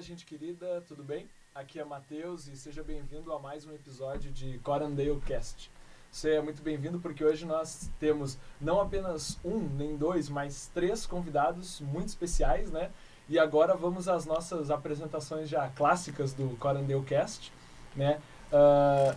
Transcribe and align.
Gente 0.00 0.24
querida, 0.24 0.82
tudo 0.88 1.04
bem? 1.04 1.28
Aqui 1.54 1.78
é 1.78 1.84
Matheus 1.84 2.48
e 2.48 2.56
seja 2.56 2.82
bem-vindo 2.82 3.34
a 3.34 3.38
mais 3.38 3.66
um 3.66 3.74
episódio 3.74 4.32
de 4.32 4.58
Corandale 4.60 5.20
Cast. 5.26 5.70
Você 6.10 6.36
é 6.36 6.40
muito 6.40 6.62
bem-vindo 6.62 6.98
porque 6.98 7.22
hoje 7.22 7.44
nós 7.44 7.90
temos 7.98 8.38
não 8.58 8.80
apenas 8.80 9.38
um, 9.44 9.58
nem 9.58 9.98
dois, 9.98 10.30
mas 10.30 10.70
três 10.72 11.04
convidados 11.04 11.82
muito 11.82 12.08
especiais, 12.08 12.70
né? 12.70 12.90
E 13.28 13.38
agora 13.38 13.76
vamos 13.76 14.08
às 14.08 14.24
nossas 14.24 14.70
apresentações 14.70 15.50
já 15.50 15.68
clássicas 15.68 16.32
do 16.32 16.56
Corandale 16.56 17.04
Cast, 17.04 17.52
né? 17.94 18.22
Uh, 18.50 19.14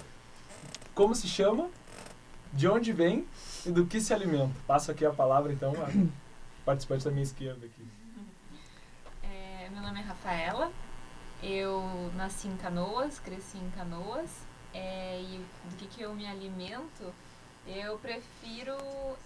como 0.93 1.15
se 1.15 1.29
chama, 1.29 1.69
de 2.52 2.67
onde 2.67 2.91
vem 2.91 3.25
e 3.65 3.71
do 3.71 3.85
que 3.85 4.02
se 4.02 4.13
alimenta. 4.13 4.53
Passo 4.67 4.91
aqui 4.91 5.05
a 5.05 5.13
palavra, 5.13 5.53
então, 5.53 5.71
a 5.81 5.89
participante 6.65 7.05
da 7.05 7.11
minha 7.11 7.23
esquerda 7.23 7.65
aqui. 7.65 8.02
Meu 9.83 9.91
nome 9.91 10.02
é 10.02 10.08
Rafaela, 10.08 10.71
eu 11.44 11.83
nasci 12.16 12.47
em 12.47 12.55
Canoas, 12.55 13.19
cresci 13.19 13.58
em 13.58 13.69
Canoas, 13.71 14.30
é, 14.73 15.19
e 15.21 15.45
do 15.66 15.75
que, 15.75 15.88
que 15.88 16.02
eu 16.02 16.16
me 16.16 16.25
alimento? 16.25 17.13
Eu 17.67 17.99
prefiro 17.99 18.77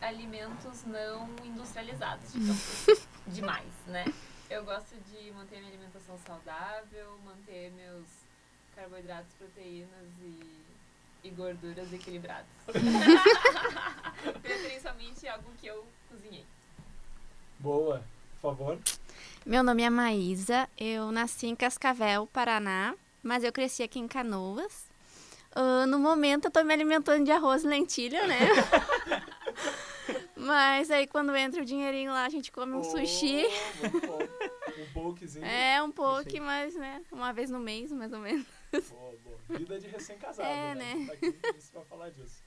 alimentos 0.02 0.84
não 0.84 1.30
industrializados, 1.46 2.36
então, 2.36 2.56
demais, 3.28 3.72
né? 3.86 4.04
Eu 4.50 4.66
gosto 4.66 4.96
de 4.96 5.30
manter 5.34 5.58
minha 5.58 5.70
alimentação 5.70 6.18
saudável, 6.26 7.20
manter 7.24 7.72
meus 7.74 8.08
carboidratos, 8.76 9.32
proteínas 9.38 10.10
e, 10.24 10.66
e 11.24 11.30
gorduras 11.30 11.94
equilibradas. 11.94 12.48
Preferencialmente 14.42 15.28
algo 15.28 15.52
que 15.62 15.68
eu 15.68 15.86
cozinhei. 16.10 16.48
Boa, 17.60 18.04
por 18.42 18.56
favor. 18.56 18.80
Meu 19.48 19.64
nome 19.64 19.82
é 19.82 19.90
Maísa, 19.90 20.68
eu 20.78 21.10
nasci 21.10 21.48
em 21.48 21.56
Cascavel, 21.56 22.28
Paraná, 22.28 22.94
mas 23.24 23.46
eu 23.46 23.52
cresci 23.54 23.82
aqui 23.82 23.98
em 23.98 24.06
Canoas. 24.06 24.88
Uh, 25.56 25.88
no 25.88 25.98
momento 26.00 26.46
eu 26.46 26.52
tô 26.52 26.62
me 26.66 26.74
alimentando 26.74 27.24
de 27.24 27.32
arroz 27.32 27.64
e 27.64 27.68
lentilha, 27.68 28.28
né? 28.28 28.40
mas 30.36 30.92
aí 30.92 31.08
quando 31.08 31.34
entra 31.34 31.62
o 31.62 31.66
dinheirinho 31.66 32.12
lá, 32.12 32.26
a 32.26 32.30
gente 32.30 32.52
come 32.52 32.74
um 32.74 32.80
Oh, 32.80 32.84
sushi. 32.84 33.46
muito 33.80 34.06
bom. 34.06 34.20
Um 34.20 34.94
pokezinho. 34.94 35.46
É, 35.48 35.82
um 35.82 35.92
pouco, 35.92 36.24
Perfeito. 36.24 36.46
mas, 36.46 36.76
né? 36.76 37.02
Uma 37.10 37.32
vez 37.32 37.50
no 37.50 37.60
mês, 37.60 37.90
mais 37.94 38.12
ou 38.12 38.20
menos. 38.20 38.46
Boa, 38.90 39.16
boa. 39.24 39.38
Vida 39.58 39.80
de 39.80 39.88
recém-casado, 39.88 40.46
É, 40.46 40.76
né? 40.76 40.94
né? 40.96 41.06
Tá 41.08 41.14
aqui 41.14 41.32
pra 41.72 41.86
falar 41.86 42.10
disso. 42.10 42.44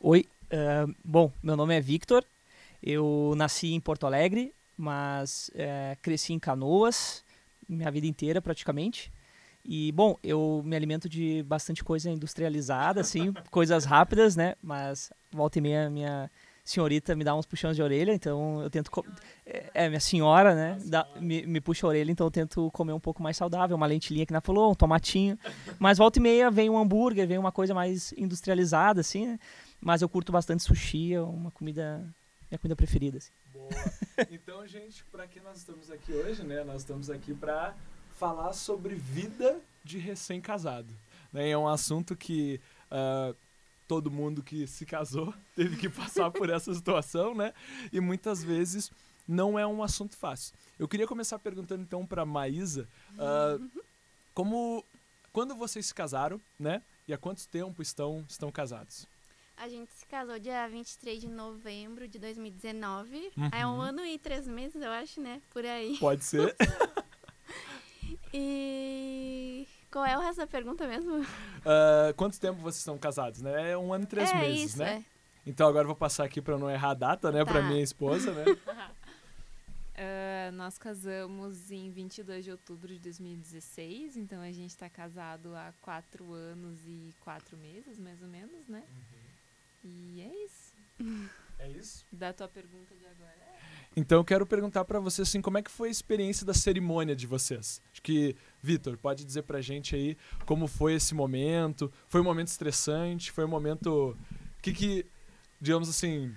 Oi, 0.00 0.24
eh, 0.50 0.86
bom, 1.04 1.30
meu 1.42 1.54
nome 1.54 1.76
é 1.76 1.80
Victor, 1.82 2.24
eu 2.84 3.32
nasci 3.36 3.72
em 3.72 3.80
Porto 3.80 4.06
Alegre, 4.06 4.54
mas 4.76 5.50
eh, 5.54 5.96
cresci 6.02 6.34
em 6.34 6.38
Canoas, 6.38 7.24
minha 7.66 7.90
vida 7.90 8.06
inteira 8.06 8.42
praticamente. 8.42 9.10
E, 9.64 9.90
bom, 9.92 10.16
eu 10.22 10.60
me 10.62 10.76
alimento 10.76 11.08
de 11.08 11.42
bastante 11.44 11.82
coisa 11.82 12.10
industrializada, 12.10 13.00
assim, 13.00 13.32
coisas 13.50 13.86
rápidas, 13.86 14.36
né? 14.36 14.54
Mas 14.62 15.10
volta 15.32 15.58
e 15.58 15.62
meia 15.62 15.88
minha 15.88 16.30
senhorita 16.62 17.14
me 17.14 17.24
dá 17.24 17.34
uns 17.34 17.46
puxões 17.46 17.76
de 17.76 17.82
orelha, 17.82 18.12
então 18.12 18.62
eu 18.62 18.68
tento. 18.68 18.90
É, 19.46 19.70
é, 19.74 19.88
minha 19.88 20.00
senhora, 20.00 20.54
né? 20.54 20.78
dá- 20.84 21.06
me, 21.18 21.46
me 21.46 21.60
puxa 21.62 21.86
a 21.86 21.88
orelha, 21.88 22.10
então 22.10 22.26
eu 22.26 22.30
tento 22.30 22.70
comer 22.72 22.92
um 22.92 23.00
pouco 23.00 23.22
mais 23.22 23.36
saudável, 23.38 23.74
uma 23.76 23.86
lentilhinha 23.86 24.26
que 24.26 24.32
na 24.32 24.40
falou, 24.42 24.72
um 24.72 24.74
tomatinho. 24.74 25.38
Mas 25.78 25.96
volta 25.96 26.18
e 26.18 26.22
meia 26.22 26.50
vem 26.50 26.68
um 26.68 26.76
hambúrguer, 26.78 27.26
vem 27.26 27.38
uma 27.38 27.52
coisa 27.52 27.72
mais 27.72 28.12
industrializada, 28.18 29.00
assim, 29.00 29.26
né? 29.26 29.38
Mas 29.80 30.02
eu 30.02 30.08
curto 30.08 30.32
bastante 30.32 30.62
sushi, 30.62 31.14
é 31.14 31.22
uma 31.22 31.50
comida. 31.50 32.04
Minha 32.54 32.58
comida 32.60 32.76
preferida. 32.76 33.18
Assim. 33.18 33.32
Boa. 33.52 33.68
Então, 34.30 34.64
gente, 34.64 35.02
para 35.10 35.26
que 35.26 35.40
nós 35.40 35.58
estamos 35.58 35.90
aqui 35.90 36.12
hoje, 36.12 36.44
né? 36.44 36.62
Nós 36.62 36.82
estamos 36.82 37.10
aqui 37.10 37.34
para 37.34 37.74
falar 38.16 38.52
sobre 38.52 38.94
vida 38.94 39.60
de 39.82 39.98
recém-casado. 39.98 40.94
Né? 41.32 41.50
É 41.50 41.58
um 41.58 41.66
assunto 41.66 42.14
que 42.14 42.60
ah, 42.88 43.34
todo 43.88 44.08
mundo 44.08 44.40
que 44.40 44.68
se 44.68 44.86
casou 44.86 45.34
teve 45.56 45.76
que 45.76 45.88
passar 45.88 46.30
por 46.30 46.48
essa 46.48 46.72
situação, 46.72 47.34
né? 47.34 47.52
E 47.92 47.98
muitas 47.98 48.44
vezes 48.44 48.88
não 49.26 49.58
é 49.58 49.66
um 49.66 49.82
assunto 49.82 50.16
fácil. 50.16 50.54
Eu 50.78 50.86
queria 50.86 51.08
começar 51.08 51.40
perguntando 51.40 51.82
então 51.82 52.06
para 52.06 52.24
Maísa, 52.24 52.86
ah, 53.18 53.58
como 54.32 54.84
quando 55.32 55.56
vocês 55.56 55.86
se 55.86 55.94
casaram, 55.94 56.40
né? 56.56 56.80
E 57.08 57.12
há 57.12 57.18
quanto 57.18 57.48
tempo 57.48 57.82
estão 57.82 58.24
estão 58.28 58.52
casados? 58.52 59.08
A 59.56 59.68
gente 59.68 59.92
se 59.92 60.04
casou 60.06 60.38
dia 60.38 60.66
23 60.68 61.20
de 61.20 61.28
novembro 61.28 62.06
de 62.08 62.18
2019. 62.18 63.30
Uhum. 63.36 63.48
É 63.52 63.66
um 63.66 63.80
ano 63.80 64.04
e 64.04 64.18
três 64.18 64.46
meses, 64.48 64.82
eu 64.82 64.90
acho, 64.90 65.20
né? 65.20 65.40
Por 65.50 65.64
aí. 65.64 65.96
Pode 65.98 66.24
ser? 66.24 66.54
E 68.36 69.66
qual 69.92 70.04
é 70.04 70.18
o 70.18 70.20
resto 70.20 70.38
da 70.38 70.46
pergunta 70.46 70.86
mesmo? 70.88 71.24
Ah, 71.64 72.12
quanto 72.16 72.38
tempo 72.40 72.58
vocês 72.60 72.78
estão 72.80 72.98
casados, 72.98 73.40
né? 73.40 73.70
É 73.70 73.78
um 73.78 73.92
ano 73.92 74.02
e 74.04 74.06
três 74.08 74.28
é 74.30 74.34
meses, 74.40 74.70
isso, 74.70 74.78
né? 74.78 75.04
é. 75.06 75.14
Então 75.48 75.68
agora 75.68 75.84
eu 75.84 75.86
vou 75.88 75.94
passar 75.96 76.24
aqui 76.24 76.42
pra 76.42 76.58
não 76.58 76.68
errar 76.68 76.90
a 76.90 76.94
data, 76.94 77.30
né? 77.30 77.44
Pra 77.44 77.60
Tá. 77.60 77.62
minha 77.62 77.82
esposa, 77.82 78.32
né? 78.32 78.44
Ah, 79.96 80.50
nós 80.50 80.76
casamos 80.76 81.70
em 81.70 81.88
22 81.92 82.44
de 82.44 82.50
outubro 82.50 82.88
de 82.92 82.98
2016, 82.98 84.16
então 84.16 84.40
a 84.40 84.50
gente 84.50 84.70
está 84.70 84.90
casado 84.90 85.54
há 85.54 85.72
quatro 85.80 86.32
anos 86.32 86.80
e 86.84 87.14
quatro 87.20 87.56
meses, 87.56 88.00
mais 88.00 88.20
ou 88.20 88.26
menos, 88.26 88.66
né? 88.66 88.82
E 89.84 90.22
é 90.22 90.44
isso. 90.44 90.74
É 91.58 91.68
isso? 91.68 92.04
Da 92.10 92.32
tua 92.32 92.48
pergunta 92.48 92.94
de 92.94 93.04
agora. 93.06 93.34
é 93.38 93.90
Então 93.96 94.18
eu 94.18 94.24
quero 94.24 94.46
perguntar 94.46 94.84
pra 94.84 94.98
vocês 94.98 95.28
assim, 95.28 95.42
como 95.42 95.58
é 95.58 95.62
que 95.62 95.70
foi 95.70 95.88
a 95.88 95.90
experiência 95.90 96.46
da 96.46 96.54
cerimônia 96.54 97.14
de 97.14 97.26
vocês? 97.26 97.82
Acho 97.92 98.02
que, 98.02 98.34
Vitor, 98.62 98.96
pode 98.96 99.24
dizer 99.24 99.42
pra 99.42 99.60
gente 99.60 99.94
aí 99.94 100.16
como 100.46 100.66
foi 100.66 100.94
esse 100.94 101.14
momento? 101.14 101.92
Foi 102.08 102.20
um 102.20 102.24
momento 102.24 102.48
estressante? 102.48 103.30
Foi 103.30 103.44
um 103.44 103.48
momento... 103.48 104.16
O 104.58 104.62
que 104.62 104.72
que, 104.72 105.06
digamos 105.60 105.88
assim, 105.88 106.34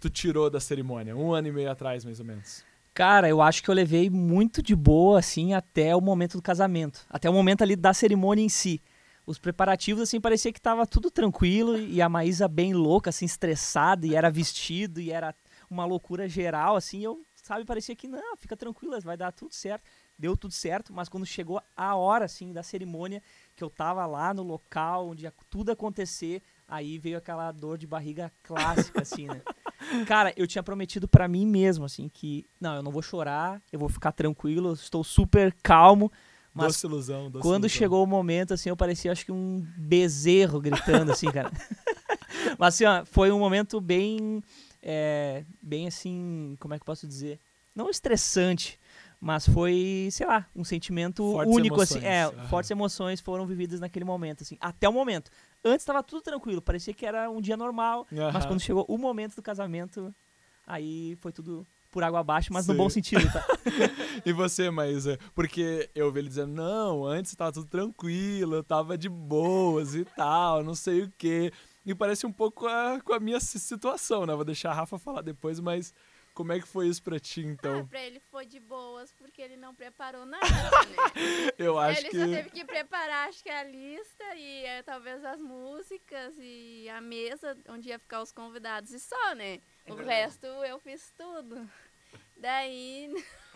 tu 0.00 0.08
tirou 0.08 0.48
da 0.48 0.60
cerimônia? 0.60 1.14
Um 1.14 1.34
ano 1.34 1.48
e 1.48 1.52
meio 1.52 1.70
atrás, 1.70 2.04
mais 2.04 2.18
ou 2.18 2.24
menos. 2.24 2.64
Cara, 2.94 3.28
eu 3.28 3.42
acho 3.42 3.62
que 3.62 3.68
eu 3.68 3.74
levei 3.74 4.08
muito 4.08 4.62
de 4.62 4.74
boa, 4.74 5.18
assim, 5.18 5.52
até 5.52 5.94
o 5.94 6.00
momento 6.00 6.38
do 6.38 6.42
casamento. 6.42 7.04
Até 7.10 7.28
o 7.28 7.32
momento 7.32 7.60
ali 7.60 7.76
da 7.76 7.92
cerimônia 7.92 8.42
em 8.42 8.48
si. 8.48 8.80
Os 9.26 9.40
preparativos, 9.40 10.02
assim, 10.02 10.20
parecia 10.20 10.52
que 10.52 10.60
tava 10.60 10.86
tudo 10.86 11.10
tranquilo 11.10 11.76
e 11.76 12.00
a 12.00 12.08
Maísa 12.08 12.46
bem 12.46 12.72
louca, 12.72 13.10
assim, 13.10 13.24
estressada, 13.24 14.06
e 14.06 14.14
era 14.14 14.30
vestido, 14.30 15.00
e 15.00 15.10
era 15.10 15.34
uma 15.68 15.84
loucura 15.84 16.28
geral, 16.28 16.76
assim, 16.76 17.02
eu, 17.02 17.26
sabe, 17.34 17.64
parecia 17.64 17.96
que, 17.96 18.06
não, 18.06 18.36
fica 18.36 18.56
tranquila, 18.56 19.00
vai 19.00 19.16
dar 19.16 19.32
tudo 19.32 19.52
certo. 19.52 19.82
Deu 20.16 20.36
tudo 20.36 20.54
certo, 20.54 20.92
mas 20.92 21.08
quando 21.08 21.26
chegou 21.26 21.60
a 21.76 21.96
hora, 21.96 22.24
assim, 22.24 22.52
da 22.52 22.62
cerimônia, 22.62 23.20
que 23.56 23.64
eu 23.64 23.68
tava 23.68 24.06
lá 24.06 24.32
no 24.32 24.44
local 24.44 25.08
onde 25.08 25.24
ia 25.24 25.32
tudo 25.50 25.72
acontecer, 25.72 26.40
aí 26.68 26.96
veio 26.96 27.18
aquela 27.18 27.50
dor 27.50 27.76
de 27.76 27.86
barriga 27.86 28.32
clássica, 28.44 29.02
assim, 29.02 29.26
né? 29.26 29.42
Cara, 30.06 30.32
eu 30.36 30.46
tinha 30.46 30.62
prometido 30.62 31.06
pra 31.08 31.26
mim 31.28 31.44
mesmo, 31.44 31.84
assim, 31.84 32.08
que, 32.08 32.46
não, 32.60 32.76
eu 32.76 32.82
não 32.82 32.92
vou 32.92 33.02
chorar, 33.02 33.60
eu 33.72 33.78
vou 33.78 33.88
ficar 33.88 34.12
tranquilo, 34.12 34.72
estou 34.72 35.02
super 35.02 35.52
calmo, 35.62 36.10
mas 36.56 36.68
doce 36.68 36.86
ilusão, 36.86 37.30
doce 37.30 37.42
quando 37.42 37.64
ilusão. 37.64 37.78
chegou 37.78 38.02
o 38.02 38.06
momento, 38.06 38.54
assim, 38.54 38.68
eu 38.68 38.76
parecia, 38.76 39.12
acho 39.12 39.24
que 39.24 39.32
um 39.32 39.64
bezerro 39.76 40.60
gritando, 40.60 41.12
assim, 41.12 41.30
cara. 41.30 41.52
Mas, 42.58 42.74
assim, 42.74 42.84
ó, 42.84 43.04
foi 43.04 43.30
um 43.30 43.38
momento 43.38 43.80
bem, 43.80 44.42
é, 44.82 45.44
bem, 45.62 45.86
assim, 45.86 46.56
como 46.60 46.74
é 46.74 46.78
que 46.78 46.82
eu 46.82 46.86
posso 46.86 47.06
dizer? 47.06 47.38
Não 47.74 47.90
estressante, 47.90 48.78
mas 49.20 49.46
foi, 49.46 50.08
sei 50.10 50.26
lá, 50.26 50.48
um 50.54 50.64
sentimento 50.64 51.32
Fortes 51.32 51.54
único, 51.54 51.80
assim. 51.80 51.98
É, 52.00 52.22
emoções, 52.22 52.38
aham. 52.38 52.48
fortes 52.48 52.70
emoções 52.70 53.20
foram 53.20 53.46
vividas 53.46 53.80
naquele 53.80 54.04
momento, 54.04 54.42
assim, 54.42 54.56
até 54.60 54.88
o 54.88 54.92
momento. 54.92 55.30
Antes 55.64 55.82
estava 55.82 56.02
tudo 56.02 56.22
tranquilo, 56.22 56.62
parecia 56.62 56.94
que 56.94 57.04
era 57.04 57.30
um 57.30 57.40
dia 57.40 57.56
normal, 57.56 58.06
mas 58.10 58.36
Aham. 58.36 58.46
quando 58.48 58.60
chegou 58.60 58.84
o 58.88 58.96
momento 58.96 59.36
do 59.36 59.42
casamento, 59.42 60.14
aí 60.66 61.16
foi 61.20 61.32
tudo 61.32 61.66
por 61.96 62.04
água 62.04 62.20
abaixo, 62.20 62.52
mas 62.52 62.66
Sim. 62.66 62.72
no 62.72 62.76
bom 62.76 62.90
sentido, 62.90 63.24
tá? 63.32 63.42
E 64.22 64.30
você, 64.30 64.68
Maísa? 64.70 65.18
Porque 65.34 65.88
eu 65.94 66.06
ouvi 66.06 66.18
ele 66.18 66.28
dizendo, 66.28 66.52
não, 66.52 67.06
antes 67.06 67.34
tava 67.34 67.52
tudo 67.52 67.66
tranquilo, 67.66 68.56
eu 68.56 68.62
tava 68.62 68.98
de 68.98 69.08
boas 69.08 69.94
e 69.94 70.04
tal, 70.04 70.62
não 70.62 70.74
sei 70.74 71.04
o 71.04 71.12
quê. 71.16 71.50
E 71.86 71.94
parece 71.94 72.26
um 72.26 72.32
pouco 72.32 72.60
com 72.60 72.66
a, 72.66 73.00
com 73.00 73.14
a 73.14 73.18
minha 73.20 73.40
si- 73.40 73.58
situação, 73.58 74.26
né? 74.26 74.34
Vou 74.34 74.44
deixar 74.44 74.72
a 74.72 74.74
Rafa 74.74 74.98
falar 74.98 75.22
depois, 75.22 75.58
mas 75.58 75.94
como 76.34 76.52
é 76.52 76.60
que 76.60 76.68
foi 76.68 76.86
isso 76.86 77.02
pra 77.02 77.18
ti, 77.18 77.40
Ah, 77.46 77.50
então? 77.50 77.86
pra 77.86 78.02
ele 78.02 78.20
foi 78.30 78.44
de 78.44 78.60
boas, 78.60 79.10
porque 79.14 79.40
ele 79.40 79.56
não 79.56 79.74
preparou 79.74 80.26
nada, 80.26 80.46
né? 80.46 80.96
Eu 81.56 81.78
acho 81.78 82.00
ele 82.00 82.10
que... 82.10 82.18
só 82.18 82.26
teve 82.26 82.50
que 82.50 82.62
preparar, 82.62 83.26
acho 83.30 83.42
que 83.42 83.48
a 83.48 83.64
lista 83.64 84.24
e 84.36 84.64
eh, 84.66 84.82
talvez 84.82 85.24
as 85.24 85.40
músicas 85.40 86.34
e 86.38 86.86
a 86.90 87.00
mesa 87.00 87.56
onde 87.70 87.88
ia 87.88 87.98
ficar 87.98 88.20
os 88.20 88.32
convidados 88.32 88.92
e 88.92 89.00
só, 89.00 89.34
né? 89.34 89.60
É 89.86 89.92
o 89.92 89.96
resto 89.96 90.46
eu 90.46 90.78
fiz 90.78 91.10
tudo. 91.16 91.66
Daí. 92.36 93.10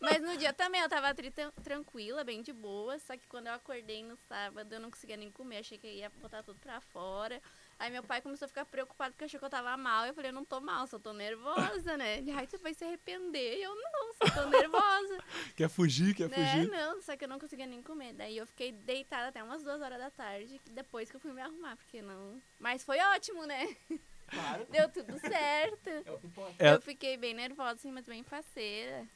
Mas 0.00 0.20
no 0.20 0.36
dia 0.36 0.52
também 0.52 0.80
eu 0.80 0.88
tava 0.88 1.14
tranquila, 1.62 2.24
bem 2.24 2.42
de 2.42 2.52
boa. 2.52 2.98
Só 2.98 3.16
que 3.16 3.26
quando 3.26 3.46
eu 3.46 3.54
acordei 3.54 4.02
no 4.02 4.16
sábado 4.16 4.72
eu 4.74 4.80
não 4.80 4.90
conseguia 4.90 5.16
nem 5.16 5.30
comer. 5.30 5.58
Achei 5.58 5.78
que 5.78 5.86
eu 5.86 5.92
ia 5.92 6.10
botar 6.10 6.42
tudo 6.42 6.58
pra 6.60 6.80
fora. 6.80 7.40
Aí 7.78 7.90
meu 7.90 8.02
pai 8.02 8.20
começou 8.20 8.46
a 8.46 8.48
ficar 8.48 8.64
preocupado 8.64 9.12
porque 9.12 9.24
achou 9.24 9.38
que 9.38 9.46
eu 9.46 9.50
tava 9.50 9.76
mal. 9.76 10.06
Eu 10.06 10.14
falei, 10.14 10.30
eu 10.30 10.34
não 10.34 10.44
tô 10.44 10.60
mal, 10.60 10.86
só 10.86 10.98
tô 10.98 11.12
nervosa, 11.12 11.96
né? 11.96 12.18
Ele, 12.18 12.30
ai, 12.30 12.46
você 12.46 12.58
vai 12.58 12.74
se 12.74 12.84
arrepender. 12.84 13.58
E 13.58 13.62
eu, 13.62 13.74
não, 13.74 14.14
só 14.14 14.42
tô 14.42 14.48
nervosa. 14.48 15.18
Quer 15.56 15.68
fugir, 15.68 16.14
quer 16.14 16.28
né? 16.28 16.36
fugir. 16.36 16.70
Não, 16.70 17.00
só 17.00 17.16
que 17.16 17.24
eu 17.24 17.28
não 17.28 17.38
conseguia 17.38 17.66
nem 17.66 17.82
comer. 17.82 18.12
Daí 18.12 18.36
eu 18.36 18.46
fiquei 18.46 18.72
deitada 18.72 19.28
até 19.28 19.42
umas 19.42 19.62
duas 19.62 19.80
horas 19.80 19.98
da 19.98 20.10
tarde, 20.10 20.60
depois 20.70 21.10
que 21.10 21.16
eu 21.16 21.20
fui 21.20 21.32
me 21.32 21.40
arrumar, 21.40 21.76
porque 21.76 22.02
não... 22.02 22.40
Mas 22.58 22.84
foi 22.84 22.98
ótimo, 22.98 23.46
né? 23.46 23.76
Claro. 24.28 24.66
Deu 24.70 24.88
tudo 24.88 25.18
certo. 25.18 25.88
É 25.88 26.10
o 26.12 26.18
que 26.18 26.26
importa. 26.26 26.54
É. 26.58 26.74
Eu 26.74 26.80
fiquei 26.80 27.16
bem 27.16 27.34
nervosa, 27.34 27.72
assim, 27.74 27.92
mas 27.92 28.06
bem 28.06 28.22
faceira. 28.22 29.06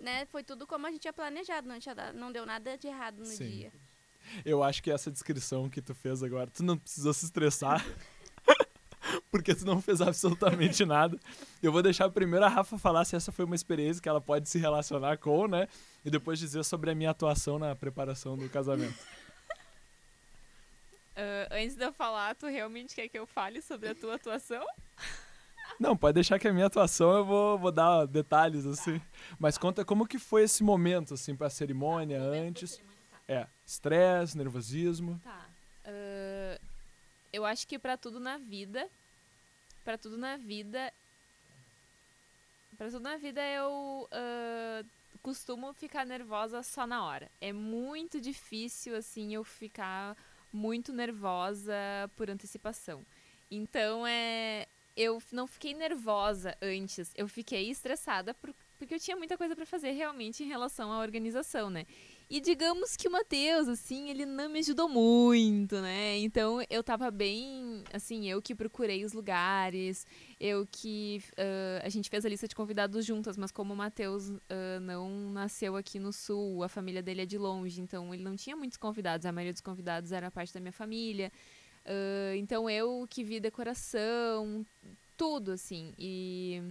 Né? 0.00 0.26
Foi 0.26 0.42
tudo 0.42 0.66
como 0.66 0.86
a 0.86 0.90
gente 0.90 1.02
tinha 1.02 1.12
planejado, 1.12 1.68
não, 1.68 1.78
tinha 1.78 1.94
dado- 1.94 2.16
não 2.18 2.32
deu 2.32 2.44
nada 2.44 2.76
de 2.76 2.86
errado 2.88 3.18
no 3.18 3.26
Sim. 3.26 3.46
dia. 3.48 3.72
Eu 4.44 4.62
acho 4.62 4.82
que 4.82 4.90
essa 4.90 5.10
descrição 5.10 5.68
que 5.68 5.80
tu 5.82 5.94
fez 5.94 6.22
agora, 6.22 6.50
tu 6.50 6.62
não 6.62 6.76
precisou 6.78 7.12
se 7.12 7.24
estressar. 7.26 7.84
Porque 9.30 9.54
tu 9.54 9.64
não 9.66 9.80
fez 9.82 10.00
absolutamente 10.00 10.84
nada. 10.86 11.18
Eu 11.62 11.70
vou 11.70 11.82
deixar 11.82 12.08
primeiro 12.10 12.44
a 12.44 12.48
Rafa 12.48 12.78
falar 12.78 13.04
se 13.04 13.14
essa 13.14 13.30
foi 13.30 13.44
uma 13.44 13.54
experiência 13.54 14.02
que 14.02 14.08
ela 14.08 14.20
pode 14.20 14.48
se 14.48 14.58
relacionar 14.58 15.18
com, 15.18 15.46
né? 15.46 15.68
E 16.04 16.10
depois 16.10 16.38
dizer 16.38 16.64
sobre 16.64 16.90
a 16.90 16.94
minha 16.94 17.10
atuação 17.10 17.58
na 17.58 17.74
preparação 17.74 18.36
do 18.36 18.48
casamento. 18.48 18.98
Ah, 21.16 21.48
antes 21.52 21.76
de 21.76 21.84
eu 21.84 21.92
falar, 21.92 22.34
tu 22.34 22.46
realmente 22.46 22.94
quer 22.94 23.08
que 23.08 23.18
eu 23.18 23.26
fale 23.26 23.62
sobre 23.62 23.88
a 23.88 23.94
tua 23.94 24.16
atuação? 24.16 24.64
Não, 25.78 25.96
pode 25.96 26.14
deixar 26.14 26.38
que 26.38 26.46
a 26.46 26.52
minha 26.52 26.66
atuação 26.66 27.12
eu 27.16 27.24
vou, 27.24 27.58
vou 27.58 27.72
dar 27.72 28.06
detalhes, 28.06 28.66
assim. 28.66 29.00
Mas 29.38 29.58
conta 29.58 29.84
como 29.84 30.06
que 30.06 30.18
foi 30.18 30.42
esse 30.44 30.62
momento, 30.62 31.14
assim, 31.14 31.34
pra 31.34 31.50
cerimônia, 31.50 32.20
antes. 32.20 32.80
É, 33.26 33.46
estresse, 33.64 34.36
nervosismo. 34.36 35.20
Tá. 35.24 35.46
Ah, 35.84 36.58
eu 37.32 37.44
acho 37.44 37.66
que 37.66 37.78
pra 37.78 37.96
tudo 37.96 38.20
na 38.20 38.38
vida, 38.38 38.88
pra 39.84 39.98
tudo 39.98 40.16
na 40.16 40.36
vida, 40.36 40.92
pra 42.76 42.86
tudo 42.88 43.00
na 43.00 43.16
vida 43.16 43.40
eu 43.42 44.08
ah, 44.12 44.84
costumo 45.22 45.72
ficar 45.72 46.04
nervosa 46.04 46.62
só 46.62 46.86
na 46.86 47.04
hora. 47.04 47.30
É 47.40 47.52
muito 47.52 48.20
difícil 48.20 48.94
assim 48.96 49.34
eu 49.34 49.42
ficar 49.42 50.16
muito 50.54 50.92
nervosa 50.92 51.74
por 52.16 52.30
antecipação. 52.30 53.04
Então 53.50 54.06
é 54.06 54.66
eu 54.96 55.20
não 55.32 55.44
fiquei 55.48 55.74
nervosa 55.74 56.56
antes, 56.62 57.10
eu 57.16 57.26
fiquei 57.26 57.68
estressada 57.68 58.32
por- 58.32 58.54
porque 58.78 58.94
eu 58.94 59.00
tinha 59.00 59.16
muita 59.16 59.36
coisa 59.36 59.56
pra 59.56 59.66
fazer 59.66 59.90
realmente 59.90 60.44
em 60.44 60.46
relação 60.46 60.92
à 60.92 61.00
organização, 61.00 61.68
né? 61.68 61.84
E 62.28 62.40
digamos 62.40 62.96
que 62.96 63.06
o 63.06 63.10
Matheus, 63.10 63.68
assim, 63.68 64.08
ele 64.08 64.24
não 64.24 64.48
me 64.48 64.58
ajudou 64.60 64.88
muito, 64.88 65.80
né? 65.80 66.18
Então 66.18 66.60
eu 66.70 66.82
tava 66.82 67.10
bem, 67.10 67.84
assim, 67.92 68.28
eu 68.28 68.40
que 68.40 68.54
procurei 68.54 69.04
os 69.04 69.12
lugares, 69.12 70.06
eu 70.40 70.66
que. 70.70 71.22
ah, 71.36 71.82
a 71.84 71.88
gente 71.88 72.08
fez 72.08 72.24
a 72.24 72.28
lista 72.28 72.48
de 72.48 72.54
convidados 72.54 73.04
juntas, 73.04 73.36
mas 73.36 73.50
como 73.52 73.74
o 73.74 73.76
Matheus 73.76 74.30
ah, 74.48 74.80
não 74.80 75.30
nasceu 75.30 75.76
aqui 75.76 75.98
no 75.98 76.12
sul, 76.12 76.62
a 76.62 76.68
família 76.68 77.02
dele 77.02 77.22
é 77.22 77.26
de 77.26 77.36
longe, 77.38 77.80
então 77.80 78.12
ele 78.14 78.22
não 78.22 78.36
tinha 78.36 78.56
muitos 78.56 78.78
convidados, 78.78 79.26
a 79.26 79.32
maioria 79.32 79.52
dos 79.52 79.62
convidados 79.62 80.10
era 80.12 80.30
parte 80.30 80.52
da 80.52 80.60
minha 80.60 80.72
família. 80.72 81.30
Ah, 81.84 82.34
então 82.36 82.68
eu 82.70 83.06
que 83.08 83.22
vi 83.22 83.38
decoração, 83.40 84.64
tudo, 85.16 85.52
assim. 85.52 85.92
E. 85.98 86.62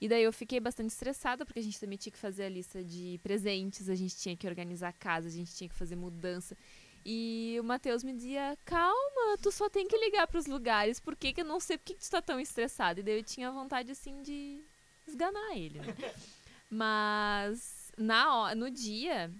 E 0.00 0.08
daí 0.08 0.22
eu 0.22 0.32
fiquei 0.32 0.60
bastante 0.60 0.90
estressada, 0.90 1.44
porque 1.44 1.60
a 1.60 1.62
gente 1.62 1.80
também 1.80 1.96
tinha 1.96 2.12
que 2.12 2.18
fazer 2.18 2.44
a 2.44 2.48
lista 2.48 2.84
de 2.84 3.18
presentes, 3.22 3.88
a 3.88 3.94
gente 3.94 4.16
tinha 4.16 4.36
que 4.36 4.46
organizar 4.46 4.88
a 4.88 4.92
casa, 4.92 5.28
a 5.28 5.30
gente 5.30 5.54
tinha 5.54 5.68
que 5.68 5.74
fazer 5.74 5.96
mudança. 5.96 6.56
E 7.04 7.56
o 7.60 7.64
Matheus 7.64 8.02
me 8.02 8.12
dizia, 8.12 8.58
calma, 8.64 9.38
tu 9.40 9.50
só 9.52 9.70
tem 9.70 9.86
que 9.86 9.96
ligar 9.96 10.26
pros 10.26 10.46
lugares, 10.46 10.98
por 10.98 11.16
que 11.16 11.32
que 11.32 11.40
eu 11.40 11.44
não 11.44 11.60
sei 11.60 11.78
por 11.78 11.84
que 11.84 11.94
que 11.94 12.00
tu 12.00 12.10
tá 12.10 12.20
tão 12.20 12.38
estressado? 12.40 13.00
E 13.00 13.02
daí 13.02 13.18
eu 13.18 13.22
tinha 13.22 13.50
vontade, 13.50 13.92
assim, 13.92 14.22
de 14.22 14.62
esganar 15.06 15.56
ele, 15.56 15.78
né? 15.78 15.94
Mas 16.68 17.92
na 17.96 18.54
no 18.54 18.68
dia, 18.70 19.32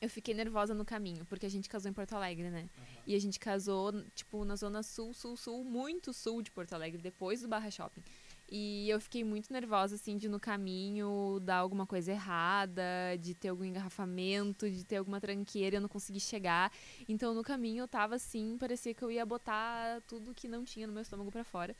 eu 0.00 0.10
fiquei 0.10 0.34
nervosa 0.34 0.74
no 0.74 0.84
caminho, 0.84 1.24
porque 1.26 1.46
a 1.46 1.48
gente 1.48 1.68
casou 1.68 1.90
em 1.90 1.94
Porto 1.94 2.14
Alegre, 2.14 2.50
né? 2.50 2.68
E 3.06 3.14
a 3.14 3.18
gente 3.20 3.38
casou, 3.38 3.92
tipo, 4.14 4.44
na 4.44 4.56
zona 4.56 4.82
sul, 4.82 5.14
sul, 5.14 5.36
sul, 5.36 5.62
muito 5.62 6.12
sul 6.12 6.42
de 6.42 6.50
Porto 6.50 6.72
Alegre, 6.72 7.00
depois 7.00 7.40
do 7.40 7.48
Barra 7.48 7.70
Shopping. 7.70 8.02
E 8.50 8.90
eu 8.90 9.00
fiquei 9.00 9.22
muito 9.22 9.52
nervosa, 9.52 9.94
assim, 9.94 10.16
de 10.16 10.28
no 10.28 10.40
caminho 10.40 11.38
dar 11.40 11.58
alguma 11.58 11.86
coisa 11.86 12.10
errada, 12.10 12.82
de 13.20 13.32
ter 13.32 13.48
algum 13.48 13.64
engarrafamento, 13.64 14.68
de 14.68 14.84
ter 14.84 14.96
alguma 14.96 15.20
tranqueira 15.20 15.76
eu 15.76 15.80
não 15.80 15.88
consegui 15.88 16.18
chegar. 16.18 16.72
Então, 17.08 17.32
no 17.32 17.44
caminho, 17.44 17.82
eu 17.84 17.88
tava 17.88 18.16
assim, 18.16 18.56
parecia 18.58 18.92
que 18.92 19.02
eu 19.02 19.10
ia 19.10 19.24
botar 19.24 20.00
tudo 20.08 20.34
que 20.34 20.48
não 20.48 20.64
tinha 20.64 20.86
no 20.86 20.92
meu 20.92 21.02
estômago 21.02 21.30
pra 21.30 21.44
fora. 21.44 21.76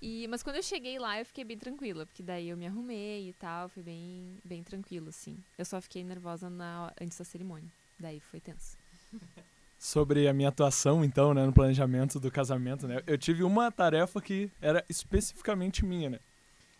E, 0.00 0.28
mas 0.28 0.42
quando 0.44 0.56
eu 0.56 0.62
cheguei 0.62 0.98
lá, 0.98 1.18
eu 1.18 1.26
fiquei 1.26 1.42
bem 1.42 1.58
tranquila, 1.58 2.06
porque 2.06 2.22
daí 2.22 2.50
eu 2.50 2.56
me 2.56 2.66
arrumei 2.66 3.30
e 3.30 3.32
tal, 3.32 3.68
foi 3.68 3.82
bem, 3.82 4.38
bem 4.44 4.62
tranquilo, 4.62 5.08
assim. 5.08 5.36
Eu 5.58 5.64
só 5.64 5.80
fiquei 5.80 6.04
nervosa 6.04 6.48
na, 6.48 6.92
antes 7.00 7.18
da 7.18 7.24
cerimônia. 7.24 7.70
Daí 7.98 8.20
foi 8.20 8.38
tenso. 8.40 8.76
sobre 9.78 10.26
a 10.26 10.32
minha 10.32 10.48
atuação, 10.48 11.04
então, 11.04 11.34
né, 11.34 11.44
no 11.44 11.52
planejamento 11.52 12.18
do 12.18 12.30
casamento, 12.30 12.88
né? 12.88 13.02
Eu 13.06 13.18
tive 13.18 13.42
uma 13.42 13.70
tarefa 13.70 14.20
que 14.20 14.50
era 14.60 14.84
especificamente 14.88 15.84
minha, 15.84 16.10
né? 16.10 16.18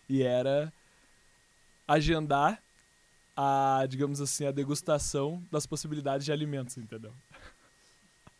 E 0.09 0.23
era 0.23 0.71
agendar 1.87 2.61
a, 3.35 3.85
digamos 3.87 4.19
assim, 4.19 4.45
a 4.45 4.51
degustação 4.51 5.43
das 5.51 5.65
possibilidades 5.65 6.25
de 6.25 6.31
alimentos, 6.31 6.77
entendeu? 6.77 7.13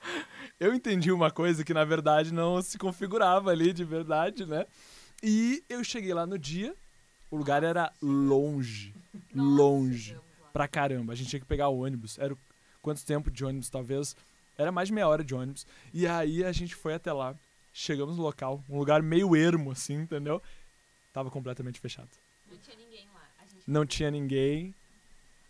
Eu 0.60 0.74
entendi 0.74 1.12
uma 1.12 1.30
coisa 1.30 1.64
que 1.64 1.72
na 1.72 1.86
verdade 1.86 2.34
não 2.34 2.60
se 2.64 2.80
configurava 2.80 3.52
ali 3.52 3.72
de 3.72 3.84
verdade, 3.84 4.44
né? 4.44 4.66
E 5.22 5.64
eu 5.70 5.84
cheguei 5.84 6.12
lá 6.16 6.26
no 6.26 6.38
dia, 6.38 6.76
o 7.30 7.38
lugar 7.38 7.64
era 7.64 7.92
longe, 8.02 8.96
longe 9.36 10.18
pra 10.52 10.68
caramba. 10.68 11.14
A 11.14 11.16
gente 11.16 11.30
tinha 11.30 11.40
que 11.40 11.46
pegar 11.46 11.70
o 11.70 11.84
ônibus. 11.84 12.18
Era 12.18 12.36
quanto 12.82 13.06
tempo 13.06 13.30
de 13.30 13.46
ônibus? 13.46 13.70
Talvez 13.70 14.16
era 14.58 14.72
mais 14.72 14.88
de 14.88 14.94
meia 14.94 15.08
hora 15.08 15.24
de 15.24 15.34
ônibus. 15.36 15.66
E 15.94 16.08
aí 16.08 16.44
a 16.44 16.52
gente 16.52 16.76
foi 16.76 16.94
até 16.94 17.12
lá. 17.14 17.36
Chegamos 17.74 18.18
no 18.18 18.24
local, 18.24 18.64
um 18.70 18.80
lugar 18.80 19.04
meio 19.04 19.36
ermo, 19.36 19.72
assim, 19.72 19.94
entendeu? 19.96 20.42
Tava 21.14 21.30
completamente 21.30 21.80
fechado. 21.80 22.10
Não 22.50 22.58
tinha 22.58 22.76
ninguém 22.76 23.06
lá. 23.14 23.28
A 23.40 23.46
gente, 23.46 23.64
Não 23.68 23.86
tinha 23.86 24.12
ninguém. 24.12 24.74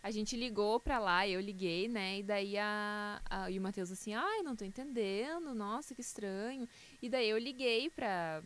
a 0.02 0.10
gente 0.10 0.36
ligou 0.36 0.78
pra 0.78 0.98
lá, 0.98 1.26
eu 1.26 1.40
liguei, 1.40 1.88
né? 1.88 2.18
E 2.18 2.22
daí 2.22 2.58
a, 2.58 3.20
a, 3.30 3.50
e 3.50 3.58
o 3.58 3.62
Matheus 3.62 3.90
assim, 3.90 4.12
ai, 4.14 4.42
não 4.42 4.54
tô 4.54 4.64
entendendo, 4.64 5.54
nossa, 5.54 5.94
que 5.94 6.00
estranho. 6.02 6.68
E 7.00 7.08
daí 7.08 7.28
eu 7.30 7.38
liguei 7.38 7.88
pra, 7.90 8.42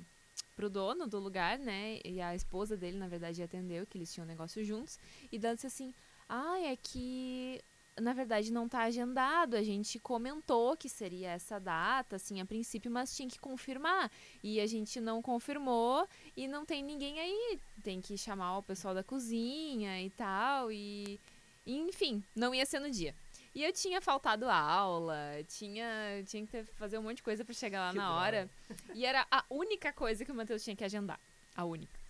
pro 0.55 0.71
dono 0.71 1.07
do 1.09 1.19
lugar, 1.19 1.59
né? 1.59 1.99
E 2.05 2.21
a 2.21 2.35
esposa 2.37 2.77
dele, 2.77 2.99
na 2.99 3.09
verdade, 3.09 3.43
atendeu, 3.43 3.85
que 3.87 3.99
eles 3.99 4.13
tinham 4.13 4.25
um 4.25 4.29
negócio 4.29 4.65
juntos. 4.65 4.97
E 5.33 5.39
disse 5.39 5.67
assim, 5.67 5.93
ai, 6.29 6.67
é 6.67 6.77
que 6.77 7.61
na 8.01 8.13
verdade 8.13 8.53
não 8.53 8.69
tá 8.69 8.83
agendado. 8.83 9.57
A 9.57 9.63
gente 9.63 9.99
comentou 9.99 10.77
que 10.77 10.89
seria 10.89 11.31
essa 11.31 11.59
data, 11.61 12.17
assim, 12.17 12.41
a 12.41 12.47
princípio, 12.47 12.91
mas 12.91 13.15
tinha 13.15 13.29
que 13.29 13.39
confirmar. 13.39 14.11
E 14.43 14.61
a 14.61 14.67
gente 14.67 15.01
não 15.01 15.21
confirmou 15.23 16.07
e 16.37 16.49
não 16.49 16.65
tem 16.65 16.83
ninguém 16.83 17.19
aí. 17.21 17.59
Tem 17.83 18.01
que 18.01 18.17
chamar 18.17 18.59
o 18.59 18.63
pessoal 18.63 18.95
da 18.95 19.03
cozinha 19.05 20.01
e 20.03 20.11
tal. 20.11 20.73
E, 20.73 21.21
enfim, 21.67 22.23
não 22.35 22.55
ia 22.55 22.65
ser 22.67 22.79
no 22.81 22.91
dia. 22.91 23.15
E 23.55 23.63
eu 23.63 23.71
tinha 23.73 24.01
faltado 24.01 24.49
aula, 24.49 25.19
tinha, 25.47 26.25
tinha 26.27 26.45
que 26.47 26.51
ter- 26.51 26.65
fazer 26.75 26.97
um 26.99 27.03
monte 27.03 27.17
de 27.19 27.23
coisa 27.23 27.45
pra 27.45 27.53
chegar 27.55 27.81
lá 27.81 27.91
Que 27.91 27.99
na 27.99 28.07
droga. 28.07 28.21
hora. 28.21 28.51
E 28.95 29.05
era 29.05 29.27
a 29.31 29.45
única 29.51 29.93
coisa 29.93 30.25
que 30.25 30.33
o 30.33 30.35
Matheus 30.35 30.65
tinha 30.65 30.75
que 30.75 30.83
agendar. 30.85 31.21
A 31.55 31.63
única. 31.67 32.01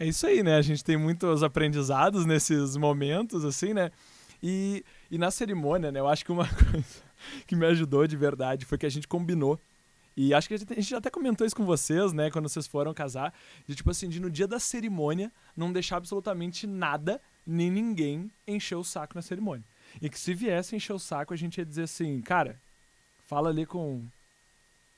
É 0.00 0.06
isso 0.06 0.26
aí, 0.26 0.42
né? 0.42 0.56
A 0.56 0.62
gente 0.62 0.82
tem 0.82 0.96
muitos 0.96 1.42
aprendizados 1.42 2.24
nesses 2.24 2.74
momentos, 2.74 3.44
assim, 3.44 3.74
né? 3.74 3.90
E, 4.42 4.82
e 5.10 5.18
na 5.18 5.30
cerimônia, 5.30 5.92
né? 5.92 6.00
Eu 6.00 6.08
acho 6.08 6.24
que 6.24 6.32
uma 6.32 6.48
coisa 6.72 7.02
que 7.46 7.54
me 7.54 7.66
ajudou 7.66 8.06
de 8.06 8.16
verdade 8.16 8.64
foi 8.64 8.78
que 8.78 8.86
a 8.86 8.90
gente 8.90 9.06
combinou. 9.06 9.60
E 10.16 10.32
acho 10.32 10.48
que 10.48 10.54
a 10.54 10.56
gente, 10.56 10.72
a 10.72 10.76
gente 10.76 10.94
até 10.94 11.10
comentou 11.10 11.46
isso 11.46 11.54
com 11.54 11.66
vocês, 11.66 12.14
né? 12.14 12.30
Quando 12.30 12.48
vocês 12.48 12.66
foram 12.66 12.94
casar. 12.94 13.34
De 13.66 13.74
tipo 13.74 13.90
assim, 13.90 14.08
de 14.08 14.18
no 14.20 14.30
dia 14.30 14.48
da 14.48 14.58
cerimônia 14.58 15.30
não 15.54 15.70
deixar 15.70 15.98
absolutamente 15.98 16.66
nada, 16.66 17.20
nem 17.46 17.70
ninguém 17.70 18.30
encher 18.48 18.76
o 18.76 18.84
saco 18.84 19.14
na 19.14 19.20
cerimônia. 19.20 19.64
E 20.00 20.08
que 20.08 20.18
se 20.18 20.32
viesse 20.32 20.74
encher 20.74 20.94
o 20.94 20.98
saco, 20.98 21.34
a 21.34 21.36
gente 21.36 21.58
ia 21.58 21.64
dizer 21.66 21.82
assim, 21.82 22.22
cara, 22.22 22.58
fala 23.26 23.50
ali 23.50 23.66
com, 23.66 24.02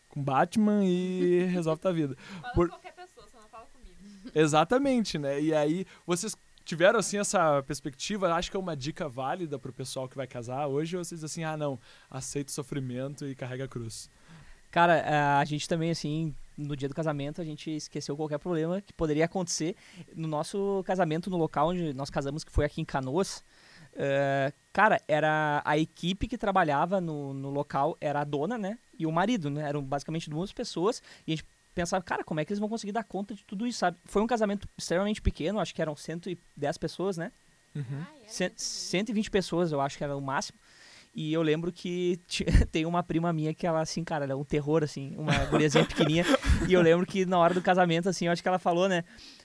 com 0.09 0.23
Batman 0.23 0.85
e 0.85 1.42
resolve 1.47 1.82
tua 1.82 1.92
vida. 1.92 2.16
Fala 2.40 2.54
Por- 2.54 2.68
com 2.68 2.75
qualquer 2.76 2.92
pessoa, 2.92 3.26
só 3.28 3.40
não 3.40 3.49
fala 3.49 3.66
comigo. 3.66 4.22
Exatamente, 4.35 5.19
né? 5.19 5.41
E 5.41 5.55
aí, 5.55 5.87
vocês 6.07 6.37
tiveram, 6.65 6.99
assim, 6.99 7.19
essa 7.19 7.62
perspectiva? 7.62 8.33
Acho 8.33 8.51
que 8.51 8.57
é 8.57 8.61
uma 8.61 8.77
dica 8.77 9.09
válida 9.09 9.59
pro 9.59 9.73
pessoal 9.73 10.09
que 10.09 10.17
vai 10.17 10.27
casar 10.27 10.67
hoje? 10.67 10.97
Ou 10.97 11.05
vocês 11.05 11.23
assim, 11.23 11.45
ah, 11.45 11.57
não, 11.57 11.79
aceita 12.11 12.51
o 12.51 12.55
sofrimento 12.55 13.27
e 13.27 13.35
carrega 13.35 13.65
a 13.65 13.69
cruz? 13.69 14.09
Cara, 14.71 14.97
é, 14.97 15.15
a 15.15 15.45
gente 15.45 15.69
também, 15.69 15.91
assim, 15.91 16.35
no 16.57 16.75
dia 16.75 16.89
do 16.89 16.95
casamento, 16.95 17.43
a 17.43 17.45
gente 17.45 17.71
esqueceu 17.71 18.17
qualquer 18.17 18.39
problema 18.39 18.81
que 18.81 18.93
poderia 18.93 19.27
acontecer. 19.27 19.77
No 20.15 20.27
nosso 20.27 20.83
casamento, 20.87 21.29
no 21.29 21.37
local 21.37 21.69
onde 21.69 21.93
nós 21.93 22.09
casamos, 22.09 22.43
que 22.43 22.51
foi 22.51 22.65
aqui 22.65 22.81
em 22.81 22.85
Canoas, 22.85 23.45
eh, 23.95 24.53
cara, 24.73 25.01
era 25.07 25.62
a 25.65 25.77
equipe 25.77 26.27
que 26.27 26.39
trabalhava 26.39 27.01
no, 27.01 27.35
no 27.35 27.51
local, 27.51 27.97
era 28.01 28.21
a 28.21 28.25
dona, 28.25 28.57
né? 28.57 28.79
E 28.99 29.07
o 29.07 29.12
marido, 29.12 29.51
né? 29.51 29.69
Eram 29.69 29.83
basicamente 29.83 30.31
duas 30.31 30.53
pessoas. 30.53 31.03
E 31.27 31.33
a 31.33 31.37
gente 31.37 31.45
pensava, 31.75 32.02
cara, 32.02 32.23
como 32.25 32.41
é 32.41 32.45
que 32.45 32.52
eles 32.52 32.59
vão 32.61 32.69
conseguir 32.69 32.93
dar 32.93 33.05
conta 33.05 33.35
de 33.35 33.45
tudo 33.45 33.67
isso, 33.67 33.79
sabe? 33.79 33.97
Foi 34.05 34.23
um 34.23 34.26
casamento 34.26 34.69
extremamente 34.76 35.21
pequeno, 35.23 35.59
acho 35.61 35.75
que 35.75 35.83
eram 35.83 35.97
110 35.97 36.79
pessoas, 36.79 37.17
né? 37.17 37.33
Uhum. 37.75 37.83
Muito 37.83 38.41
lindo. 38.41 38.52
120 38.57 39.31
pessoas, 39.31 39.73
eu 39.73 39.81
acho 39.81 39.97
que 39.99 40.05
era 40.05 40.17
o 40.17 40.21
máximo. 40.21 40.59
E 41.14 41.33
eu 41.33 41.43
lembro 41.43 41.71
que 41.71 42.19
tem 42.73 42.87
uma 42.87 43.02
prima 43.02 43.33
minha 43.33 43.52
que 43.52 43.67
ela, 43.67 43.81
assim, 43.81 44.02
cara, 44.05 44.25
ela 44.25 44.33
é 44.33 44.37
um 44.37 44.45
terror, 44.45 44.83
assim, 44.83 45.14
uma 45.17 45.33
guriazinha 45.47 45.85
pequenininha. 45.85 46.25
e 46.69 46.73
eu 46.73 46.81
lembro 46.81 47.07
que 47.07 47.26
na 47.26 47.38
hora 47.38 47.52
do 47.55 47.61
casamento, 47.62 48.09
assim, 48.09 48.26
eu 48.26 48.33
acho 48.33 48.43
que 48.43 48.49
ela 48.49 48.59
falou, 48.59 48.88
né? 48.88 49.05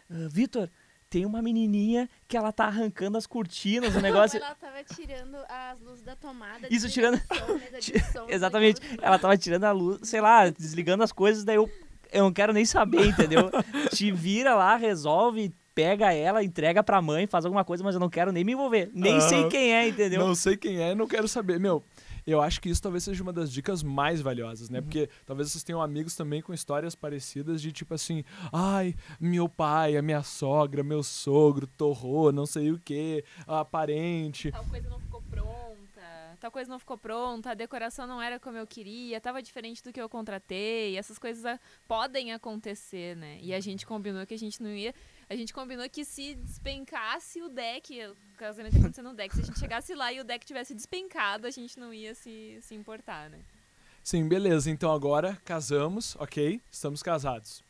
"Ah, 0.09 0.27
Vitor, 0.29 0.69
tem 1.09 1.25
uma 1.25 1.41
menininha 1.41 2.09
que 2.27 2.35
ela 2.35 2.51
tá 2.51 2.65
arrancando 2.65 3.17
as 3.17 3.25
cortinas, 3.27 3.95
o 3.95 3.99
negócio... 4.01 4.37
Ela 4.39 4.55
tava 4.55 4.83
tirando 4.83 5.37
as 5.47 5.79
luzes 5.81 6.03
da 6.03 6.15
tomada. 6.15 6.67
Isso, 6.69 6.89
tirando- 6.89 7.17
som, 7.17 8.11
som, 8.13 8.25
Exatamente. 8.29 8.79
desligando 8.81 9.05
Ela 9.05 9.19
tava 9.19 9.37
tirando 9.37 9.63
a 9.63 9.71
luz, 9.71 9.99
sei 10.07 10.19
lá, 10.21 10.49
desligando 10.49 11.03
as 11.03 11.11
coisas, 11.11 11.43
daí 11.45 11.55
eu, 11.55 11.69
eu 12.11 12.23
não 12.23 12.33
quero 12.33 12.53
nem 12.53 12.65
saber, 12.65 13.05
entendeu? 13.07 13.49
Te 13.93 14.11
vira 14.11 14.55
lá, 14.55 14.75
resolve, 14.75 15.53
pega 15.75 16.11
ela, 16.13 16.43
entrega 16.43 16.83
pra 16.83 17.01
mãe, 17.01 17.27
faz 17.27 17.45
alguma 17.45 17.63
coisa, 17.63 17.83
mas 17.83 17.93
eu 17.95 17.99
não 17.99 18.09
quero 18.09 18.31
nem 18.31 18.43
me 18.43 18.53
envolver. 18.53 18.89
Nem 18.93 19.19
sei 19.21 19.47
quem 19.49 19.73
é, 19.75 19.87
entendeu? 19.87 20.25
Não 20.25 20.35
sei 20.35 20.57
quem 20.57 20.79
é, 20.81 20.95
não 20.95 21.07
quero 21.07 21.27
saber. 21.27 21.59
Meu, 21.59 21.83
eu 22.25 22.41
acho 22.41 22.59
que 22.59 22.67
isso 22.69 22.81
talvez 22.81 23.03
seja 23.03 23.21
uma 23.23 23.31
das 23.31 23.51
dicas 23.51 23.83
mais 23.83 24.19
valiosas, 24.19 24.67
Uhum. 24.67 24.73
né? 24.73 24.81
Porque 24.81 25.07
talvez 25.25 25.51
vocês 25.51 25.63
tenham 25.63 25.81
amigos 25.81 26.15
também 26.15 26.41
com 26.41 26.51
histórias 26.53 26.95
parecidas 26.95 27.61
de 27.61 27.71
tipo 27.71 27.93
assim, 27.93 28.23
ai, 28.51 28.95
meu 29.19 29.47
pai, 29.47 29.95
a 29.95 30.01
minha 30.01 30.23
sogra, 30.23 30.83
meu 30.83 31.03
sogro, 31.03 31.67
torrou, 31.67 32.31
não 32.31 32.45
sei 32.45 32.71
o 32.71 32.79
que, 32.79 33.23
a 33.45 33.63
parente. 33.63 34.51
Tal 34.51 34.65
coisa 34.65 34.89
não 34.89 34.99
ficou 34.99 35.16
tal 36.39 36.51
coisa 36.51 36.69
não 36.69 36.79
ficou 36.79 36.97
pronta, 36.97 37.51
a 37.51 37.53
decoração 37.53 38.07
não 38.07 38.21
era 38.21 38.39
como 38.39 38.57
eu 38.57 38.67
queria, 38.67 39.19
tava 39.19 39.41
diferente 39.41 39.83
do 39.83 39.91
que 39.91 40.01
eu 40.01 40.07
contratei. 40.07 40.97
Essas 40.97 41.17
coisas 41.17 41.45
ah, 41.45 41.59
podem 41.87 42.33
acontecer, 42.33 43.15
né? 43.15 43.39
E 43.41 43.53
a 43.53 43.59
gente 43.59 43.85
combinou 43.85 44.25
que 44.25 44.33
a 44.33 44.37
gente 44.37 44.61
não 44.61 44.69
ia. 44.69 44.93
A 45.29 45.35
gente 45.35 45.53
combinou 45.53 45.89
que 45.89 46.05
se 46.05 46.35
despencasse 46.35 47.41
o 47.41 47.49
deck, 47.49 47.99
o 48.07 48.37
casamento 48.37 48.75
ia 48.77 49.03
no 49.03 49.13
deck, 49.13 49.35
se 49.35 49.41
a 49.41 49.45
gente 49.45 49.59
chegasse 49.59 49.93
lá 49.93 50.11
e 50.13 50.19
o 50.19 50.23
deck 50.23 50.45
tivesse 50.45 50.73
despencado, 50.73 51.47
a 51.47 51.51
gente 51.51 51.79
não 51.79 51.93
ia 51.93 52.15
se, 52.15 52.59
se 52.61 52.75
importar, 52.75 53.29
né? 53.29 53.39
Sim, 54.03 54.27
beleza. 54.27 54.71
Então 54.71 54.91
agora 54.91 55.37
casamos, 55.43 56.15
ok? 56.15 56.61
Estamos 56.71 57.03
casados. 57.03 57.61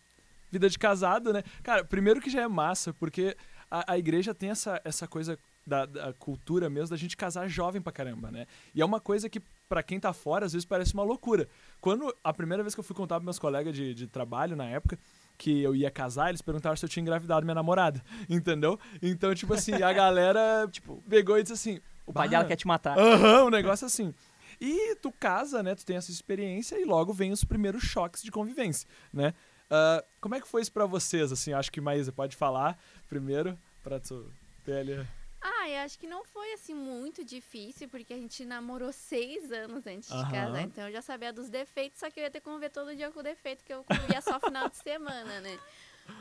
Vida 0.52 0.70
de 0.70 0.78
casado, 0.78 1.34
né? 1.34 1.44
Cara, 1.64 1.84
primeiro 1.84 2.22
que 2.22 2.30
já 2.30 2.42
é 2.42 2.48
massa, 2.48 2.94
porque 2.94 3.36
a, 3.70 3.94
a 3.94 3.98
igreja 3.98 4.34
tem 4.34 4.50
essa, 4.50 4.80
essa 4.84 5.08
coisa 5.08 5.38
da, 5.68 5.86
da 5.86 6.14
cultura 6.14 6.70
mesmo 6.70 6.92
da 6.92 6.98
gente 6.98 7.18
casar 7.18 7.48
jovem 7.50 7.82
pra 7.82 7.92
caramba, 7.92 8.32
né? 8.32 8.48
E 8.74 8.82
é 8.82 8.86
uma 8.86 9.02
coisa 9.02 9.30
que, 9.30 9.42
pra 9.68 9.84
quem 9.84 10.00
tá 10.00 10.14
fora, 10.14 10.46
às 10.46 10.54
vezes 10.54 10.66
parece 10.66 10.94
uma 10.94 11.04
loucura. 11.04 11.48
Quando 11.82 12.16
a 12.24 12.34
primeira 12.34 12.64
vez 12.64 12.74
que 12.74 12.80
eu 12.80 12.84
fui 12.84 12.96
contar 12.96 13.16
pros 13.16 13.26
meus 13.26 13.38
colegas 13.40 13.76
de, 13.76 13.94
de 13.94 14.08
trabalho 14.08 14.56
na 14.56 14.66
época, 14.66 14.98
que 15.38 15.62
eu 15.62 15.76
ia 15.76 15.92
casar, 15.92 16.30
eles 16.30 16.42
perguntaram 16.42 16.76
se 16.78 16.86
eu 16.86 16.90
tinha 16.90 17.02
engravidado 17.02 17.46
minha 17.46 17.54
namorada, 17.54 18.02
entendeu? 18.30 18.80
Então, 19.02 19.36
tipo 19.36 19.54
assim, 19.54 19.74
a 19.74 19.92
galera, 19.92 20.68
tipo, 20.72 21.04
pegou 21.10 21.38
e 21.38 21.44
disse 21.44 21.54
assim... 21.54 21.82
O 22.06 22.14
pai 22.14 22.28
"Bah, 22.28 22.32
dela 22.38 22.46
quer 22.46 22.56
te 22.56 22.66
matar. 22.66 22.98
Aham, 22.98 23.46
um 23.46 23.50
negócio 23.50 23.86
assim. 23.86 24.14
E 24.62 24.96
tu 24.96 25.12
casa, 25.12 25.62
né? 25.62 25.76
Tu 25.76 25.86
tem 25.86 25.98
essa 25.98 26.10
experiência 26.10 26.80
e 26.80 26.86
logo 26.86 27.12
vem 27.12 27.34
os 27.34 27.44
primeiros 27.44 27.84
choques 27.84 28.24
de 28.24 28.32
convivência, 28.32 28.88
né? 29.14 29.34
Ah, 29.70 30.04
como 30.22 30.34
é 30.34 30.40
que 30.40 30.48
foi 30.48 30.62
isso 30.62 30.72
pra 30.72 30.86
vocês, 30.86 31.32
assim? 31.32 31.52
Acho 31.52 31.70
que 31.70 31.82
Maísa 31.82 32.12
pode 32.14 32.36
falar 32.36 32.80
primeiro 33.10 33.60
pra 33.84 34.00
tu 34.00 34.32
ter 34.66 34.78
ali... 34.78 35.08
Ah, 35.42 35.70
eu 35.70 35.80
acho 35.80 36.00
que 36.00 36.08
não 36.08 36.24
foi 36.24 36.54
assim 36.54 36.74
muito 36.74 37.24
difícil, 37.24 37.88
porque 37.90 38.14
a 38.14 38.18
gente 38.18 38.44
namorou 38.44 38.92
seis 38.92 39.52
anos 39.52 39.86
antes 39.86 40.12
Aham. 40.12 40.24
de 40.26 40.32
casar. 40.32 40.64
Então 40.64 40.86
eu 40.88 40.92
já 40.92 41.02
sabia 41.02 41.32
dos 41.32 41.50
defeitos, 41.50 42.00
só 42.00 42.10
que 42.10 42.20
eu 42.20 42.24
ia 42.24 42.32
ter 42.32 42.40
que 42.40 42.46
conviver 42.46 42.70
todo 42.70 42.96
dia 42.96 43.12
com 43.12 43.20
o 43.20 43.24
defeito, 43.24 43.64
que 43.64 43.74
eu 43.74 43.84
convivia 43.84 44.22
só 44.22 44.40
final 44.40 44.68
de 44.70 44.78
semana, 44.78 45.40
né? 45.42 45.60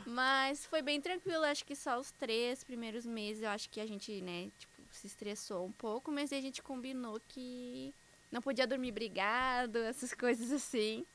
Mas 0.05 0.65
foi 0.65 0.81
bem 0.81 1.01
tranquilo, 1.01 1.43
acho 1.43 1.65
que 1.65 1.75
só 1.75 1.99
os 1.99 2.11
três 2.11 2.63
primeiros 2.63 3.05
meses 3.05 3.43
eu 3.43 3.49
acho 3.49 3.69
que 3.69 3.81
a 3.81 3.85
gente, 3.85 4.21
né, 4.21 4.49
tipo, 4.57 4.81
se 4.91 5.07
estressou 5.07 5.65
um 5.65 5.71
pouco, 5.71 6.11
mas 6.11 6.31
aí 6.31 6.39
a 6.39 6.41
gente 6.41 6.63
combinou 6.63 7.19
que 7.27 7.93
não 8.31 8.41
podia 8.41 8.65
dormir 8.65 8.91
brigado, 8.91 9.79
essas 9.79 10.13
coisas 10.13 10.51
assim. 10.51 11.05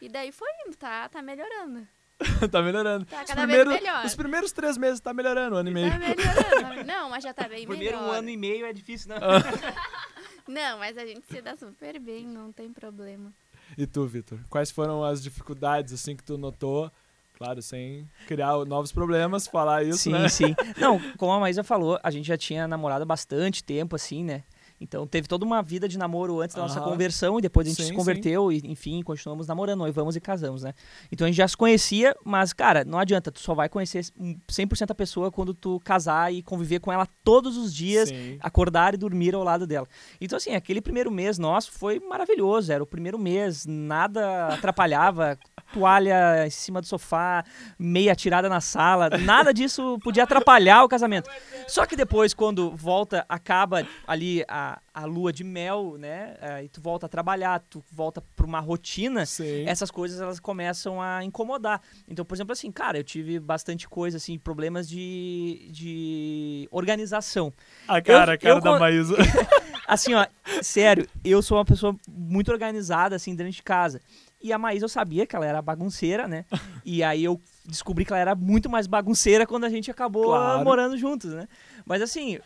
E 0.00 0.08
daí 0.08 0.30
foi 0.32 0.48
indo, 0.66 0.76
tá, 0.76 1.08
tá 1.08 1.22
melhorando. 1.22 1.88
tá 2.50 2.62
melhorando. 2.62 3.04
Tá 3.06 3.22
Os 3.22 3.28
cada 3.28 3.46
vez 3.46 3.58
primeiros- 3.58 3.74
melhor. 3.82 4.04
Os 4.04 4.14
primeiros 4.14 4.52
três 4.52 4.76
meses 4.76 5.00
tá 5.00 5.12
melhorando, 5.12 5.56
um 5.56 5.58
ano 5.58 5.68
e 5.68 5.72
meio. 5.72 5.90
Tá 5.90 5.98
melhorando. 5.98 6.84
Não, 6.86 7.10
mas 7.10 7.22
já 7.24 7.32
tá 7.34 7.48
bem 7.48 7.66
Primeiro 7.66 7.96
melhor. 7.96 8.08
um 8.08 8.12
ano 8.12 8.28
e 8.30 8.36
meio 8.36 8.66
é 8.66 8.72
difícil, 8.72 9.08
né? 9.10 9.16
Não, 10.46 10.78
mas 10.78 10.96
a 10.98 11.06
gente 11.06 11.24
se 11.26 11.40
dá 11.40 11.56
super 11.56 11.98
bem, 11.98 12.26
não 12.26 12.52
tem 12.52 12.70
problema. 12.70 13.32
E 13.78 13.86
tu, 13.86 14.06
Vitor? 14.06 14.38
Quais 14.50 14.70
foram 14.70 15.02
as 15.02 15.22
dificuldades, 15.22 15.92
assim, 15.94 16.14
que 16.14 16.22
tu 16.22 16.36
notou? 16.36 16.90
Claro, 17.38 17.60
sem 17.62 18.06
criar 18.28 18.52
novos 18.66 18.92
problemas, 18.92 19.48
falar 19.48 19.82
isso, 19.84 19.98
sim, 19.98 20.12
né? 20.12 20.28
sim. 20.28 20.54
Não, 20.78 21.00
como 21.16 21.32
a 21.32 21.40
Maísa 21.40 21.64
falou, 21.64 21.98
a 22.02 22.10
gente 22.10 22.26
já 22.26 22.36
tinha 22.36 22.68
namorado 22.68 23.02
há 23.02 23.06
bastante 23.06 23.64
tempo, 23.64 23.96
assim, 23.96 24.22
né? 24.22 24.44
Então 24.80 25.06
teve 25.06 25.28
toda 25.28 25.44
uma 25.44 25.62
vida 25.62 25.88
de 25.88 25.96
namoro 25.96 26.40
antes 26.40 26.54
da 26.54 26.62
nossa 26.62 26.80
Aham. 26.80 26.90
conversão 26.90 27.38
e 27.38 27.42
depois 27.42 27.66
a 27.66 27.70
gente 27.70 27.82
Sim, 27.82 27.88
se 27.88 27.94
converteu 27.94 28.50
e, 28.52 28.60
enfim, 28.64 29.02
continuamos 29.02 29.46
namorando, 29.46 29.78
noivamos 29.78 30.16
e 30.16 30.20
casamos, 30.20 30.62
né? 30.62 30.74
Então 31.10 31.24
a 31.24 31.28
gente 31.28 31.36
já 31.36 31.46
se 31.46 31.56
conhecia, 31.56 32.14
mas, 32.24 32.52
cara, 32.52 32.84
não 32.84 32.98
adianta, 32.98 33.30
tu 33.30 33.40
só 33.40 33.54
vai 33.54 33.68
conhecer 33.68 34.04
um 34.18 34.36
100% 34.48 34.90
a 34.90 34.94
pessoa 34.94 35.30
quando 35.30 35.54
tu 35.54 35.80
casar 35.84 36.32
e 36.32 36.42
conviver 36.42 36.80
com 36.80 36.92
ela 36.92 37.06
todos 37.22 37.56
os 37.56 37.74
dias, 37.74 38.08
Sim. 38.08 38.38
acordar 38.40 38.94
e 38.94 38.96
dormir 38.96 39.34
ao 39.34 39.44
lado 39.44 39.66
dela. 39.66 39.86
Então, 40.20 40.36
assim, 40.36 40.54
aquele 40.54 40.80
primeiro 40.80 41.10
mês 41.10 41.38
nosso 41.38 41.70
foi 41.72 42.00
maravilhoso. 42.00 42.72
Era 42.72 42.82
o 42.82 42.86
primeiro 42.86 43.18
mês, 43.18 43.64
nada 43.66 44.48
atrapalhava. 44.48 45.38
Toalha 45.72 46.46
em 46.46 46.50
cima 46.50 46.80
do 46.80 46.86
sofá, 46.86 47.42
meia 47.76 48.14
tirada 48.14 48.48
na 48.48 48.60
sala, 48.60 49.10
nada 49.10 49.52
disso 49.52 49.98
podia 50.04 50.22
atrapalhar 50.22 50.84
o 50.84 50.88
casamento. 50.88 51.28
Só 51.66 51.84
que 51.84 51.96
depois, 51.96 52.32
quando 52.32 52.70
volta, 52.76 53.24
acaba 53.28 53.84
ali 54.06 54.44
a, 54.46 54.63
a 54.92 55.04
lua 55.04 55.32
de 55.32 55.42
mel, 55.44 55.96
né? 55.98 56.36
Aí 56.40 56.68
tu 56.68 56.80
volta 56.80 57.06
a 57.06 57.08
trabalhar, 57.08 57.60
tu 57.68 57.82
volta 57.90 58.20
pra 58.36 58.46
uma 58.46 58.60
rotina 58.60 59.24
Sim. 59.26 59.64
essas 59.66 59.90
coisas 59.90 60.20
elas 60.20 60.38
começam 60.40 61.00
a 61.00 61.24
incomodar. 61.24 61.80
Então, 62.08 62.24
por 62.24 62.34
exemplo, 62.34 62.52
assim, 62.52 62.70
cara, 62.70 62.98
eu 62.98 63.04
tive 63.04 63.38
bastante 63.40 63.88
coisa, 63.88 64.16
assim, 64.18 64.38
problemas 64.38 64.88
de, 64.88 65.68
de 65.70 66.68
organização. 66.70 67.52
A 67.88 68.00
cara, 68.00 68.32
eu- 68.32 68.34
a 68.34 68.38
cara 68.38 68.54
eu 68.56 68.60
da 68.60 68.72
con- 68.72 68.78
Maísa. 68.78 69.14
Assim, 69.86 70.14
ó, 70.14 70.26
sério, 70.62 71.06
eu 71.22 71.42
sou 71.42 71.58
uma 71.58 71.64
pessoa 71.64 71.94
muito 72.08 72.50
organizada, 72.50 73.16
assim, 73.16 73.34
dentro 73.34 73.52
de 73.52 73.62
casa. 73.62 74.00
E 74.42 74.50
a 74.50 74.56
Maísa, 74.56 74.86
eu 74.86 74.88
sabia 74.88 75.26
que 75.26 75.36
ela 75.36 75.44
era 75.44 75.60
bagunceira, 75.60 76.26
né? 76.26 76.46
E 76.86 77.02
aí 77.02 77.22
eu 77.24 77.38
descobri 77.66 78.02
que 78.04 78.10
ela 78.12 78.20
era 78.20 78.34
muito 78.34 78.68
mais 78.70 78.86
bagunceira 78.86 79.46
quando 79.46 79.64
a 79.64 79.68
gente 79.68 79.90
acabou 79.90 80.24
Claro. 80.24 80.64
morando 80.64 80.96
juntos, 80.96 81.32
né? 81.34 81.46
Mas 81.84 82.00
assim, 82.00 82.38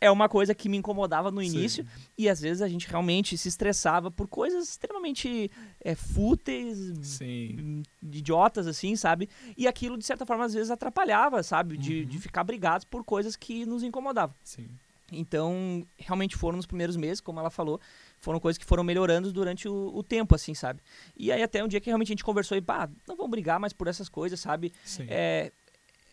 é 0.00 0.10
uma 0.10 0.28
coisa 0.28 0.54
que 0.54 0.68
me 0.68 0.76
incomodava 0.76 1.30
no 1.30 1.40
Sim. 1.42 1.48
início. 1.48 1.86
E 2.16 2.28
às 2.28 2.40
vezes 2.40 2.62
a 2.62 2.68
gente 2.68 2.86
realmente 2.88 3.36
se 3.36 3.48
estressava 3.48 4.10
por 4.10 4.28
coisas 4.28 4.68
extremamente 4.68 5.50
é, 5.82 5.94
fúteis, 5.94 6.78
Sim. 7.02 7.82
idiotas, 8.02 8.66
assim, 8.66 8.96
sabe? 8.96 9.28
E 9.56 9.66
aquilo, 9.66 9.96
de 9.98 10.04
certa 10.04 10.24
forma, 10.26 10.44
às 10.44 10.54
vezes 10.54 10.70
atrapalhava, 10.70 11.42
sabe? 11.42 11.76
De, 11.76 12.00
Uhum. 12.02 12.06
de 12.06 12.18
ficar 12.18 12.44
brigados 12.44 12.84
por 12.84 13.04
coisas 13.04 13.36
que 13.36 13.64
nos 13.66 13.82
incomodavam. 13.82 14.34
Sim. 14.42 14.68
Então, 15.10 15.86
realmente 15.96 16.36
foram 16.36 16.56
nos 16.58 16.66
primeiros 16.66 16.94
meses, 16.94 17.20
como 17.20 17.40
ela 17.40 17.48
falou, 17.48 17.80
foram 18.20 18.38
coisas 18.38 18.58
que 18.58 18.64
foram 18.66 18.84
melhorando 18.84 19.32
durante 19.32 19.66
o, 19.66 19.90
o 19.94 20.02
tempo, 20.02 20.34
assim, 20.34 20.52
sabe? 20.54 20.82
E 21.16 21.32
aí 21.32 21.42
até 21.42 21.64
um 21.64 21.68
dia 21.68 21.80
que 21.80 21.86
realmente 21.86 22.08
a 22.08 22.12
gente 22.14 22.24
conversou 22.24 22.58
e, 22.58 22.60
pá, 22.60 22.90
não 23.06 23.16
vamos 23.16 23.30
brigar 23.30 23.58
mais 23.58 23.72
por 23.72 23.86
essas 23.88 24.08
coisas, 24.08 24.38
sabe? 24.38 24.70
Sim. 24.84 25.06
É, 25.08 25.50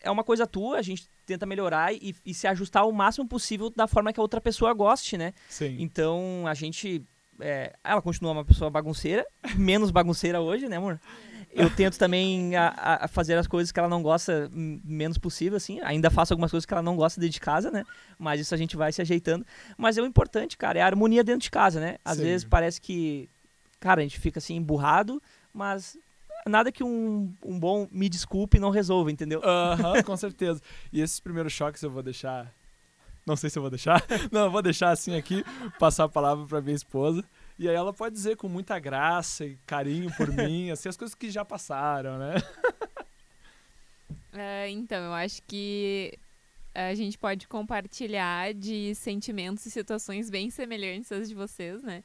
é 0.00 0.10
uma 0.10 0.24
coisa 0.24 0.46
tua, 0.46 0.78
a 0.78 0.82
gente 0.82 1.08
tenta 1.26 1.44
melhorar 1.44 1.92
e, 1.92 2.14
e 2.24 2.32
se 2.32 2.46
ajustar 2.46 2.86
o 2.86 2.92
máximo 2.92 3.26
possível 3.28 3.68
da 3.70 3.86
forma 3.86 4.12
que 4.12 4.20
a 4.20 4.22
outra 4.22 4.40
pessoa 4.40 4.72
goste, 4.72 5.18
né? 5.18 5.32
Sim. 5.48 5.76
Então, 5.80 6.44
a 6.46 6.54
gente... 6.54 7.02
é, 7.40 7.72
ela 7.84 8.00
continua 8.00 8.32
uma 8.32 8.44
pessoa 8.44 8.70
bagunceira, 8.70 9.26
menos 9.56 9.90
bagunceira 9.90 10.40
hoje, 10.40 10.68
né, 10.68 10.76
amor? 10.76 11.00
Eu 11.52 11.70
tento 11.70 11.96
também 11.98 12.54
a, 12.54 12.98
a- 13.04 13.08
fazer 13.08 13.36
as 13.38 13.46
coisas 13.46 13.72
que 13.72 13.78
ela 13.78 13.88
não 13.88 14.02
gosta 14.02 14.50
menos 14.52 15.16
possível, 15.16 15.56
assim. 15.56 15.80
Ainda 15.82 16.10
faço 16.10 16.34
algumas 16.34 16.50
coisas 16.50 16.66
que 16.66 16.74
ela 16.74 16.82
não 16.82 16.96
gosta 16.96 17.18
dentro 17.18 17.32
de 17.32 17.40
casa, 17.40 17.70
né? 17.70 17.82
Mas 18.18 18.40
isso 18.42 18.54
a 18.54 18.58
gente 18.58 18.76
vai 18.76 18.92
se 18.92 19.00
ajeitando. 19.00 19.46
Mas 19.76 19.96
é 19.96 20.02
o 20.02 20.06
importante, 20.06 20.56
cara, 20.56 20.78
é 20.78 20.82
a 20.82 20.86
harmonia 20.86 21.24
dentro 21.24 21.40
de 21.40 21.50
casa, 21.50 21.80
né? 21.80 21.96
Às 22.04 22.18
Sim. 22.18 22.24
vezes 22.24 22.44
parece 22.44 22.78
que, 22.78 23.28
cara, 23.80 24.00
a 24.00 24.02
gente 24.02 24.20
fica 24.20 24.38
assim 24.38 24.56
emburrado, 24.56 25.22
mas 25.50 25.96
nada 26.48 26.72
que 26.72 26.84
um, 26.84 27.32
um 27.44 27.58
bom 27.58 27.88
me 27.90 28.08
desculpe 28.08 28.58
não 28.58 28.70
resolva, 28.70 29.10
entendeu? 29.10 29.40
Aham, 29.44 30.02
com 30.04 30.16
certeza. 30.16 30.60
E 30.92 31.00
esses 31.00 31.20
primeiros 31.20 31.52
choques 31.52 31.82
eu 31.82 31.90
vou 31.90 32.02
deixar. 32.02 32.52
Não 33.26 33.34
sei 33.34 33.50
se 33.50 33.58
eu 33.58 33.62
vou 33.62 33.70
deixar. 33.70 34.04
Não, 34.30 34.44
eu 34.44 34.50
vou 34.50 34.62
deixar 34.62 34.90
assim 34.90 35.16
aqui, 35.16 35.44
passar 35.80 36.04
a 36.04 36.08
palavra 36.08 36.46
pra 36.46 36.60
minha 36.60 36.76
esposa. 36.76 37.24
E 37.58 37.68
aí 37.68 37.74
ela 37.74 37.92
pode 37.92 38.14
dizer 38.14 38.36
com 38.36 38.48
muita 38.48 38.78
graça 38.78 39.44
e 39.44 39.58
carinho 39.66 40.14
por 40.16 40.30
mim, 40.32 40.70
assim, 40.70 40.88
as 40.88 40.96
coisas 40.96 41.14
que 41.14 41.28
já 41.28 41.44
passaram, 41.44 42.18
né? 42.18 42.34
É, 44.32 44.70
então, 44.70 45.02
eu 45.02 45.12
acho 45.12 45.42
que 45.42 46.16
a 46.72 46.94
gente 46.94 47.18
pode 47.18 47.48
compartilhar 47.48 48.52
de 48.52 48.94
sentimentos 48.94 49.64
e 49.64 49.70
situações 49.70 50.28
bem 50.28 50.50
semelhantes 50.50 51.10
às 51.10 51.28
de 51.28 51.34
vocês, 51.34 51.82
né? 51.82 52.04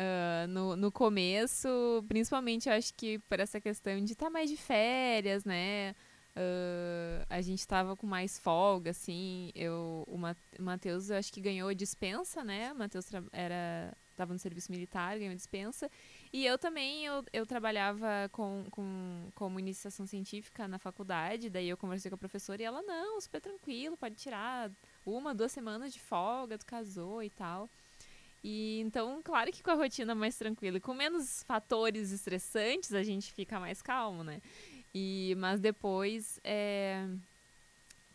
Uh, 0.00 0.48
no, 0.48 0.76
no 0.76 0.90
começo, 0.90 1.68
principalmente, 2.08 2.70
eu 2.70 2.74
acho 2.74 2.94
que 2.94 3.18
por 3.18 3.38
essa 3.38 3.60
questão 3.60 4.02
de 4.02 4.12
estar 4.12 4.26
tá 4.26 4.30
mais 4.30 4.48
de 4.48 4.56
férias, 4.56 5.44
né? 5.44 5.94
Uh, 6.30 7.26
a 7.28 7.42
gente 7.42 7.58
estava 7.58 7.94
com 7.94 8.06
mais 8.06 8.38
folga, 8.38 8.92
assim. 8.92 9.50
Eu, 9.54 10.04
o 10.08 10.16
Matheus, 10.62 11.10
eu 11.10 11.16
acho 11.18 11.30
que 11.30 11.40
ganhou 11.40 11.74
dispensa, 11.74 12.42
né? 12.42 12.72
O 12.72 12.76
Matheus 12.76 13.06
era 13.30 13.94
estava 14.20 14.32
no 14.32 14.38
serviço 14.38 14.70
militar, 14.70 15.18
ganhou 15.18 15.34
dispensa. 15.34 15.90
E 16.32 16.44
eu 16.44 16.58
também, 16.58 17.06
eu, 17.06 17.24
eu 17.32 17.46
trabalhava 17.46 18.28
com, 18.30 18.64
com, 18.70 19.30
como 19.34 19.58
iniciação 19.58 20.06
científica 20.06 20.68
na 20.68 20.78
faculdade, 20.78 21.48
daí 21.48 21.68
eu 21.68 21.76
conversei 21.76 22.10
com 22.10 22.16
a 22.16 22.18
professora 22.18 22.60
e 22.60 22.64
ela, 22.64 22.82
não, 22.82 23.20
super 23.20 23.40
tranquilo, 23.40 23.96
pode 23.96 24.16
tirar 24.16 24.70
uma, 25.04 25.34
duas 25.34 25.52
semanas 25.52 25.92
de 25.92 26.00
folga, 26.00 26.58
tu 26.58 26.66
casou 26.66 27.22
e 27.22 27.30
tal. 27.30 27.70
E 28.42 28.80
então, 28.80 29.20
claro 29.22 29.52
que 29.52 29.62
com 29.62 29.70
a 29.70 29.74
rotina 29.74 30.14
mais 30.14 30.36
tranquila 30.36 30.78
e 30.78 30.80
com 30.80 30.94
menos 30.94 31.42
fatores 31.44 32.10
estressantes, 32.10 32.94
a 32.94 33.02
gente 33.02 33.32
fica 33.32 33.60
mais 33.60 33.82
calmo, 33.82 34.24
né? 34.24 34.40
E, 34.94 35.34
mas 35.38 35.60
depois, 35.60 36.40
é, 36.42 37.06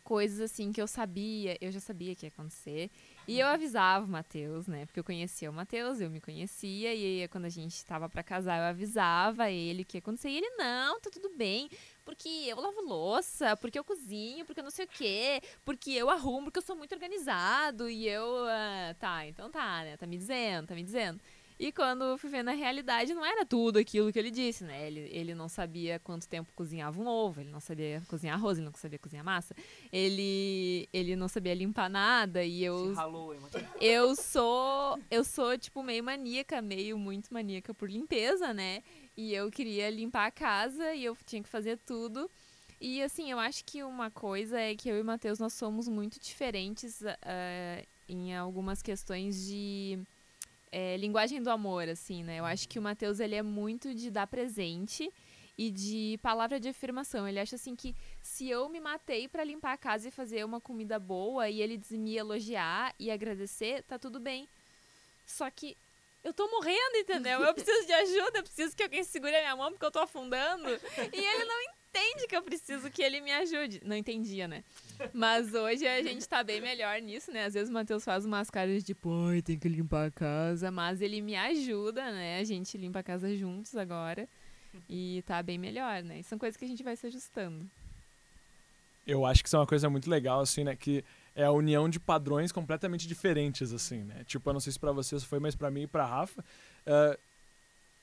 coisas 0.04 0.40
assim 0.40 0.72
que 0.72 0.82
eu 0.82 0.88
sabia, 0.88 1.58
eu 1.60 1.72
já 1.72 1.80
sabia 1.80 2.16
que 2.16 2.26
ia 2.26 2.30
acontecer. 2.30 2.92
E 3.28 3.40
eu 3.40 3.48
avisava 3.48 4.06
o 4.06 4.08
Matheus, 4.08 4.68
né? 4.68 4.86
Porque 4.86 5.00
eu 5.00 5.04
conhecia 5.04 5.50
o 5.50 5.54
Matheus, 5.54 6.00
eu 6.00 6.10
me 6.10 6.22
conhecia. 6.22 6.94
E 6.94 7.22
aí, 7.22 7.28
quando 7.28 7.46
a 7.46 7.50
gente 7.50 7.76
estava 7.76 8.08
para 8.08 8.22
casar, 8.22 8.60
eu 8.60 8.66
avisava 8.66 9.50
ele 9.50 9.82
o 9.82 9.86
que 9.86 9.98
ia 9.98 10.00
acontecer. 10.00 10.30
E 10.30 10.38
ele, 10.38 10.50
não, 10.52 11.00
tá 11.00 11.10
tudo 11.12 11.36
bem. 11.36 11.70
Porque 12.06 12.30
eu 12.48 12.62
lavo 12.62 12.82
louça, 12.82 13.58
porque 13.58 13.80
eu 13.80 13.84
cozinho, 13.84 14.46
porque 14.46 14.60
eu 14.60 14.64
não 14.64 14.72
sei 14.72 14.86
o 14.86 14.88
quê. 14.88 15.42
Porque 15.66 15.92
eu 15.92 16.10
arrumo, 16.10 16.46
porque 16.46 16.60
eu 16.60 16.64
sou 16.64 16.76
muito 16.76 16.94
organizado. 16.94 17.90
E 17.90 18.08
eu. 18.08 18.24
Uh, 18.24 18.94
tá, 19.00 19.26
então 19.26 19.50
tá, 19.50 19.84
né? 19.84 19.98
Tá 19.98 20.06
me 20.06 20.18
dizendo, 20.18 20.68
tá 20.68 20.76
me 20.76 20.84
dizendo. 20.84 21.20
E 21.58 21.72
quando 21.72 22.18
fui 22.18 22.30
ver 22.30 22.44
na 22.44 22.52
realidade, 22.52 23.14
não 23.14 23.26
era 23.26 23.46
tudo 23.46 23.80
aquilo 23.80 24.12
que 24.12 24.20
ele 24.20 24.30
disse, 24.30 24.66
né? 24.66 24.88
Ele, 24.88 25.10
ele 25.12 25.34
não 25.34 25.48
sabia 25.48 25.98
quanto 26.00 26.28
tempo 26.28 26.52
cozinhava 26.54 27.00
um 27.02 27.08
ovo, 27.08 27.40
ele 27.40 27.50
não 27.50 27.62
sabia 27.62 28.04
cozinhar 28.10 28.36
arroz, 28.36 28.58
ele 28.58 28.66
não 28.66 28.74
sabia 28.74 29.00
cozinhar 29.00 29.24
massa. 29.24 29.56
Ele, 29.90 30.90
ele 30.92 31.16
não 31.16 31.30
sabia 31.30 31.54
limpar 31.54 31.90
nada 31.90 32.44
e 32.44 32.62
eu 32.62 32.94
ralou, 32.94 33.34
eu 33.80 34.16
sou 34.18 35.00
eu 35.10 35.24
sou 35.24 35.58
tipo 35.58 35.82
meio 35.82 36.04
maníaca, 36.04 36.62
meio 36.62 36.98
muito 36.98 37.34
maníaca 37.34 37.74
por 37.74 37.90
limpeza, 37.90 38.54
né? 38.54 38.84
E 39.18 39.34
eu 39.34 39.50
queria 39.50 39.90
limpar 39.90 40.28
a 40.28 40.32
casa 40.32 40.94
e 40.94 41.06
eu 41.06 41.18
tinha 41.26 41.42
que 41.42 41.50
fazer 41.50 41.78
tudo. 41.86 42.30
E 42.80 43.02
assim, 43.02 43.32
eu 43.32 43.40
acho 43.40 43.64
que 43.64 43.84
uma 43.84 44.12
coisa 44.12 44.60
é 44.60 44.76
que 44.76 44.90
eu 44.90 44.98
e 44.98 45.02
o 45.02 45.06
Matheus 45.06 45.40
nós 45.40 45.54
somos 45.54 45.88
muito 45.88 46.20
diferentes 46.20 47.02
uh, 47.02 47.88
em 48.08 48.36
algumas 48.36 48.82
questões 48.82 49.46
de 49.48 50.00
é, 50.72 50.98
linguagem 50.98 51.42
do 51.42 51.50
amor, 51.50 51.88
assim, 51.88 52.24
né? 52.24 52.40
Eu 52.40 52.46
acho 52.46 52.68
que 52.68 52.78
o 52.78 52.82
Matheus, 52.82 53.22
ele 53.22 53.36
é 53.36 53.42
muito 53.42 53.96
de 53.96 54.12
dar 54.12 54.28
presente 54.28 55.10
e 55.58 55.72
de 55.72 56.20
palavra 56.22 56.60
de 56.60 56.68
afirmação. 56.68 57.26
Ele 57.28 57.40
acha 57.40 57.56
assim 57.56 57.76
que 57.76 57.96
se 58.22 58.50
eu 58.50 58.68
me 58.68 58.82
matei 58.82 59.28
para 59.30 59.44
limpar 59.44 59.72
a 59.74 59.78
casa 59.78 60.10
e 60.10 60.12
fazer 60.12 60.44
uma 60.44 60.60
comida 60.60 61.00
boa 61.00 61.50
e 61.50 61.62
ele 61.62 61.82
me 61.92 62.18
elogiar 62.18 62.94
e 63.00 63.10
agradecer, 63.10 63.84
tá 63.84 63.98
tudo 63.98 64.20
bem. 64.20 64.50
Só 65.26 65.50
que 65.50 65.78
eu 66.26 66.34
tô 66.34 66.50
morrendo, 66.50 66.98
entendeu? 66.98 67.40
Eu 67.40 67.54
preciso 67.54 67.86
de 67.86 67.94
ajuda, 67.94 68.40
eu 68.40 68.44
preciso 68.44 68.76
que 68.76 68.82
alguém 68.82 69.04
segure 69.04 69.36
a 69.36 69.42
minha 69.42 69.56
mão 69.56 69.72
porque 69.72 69.86
eu 69.86 69.92
tô 69.92 70.00
afundando. 70.00 70.68
E 71.14 71.20
ele 71.20 71.46
não 71.46 71.62
entende 71.62 72.28
que 72.28 72.36
eu 72.36 72.42
preciso 72.42 72.90
que 72.90 73.04
ele 73.04 73.22
me 73.22 73.32
ajude. 73.32 73.80
Não 73.86 73.96
entendia, 73.96 74.48
né? 74.48 74.64
Mas 75.14 75.54
hoje 75.54 75.88
a 75.88 76.02
gente 76.02 76.28
tá 76.28 76.44
bem 76.44 76.60
melhor 76.60 77.00
nisso, 77.00 77.32
né? 77.32 77.46
Às 77.46 77.54
vezes 77.54 77.70
o 77.70 77.74
Matheus 77.74 78.04
faz 78.04 78.26
umas 78.26 78.50
caras 78.50 78.80
de 78.80 78.88
tipo, 78.88 79.10
tem 79.44 79.60
que 79.60 79.70
limpar 79.70 80.08
a 80.08 80.12
casa. 80.12 80.72
Mas 80.72 81.00
ele 81.00 81.22
me 81.22 81.36
ajuda, 81.36 82.12
né? 82.12 82.40
A 82.40 82.44
gente 82.44 82.76
limpa 82.76 83.00
a 83.00 83.04
casa 83.04 83.36
juntos 83.36 83.76
agora. 83.78 84.28
E 84.90 85.24
tá 85.28 85.44
bem 85.44 85.60
melhor, 85.60 86.02
né? 86.02 86.20
E 86.22 86.24
são 86.24 86.40
coisas 86.40 86.58
que 86.58 86.66
a 86.66 86.68
gente 86.68 86.82
vai 86.82 86.96
se 86.96 87.06
ajustando. 87.06 87.70
Eu 89.06 89.28
acho 89.28 89.44
que 89.44 89.48
isso 89.48 89.56
é 89.56 89.60
uma 89.60 89.68
coisa 89.68 89.88
muito 89.92 90.10
legal, 90.10 90.40
assim, 90.40 90.64
né? 90.64 90.76
Que 90.76 91.06
é 91.36 91.44
a 91.44 91.52
união 91.52 91.90
de 91.90 92.00
padrões 92.00 92.52
completamente 92.52 93.08
diferentes, 93.08 93.74
assim, 93.74 94.04
né? 94.04 94.24
Tipo, 94.24 94.50
eu 94.50 94.54
não 94.54 94.60
sei 94.60 94.72
se 94.72 94.80
pra 94.80 94.94
vocês 94.94 95.24
foi, 95.24 95.40
mas 95.40 95.54
pra 95.54 95.70
mim 95.70 95.82
e 95.82 95.88
pra 95.88 96.06
Rafa. 96.06 96.42
Uh, 96.42 97.20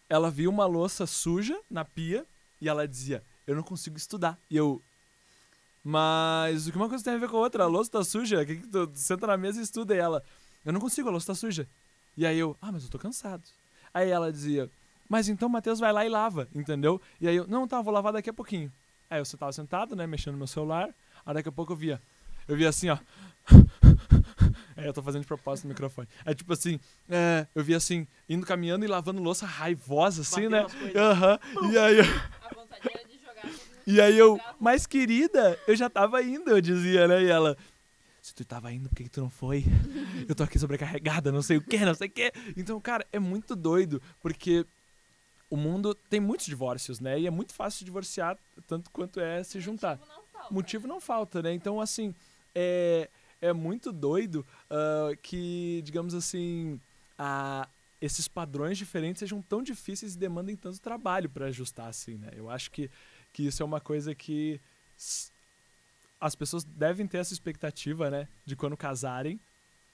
ela 0.09 0.31
viu 0.31 0.51
uma 0.51 0.67
louça 0.67 1.07
suja 1.07 1.59
na 1.71 1.85
pia 1.85 2.27
e 2.61 2.69
ela 2.69 2.87
dizia, 2.87 3.25
eu 3.47 3.57
não 3.57 3.63
consigo 3.63 3.97
estudar. 3.97 4.39
E 4.51 4.57
eu. 4.57 4.83
Mas 5.83 6.67
o 6.67 6.71
que 6.71 6.77
uma 6.77 6.89
coisa 6.89 7.03
tem 7.03 7.15
a 7.15 7.19
ver 7.19 7.29
com 7.29 7.39
a 7.39 7.41
outra? 7.41 7.65
A 7.65 7.67
louça 7.67 7.91
tá 7.91 8.05
suja. 8.05 8.45
Que, 8.45 8.57
que 8.57 8.69
tu, 8.69 8.87
tu 8.87 8.99
senta 8.99 9.27
na 9.27 9.37
mesa 9.37 9.59
e 9.59 9.63
estuda. 9.63 9.95
E 9.95 9.99
ela, 9.99 10.23
eu 10.65 10.73
não 10.73 10.81
consigo, 10.81 11.09
a 11.09 11.11
louça 11.11 11.29
tá 11.29 11.35
suja. 11.35 11.67
E 12.17 12.27
aí 12.27 12.39
eu, 12.39 12.57
ah, 12.61 12.71
mas 12.71 12.85
eu 12.85 12.91
tô 12.91 12.99
cansado. 12.99 13.43
Aí 13.95 14.11
ela 14.11 14.31
dizia, 14.31 14.71
mas 15.09 15.29
então 15.29 15.49
Matheus 15.49 15.81
vai 15.81 15.93
lá 15.93 16.05
e 16.05 16.09
lava, 16.09 16.47
entendeu? 16.55 17.01
E 17.21 17.27
aí 17.27 17.37
eu, 17.37 17.47
não, 17.47 17.67
tá, 17.67 17.81
vou 17.81 17.93
lavar 17.93 18.13
daqui 18.13 18.31
a 18.31 18.33
pouquinho. 18.33 18.71
Aí 19.11 19.19
eu 19.19 19.39
tava 19.39 19.53
sentado, 19.53 19.97
né, 19.97 20.07
mexendo 20.07 20.33
no 20.33 20.39
meu 20.39 20.47
celular. 20.47 20.95
Aí 21.25 21.35
daqui 21.35 21.49
a 21.49 21.53
pouco 21.53 21.73
eu 21.73 21.77
via, 21.77 22.03
eu 22.49 22.57
via 22.57 22.69
assim, 22.69 22.89
ó. 22.89 22.99
É, 24.75 24.89
eu 24.89 24.93
tô 24.93 25.03
fazendo 25.03 25.21
de 25.21 25.29
propósito 25.29 25.67
no 25.67 25.69
microfone. 25.69 26.09
É 26.25 26.35
tipo 26.35 26.53
assim, 26.53 26.81
é, 27.09 27.47
eu 27.55 27.63
vi 27.63 27.75
assim, 27.75 28.07
indo 28.29 28.45
caminhando 28.45 28.85
e 28.85 28.89
lavando 28.89 29.23
louça 29.23 29.47
raivosa, 29.47 30.23
assim, 30.23 30.49
né? 30.49 30.67
Aham. 30.97 31.39
Uhum. 31.57 31.73
E 31.73 31.79
aí 31.79 31.99
eu. 31.99 32.05
E 33.87 34.01
aí 34.01 34.19
eu, 34.19 34.41
mas 34.61 34.87
querida, 34.87 35.59
eu 35.67 35.77
já 35.77 35.91
tava 35.91 36.23
indo, 36.23 36.51
eu 36.51 36.61
dizia, 36.61 37.07
né? 37.07 37.23
E 37.23 37.29
ela, 37.29 37.57
se 38.21 38.33
tu 38.33 38.45
tava 38.45 38.73
indo, 38.73 38.89
por 38.89 38.95
que, 38.95 39.05
que 39.05 39.11
tu 39.11 39.21
não 39.21 39.31
foi? 39.31 39.65
Eu 40.29 40.35
tô 40.35 40.45
aqui 40.45 40.59
sobrecarregada, 40.59 41.33
não 41.33 41.43
sei 41.43 41.57
o 41.57 41.61
que, 41.61 41.79
não 41.79 41.95
sei 41.95 42.07
o 42.07 42.11
que. 42.11 42.33
Então, 42.57 42.81
cara, 42.81 43.05
é 43.13 43.19
muito 43.19 43.57
doido, 43.57 44.01
porque 44.21 44.65
o 45.51 45.57
mundo 45.57 45.95
tem 45.95 46.21
muitos 46.21 46.47
divórcios, 46.47 47.01
né? 47.01 47.19
E 47.19 47.27
é 47.27 47.31
muito 47.31 47.53
fácil 47.53 47.81
se 47.81 47.85
divorciar, 47.85 48.39
tanto 48.67 48.91
quanto 48.91 49.19
é 49.19 49.43
se 49.43 49.61
juntar. 49.61 49.99
Motivo 49.99 50.07
não 50.15 50.25
falta, 50.33 50.55
Motivo 50.55 50.87
não 50.89 51.01
falta 51.01 51.43
né? 51.43 51.53
Então, 51.53 51.81
assim, 51.81 52.15
é, 52.55 53.09
é 53.41 53.53
muito 53.53 53.93
doido 53.93 54.47
uh, 54.71 55.17
que, 55.23 55.81
digamos 55.85 56.15
assim, 56.15 56.81
a, 57.19 57.69
esses 58.01 58.29
padrões 58.29 58.79
diferentes 58.79 59.21
sejam 59.21 59.41
tão 59.43 59.63
difíceis 59.63 60.15
e 60.15 60.19
demandem 60.19 60.57
tanto 60.57 60.81
trabalho 60.81 61.31
para 61.31 61.47
ajustar, 61.47 61.89
assim, 61.89 62.17
né? 62.17 62.31
Eu 62.35 62.51
acho 62.51 62.71
que 62.71 62.91
que 63.33 63.47
isso 63.47 63.63
é 63.63 63.67
uma 63.67 63.81
coisa 63.81 64.15
que 64.15 64.61
as 66.21 66.35
pessoas 66.35 66.65
devem 66.65 67.07
ter 67.07 67.19
essa 67.19 67.33
expectativa, 67.33 68.11
né, 68.11 68.29
de 68.45 68.55
quando 68.55 68.77
casarem, 68.77 69.41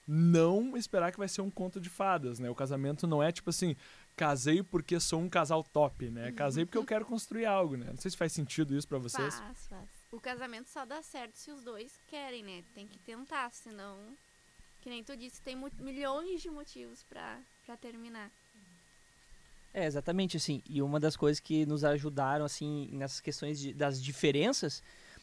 não 0.07 0.75
esperar 0.75 1.11
que 1.11 1.17
vai 1.17 1.27
ser 1.27 1.41
um 1.41 1.49
conto 1.49 1.79
de 1.79 1.89
fadas, 1.89 2.39
né? 2.39 2.49
O 2.49 2.55
casamento 2.55 3.05
não 3.05 3.21
é 3.21 3.31
tipo 3.31 3.51
assim, 3.51 3.75
casei 4.15 4.63
porque 4.63 4.99
sou 4.99 5.21
um 5.21 5.29
casal 5.29 5.63
top, 5.63 6.09
né? 6.09 6.31
Casei 6.31 6.65
porque 6.65 6.77
eu 6.79 6.85
quero 6.85 7.05
construir 7.05 7.45
algo, 7.45 7.77
né? 7.77 7.87
Não 7.89 7.97
sei 7.97 8.09
se 8.09 8.17
faz 8.17 8.33
sentido 8.33 8.75
isso 8.75 8.87
para 8.87 8.97
vocês. 8.97 9.35
Faz, 9.39 9.67
faz. 9.67 9.98
O 10.11 10.19
casamento 10.19 10.67
só 10.67 10.85
dá 10.85 11.01
certo 11.01 11.35
se 11.35 11.51
os 11.51 11.63
dois 11.63 11.99
querem, 12.07 12.43
né? 12.43 12.63
Tem 12.73 12.87
que 12.87 12.97
tentar, 12.99 13.51
senão, 13.51 14.17
que 14.81 14.89
nem 14.89 15.03
tu 15.03 15.15
disse, 15.15 15.41
tem 15.41 15.55
milhões 15.79 16.41
de 16.41 16.49
motivos 16.49 17.03
para 17.03 17.77
terminar. 17.79 18.31
É, 19.73 19.85
exatamente, 19.85 20.35
assim. 20.37 20.63
E 20.67 20.81
uma 20.81 20.99
das 20.99 21.15
coisas 21.15 21.39
que 21.39 21.65
nos 21.65 21.83
ajudaram, 21.83 22.43
assim, 22.43 22.89
nessas 22.91 23.21
questões 23.21 23.59
de, 23.59 23.73
das 23.73 24.01
diferenças, 24.01 24.81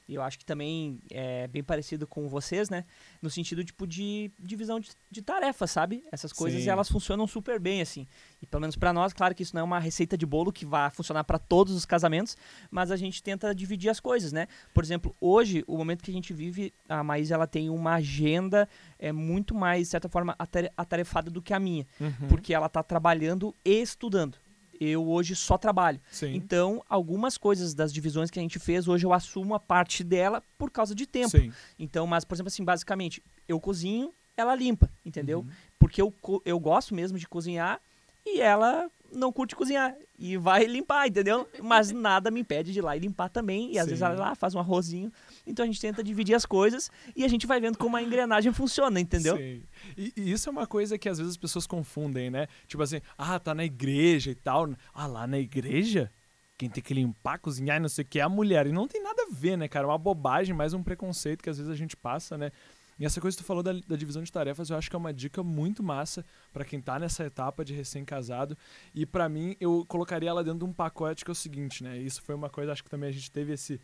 e 0.09 0.14
eu 0.14 0.23
acho 0.23 0.38
que 0.38 0.45
também 0.45 1.01
é 1.11 1.49
bem 1.49 1.62
parecido 1.64 2.07
com 2.07 2.29
vocês, 2.29 2.71
né? 2.71 2.85
No 3.21 3.29
sentido, 3.29 3.64
tipo, 3.64 3.87
de 3.87 4.31
divisão 4.38 4.79
de, 4.79 4.90
de 5.11 5.21
tarefas, 5.21 5.71
sabe? 5.71 6.05
Essas 6.12 6.33
coisas, 6.33 6.62
Sim. 6.62 6.71
elas 6.71 6.88
funcionam 6.88 7.27
super 7.27 7.59
bem, 7.59 7.81
assim. 7.81 8.07
E 8.40 8.47
pelo 8.47 8.61
menos 8.61 8.77
para 8.77 8.92
nós, 8.92 9.12
claro 9.12 9.35
que 9.35 9.42
isso 9.42 9.55
não 9.55 9.62
é 9.62 9.64
uma 9.64 9.81
receita 9.81 10.16
de 10.16 10.25
bolo 10.25 10.53
que 10.53 10.64
vai 10.64 10.90
funcionar 10.90 11.25
para 11.25 11.38
todos 11.38 11.75
os 11.75 11.85
casamentos, 11.85 12.37
mas 12.71 12.90
a 12.90 12.97
gente 12.97 13.23
tenta 13.23 13.55
dividir 13.55 13.88
as 13.90 13.99
coisas, 13.99 14.33
né? 14.33 14.47
Por 14.73 14.85
exemplo, 14.85 15.14
hoje, 15.21 15.64
o 15.66 15.77
momento 15.77 16.05
que 16.05 16.11
a 16.11 16.14
gente 16.14 16.33
vive, 16.33 16.73
a 16.88 17.03
Maísa, 17.03 17.35
ela 17.35 17.47
tem 17.47 17.69
uma 17.69 17.95
agenda 17.95 18.69
é 18.99 19.12
muito 19.12 19.55
mais, 19.55 19.83
de 19.83 19.88
certa 19.88 20.09
forma, 20.09 20.37
atarefada 20.77 21.31
do 21.31 21.42
que 21.42 21.53
a 21.53 21.61
minha. 21.61 21.87
Uhum. 22.01 22.29
Porque 22.29 22.55
ela 22.55 22.69
tá 22.69 22.83
trabalhando 22.83 23.55
e 23.64 23.83
estudando 23.83 24.38
eu 24.80 25.08
hoje 25.08 25.34
só 25.34 25.56
trabalho. 25.58 26.00
Sim. 26.10 26.34
Então, 26.34 26.82
algumas 26.88 27.36
coisas 27.38 27.74
das 27.74 27.92
divisões 27.92 28.30
que 28.30 28.38
a 28.38 28.42
gente 28.42 28.58
fez, 28.58 28.88
hoje 28.88 29.06
eu 29.06 29.12
assumo 29.12 29.54
a 29.54 29.60
parte 29.60 30.02
dela 30.02 30.42
por 30.58 30.70
causa 30.70 30.94
de 30.94 31.06
tempo. 31.06 31.30
Sim. 31.30 31.52
Então, 31.78 32.06
mas, 32.06 32.24
por 32.24 32.34
exemplo, 32.34 32.48
assim, 32.48 32.64
basicamente, 32.64 33.22
eu 33.48 33.60
cozinho, 33.60 34.12
ela 34.36 34.54
limpa, 34.54 34.90
entendeu? 35.04 35.40
Uhum. 35.40 35.50
Porque 35.78 36.00
eu, 36.00 36.12
eu 36.44 36.58
gosto 36.58 36.94
mesmo 36.94 37.18
de 37.18 37.26
cozinhar 37.26 37.80
e 38.24 38.40
ela 38.40 38.90
não 39.12 39.33
curte 39.33 39.55
cozinhar 39.55 39.95
e 40.19 40.37
vai 40.37 40.64
limpar, 40.64 41.07
entendeu? 41.07 41.49
Mas 41.62 41.90
nada 41.92 42.31
me 42.31 42.40
impede 42.40 42.73
de 42.73 42.79
ir 42.79 42.83
lá 42.83 42.97
e 42.97 43.01
limpar 43.01 43.29
também. 43.29 43.73
E 43.73 43.79
às 43.79 43.85
Sim. 43.85 43.90
vezes 43.90 44.03
ela 44.03 44.14
lá 44.14 44.35
faz 44.35 44.55
um 44.55 44.59
arrozinho. 44.59 45.12
Então 45.47 45.62
a 45.62 45.66
gente 45.66 45.81
tenta 45.81 46.03
dividir 46.03 46.35
as 46.35 46.47
coisas 46.47 46.90
e 47.14 47.25
a 47.25 47.29
gente 47.29 47.47
vai 47.47 47.61
vendo 47.61 47.79
como 47.79 47.97
a 47.97 48.03
engrenagem 48.03 48.53
funciona, 48.53 49.01
entendeu? 49.01 49.37
Sim. 49.37 49.62
E, 49.97 50.12
e, 50.16 50.33
isso 50.33 50.49
é 50.49 50.53
uma 50.53 50.66
coisa 50.66 50.99
que 50.99 51.09
às 51.09 51.19
vezes 51.19 51.33
as 51.33 51.37
pessoas 51.37 51.66
confundem, 51.66 52.31
né? 52.31 52.47
Tipo 52.66 52.83
assim, 52.83 53.01
ah, 53.16 53.38
tá 53.38 53.55
na 53.55 53.64
igreja 53.64 54.31
e 54.31 54.35
tal. 54.35 54.69
Ah, 54.92 55.07
lá 55.07 55.27
na 55.27 55.38
igreja? 55.38 56.11
Quem 56.59 56.71
tem 56.71 56.83
que 56.83 56.95
limpar, 56.95 57.38
cozinhar 57.38 57.77
e 57.77 57.81
não 57.81 57.88
sei 57.88 58.03
o 58.03 58.09
que 58.09 58.19
é 58.19 58.23
a 58.23 58.29
mulher. 58.29 58.66
E 58.66 58.73
não 58.73 58.88
tem 58.88 59.03
nada 59.03 59.25
a 59.25 59.27
ver, 59.31 59.59
né, 59.59 59.69
cara? 59.69 59.87
É 59.87 59.88
uma 59.88 59.99
bobagem, 59.99 60.55
mais 60.55 60.73
um 60.73 60.83
preconceito 60.83 61.42
que 61.42 61.51
às 61.51 61.59
vezes 61.59 61.71
a 61.71 61.77
gente 61.77 61.95
passa, 61.95 62.38
né? 62.38 62.51
E 62.98 63.04
essa 63.04 63.20
coisa 63.20 63.37
que 63.37 63.42
tu 63.42 63.46
falou 63.46 63.62
da, 63.62 63.72
da 63.72 63.96
divisão 63.96 64.22
de 64.22 64.32
tarefas, 64.32 64.70
eu 64.70 64.76
acho 64.76 64.88
que 64.88 64.96
é 64.96 64.98
uma 64.98 65.12
dica 65.12 65.42
muito 65.42 65.82
massa 65.82 66.24
para 66.52 66.64
quem 66.64 66.80
tá 66.80 66.98
nessa 66.98 67.24
etapa 67.24 67.64
de 67.64 67.74
recém-casado. 67.74 68.56
E 68.94 69.04
para 69.04 69.28
mim, 69.28 69.54
eu 69.61 69.85
colocaria 69.87 70.30
ela 70.30 70.42
dentro 70.42 70.61
de 70.61 70.64
um 70.64 70.72
pacote 70.72 71.24
que 71.24 71.30
é 71.30 71.32
o 71.32 71.35
seguinte, 71.35 71.85
né? 71.85 71.98
Isso 71.98 72.22
foi 72.22 72.35
uma 72.35 72.48
coisa, 72.48 72.72
acho 72.72 72.82
que 72.82 72.90
também 72.90 73.11
a 73.11 73.12
gente 73.12 73.30
teve 73.30 73.52
esse 73.52 73.80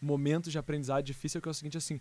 momento 0.00 0.50
de 0.50 0.58
aprendizado 0.58 1.04
difícil, 1.04 1.40
que 1.40 1.48
é 1.48 1.50
o 1.50 1.54
seguinte, 1.54 1.78
assim, 1.78 2.00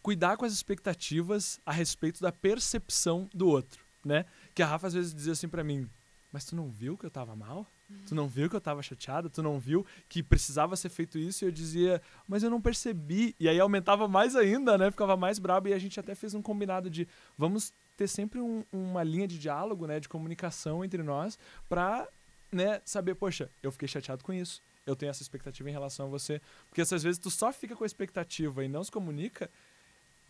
cuidar 0.00 0.36
com 0.36 0.44
as 0.44 0.52
expectativas 0.52 1.60
a 1.66 1.72
respeito 1.72 2.20
da 2.20 2.30
percepção 2.30 3.28
do 3.34 3.48
outro, 3.48 3.84
né? 4.04 4.24
Que 4.54 4.62
a 4.62 4.66
Rafa 4.66 4.86
às 4.86 4.94
vezes 4.94 5.12
dizia 5.12 5.32
assim 5.32 5.48
para 5.48 5.64
mim, 5.64 5.88
mas 6.30 6.44
tu 6.44 6.54
não 6.54 6.70
viu 6.70 6.96
que 6.96 7.04
eu 7.04 7.10
tava 7.10 7.34
mal? 7.34 7.66
Tu 8.06 8.14
não 8.14 8.26
viu 8.26 8.50
que 8.50 8.56
eu 8.56 8.60
tava 8.60 8.82
chateada? 8.82 9.30
Tu 9.30 9.42
não 9.42 9.60
viu 9.60 9.86
que 10.08 10.22
precisava 10.22 10.76
ser 10.76 10.88
feito 10.88 11.18
isso? 11.18 11.44
E 11.44 11.46
eu 11.46 11.52
dizia, 11.52 12.02
mas 12.26 12.42
eu 12.42 12.50
não 12.50 12.60
percebi. 12.60 13.34
E 13.38 13.48
aí 13.48 13.60
aumentava 13.60 14.08
mais 14.08 14.34
ainda, 14.34 14.76
né? 14.76 14.90
Ficava 14.90 15.16
mais 15.16 15.38
brabo. 15.38 15.68
E 15.68 15.72
a 15.72 15.78
gente 15.78 15.98
até 16.00 16.14
fez 16.14 16.34
um 16.34 16.42
combinado 16.42 16.90
de 16.90 17.06
vamos 17.38 17.72
ter 17.96 18.08
sempre 18.08 18.40
um, 18.40 18.64
uma 18.72 19.04
linha 19.04 19.26
de 19.28 19.38
diálogo, 19.38 19.86
né? 19.86 20.00
De 20.00 20.08
comunicação 20.08 20.84
entre 20.84 21.02
nós 21.02 21.38
pra 21.68 22.08
né, 22.50 22.80
saber, 22.84 23.14
poxa, 23.14 23.50
eu 23.62 23.70
fiquei 23.70 23.86
chateado 23.86 24.24
com 24.24 24.32
isso. 24.32 24.62
Eu 24.84 24.96
tenho 24.96 25.10
essa 25.10 25.22
expectativa 25.22 25.68
em 25.68 25.72
relação 25.72 26.06
a 26.06 26.08
você. 26.08 26.40
Porque 26.68 26.80
às 26.80 26.90
vezes 26.90 27.18
tu 27.18 27.30
só 27.30 27.52
fica 27.52 27.76
com 27.76 27.84
a 27.84 27.86
expectativa 27.86 28.64
e 28.64 28.68
não 28.68 28.82
se 28.82 28.90
comunica, 28.90 29.50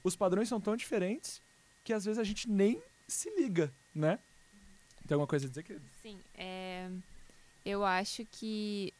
os 0.03 0.15
padrões 0.15 0.49
são 0.49 0.61
tão 0.61 0.77
diferentes 0.77 1.43
que 1.85 1.93
às 1.93 2.05
vezes 2.05 2.19
a 2.19 2.25
gente 2.25 2.51
nem 2.51 2.83
se 3.07 3.31
liga, 3.39 3.73
né? 3.95 4.19
Tem 5.07 5.15
alguma 5.15 5.27
coisa 5.27 5.47
a 5.47 5.49
dizer, 5.49 5.63
querido? 5.63 5.85
Sim, 6.03 6.19
é, 6.35 6.91
eu 7.67 7.85
acho 7.85 8.25
que 8.25 8.95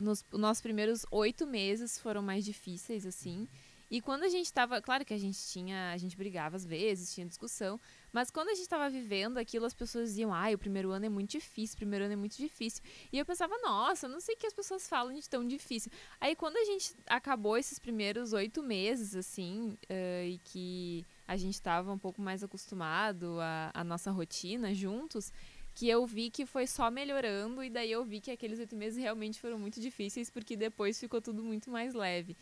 nos 0.00 0.24
nossos 0.32 0.62
primeiros 0.62 1.04
oito 1.10 1.46
meses 1.46 1.98
foram 1.98 2.22
mais 2.22 2.44
difíceis, 2.44 3.04
assim. 3.04 3.46
E 3.88 4.00
quando 4.00 4.24
a 4.24 4.28
gente 4.28 4.52
tava. 4.52 4.80
Claro 4.82 5.04
que 5.04 5.14
a 5.14 5.18
gente 5.18 5.38
tinha. 5.48 5.92
A 5.92 5.96
gente 5.96 6.16
brigava 6.16 6.56
às 6.56 6.64
vezes, 6.64 7.14
tinha 7.14 7.26
discussão. 7.26 7.78
Mas 8.12 8.30
quando 8.30 8.48
a 8.48 8.54
gente 8.54 8.68
tava 8.68 8.88
vivendo 8.88 9.36
aquilo, 9.36 9.66
as 9.66 9.74
pessoas 9.74 10.08
diziam, 10.08 10.32
ai, 10.32 10.54
o 10.54 10.58
primeiro 10.58 10.90
ano 10.90 11.04
é 11.04 11.08
muito 11.08 11.32
difícil, 11.32 11.74
o 11.74 11.76
primeiro 11.78 12.06
ano 12.06 12.14
é 12.14 12.16
muito 12.16 12.36
difícil. 12.36 12.82
E 13.12 13.18
eu 13.18 13.26
pensava, 13.26 13.56
nossa, 13.58 14.08
não 14.08 14.20
sei 14.20 14.34
o 14.34 14.38
que 14.38 14.46
as 14.46 14.54
pessoas 14.54 14.88
falam 14.88 15.12
de 15.12 15.28
tão 15.28 15.46
difícil. 15.46 15.92
Aí 16.18 16.34
quando 16.34 16.56
a 16.56 16.64
gente 16.64 16.96
acabou 17.06 17.58
esses 17.58 17.78
primeiros 17.78 18.32
oito 18.32 18.62
meses, 18.62 19.14
assim, 19.14 19.76
uh, 19.90 20.26
e 20.26 20.40
que 20.44 21.04
a 21.28 21.36
gente 21.36 21.60
tava 21.60 21.92
um 21.92 21.98
pouco 21.98 22.22
mais 22.22 22.42
acostumado 22.42 23.38
à, 23.40 23.70
à 23.74 23.84
nossa 23.84 24.10
rotina 24.10 24.72
juntos, 24.72 25.30
que 25.76 25.86
eu 25.90 26.06
vi 26.06 26.30
que 26.30 26.46
foi 26.46 26.66
só 26.66 26.90
melhorando, 26.90 27.62
e 27.62 27.68
daí 27.68 27.92
eu 27.92 28.02
vi 28.02 28.18
que 28.18 28.30
aqueles 28.30 28.58
oito 28.58 28.74
meses 28.74 28.98
realmente 28.98 29.38
foram 29.38 29.58
muito 29.58 29.78
difíceis, 29.78 30.30
porque 30.30 30.56
depois 30.56 30.98
ficou 30.98 31.20
tudo 31.20 31.44
muito 31.44 31.70
mais 31.70 31.92
leve. 31.92 32.34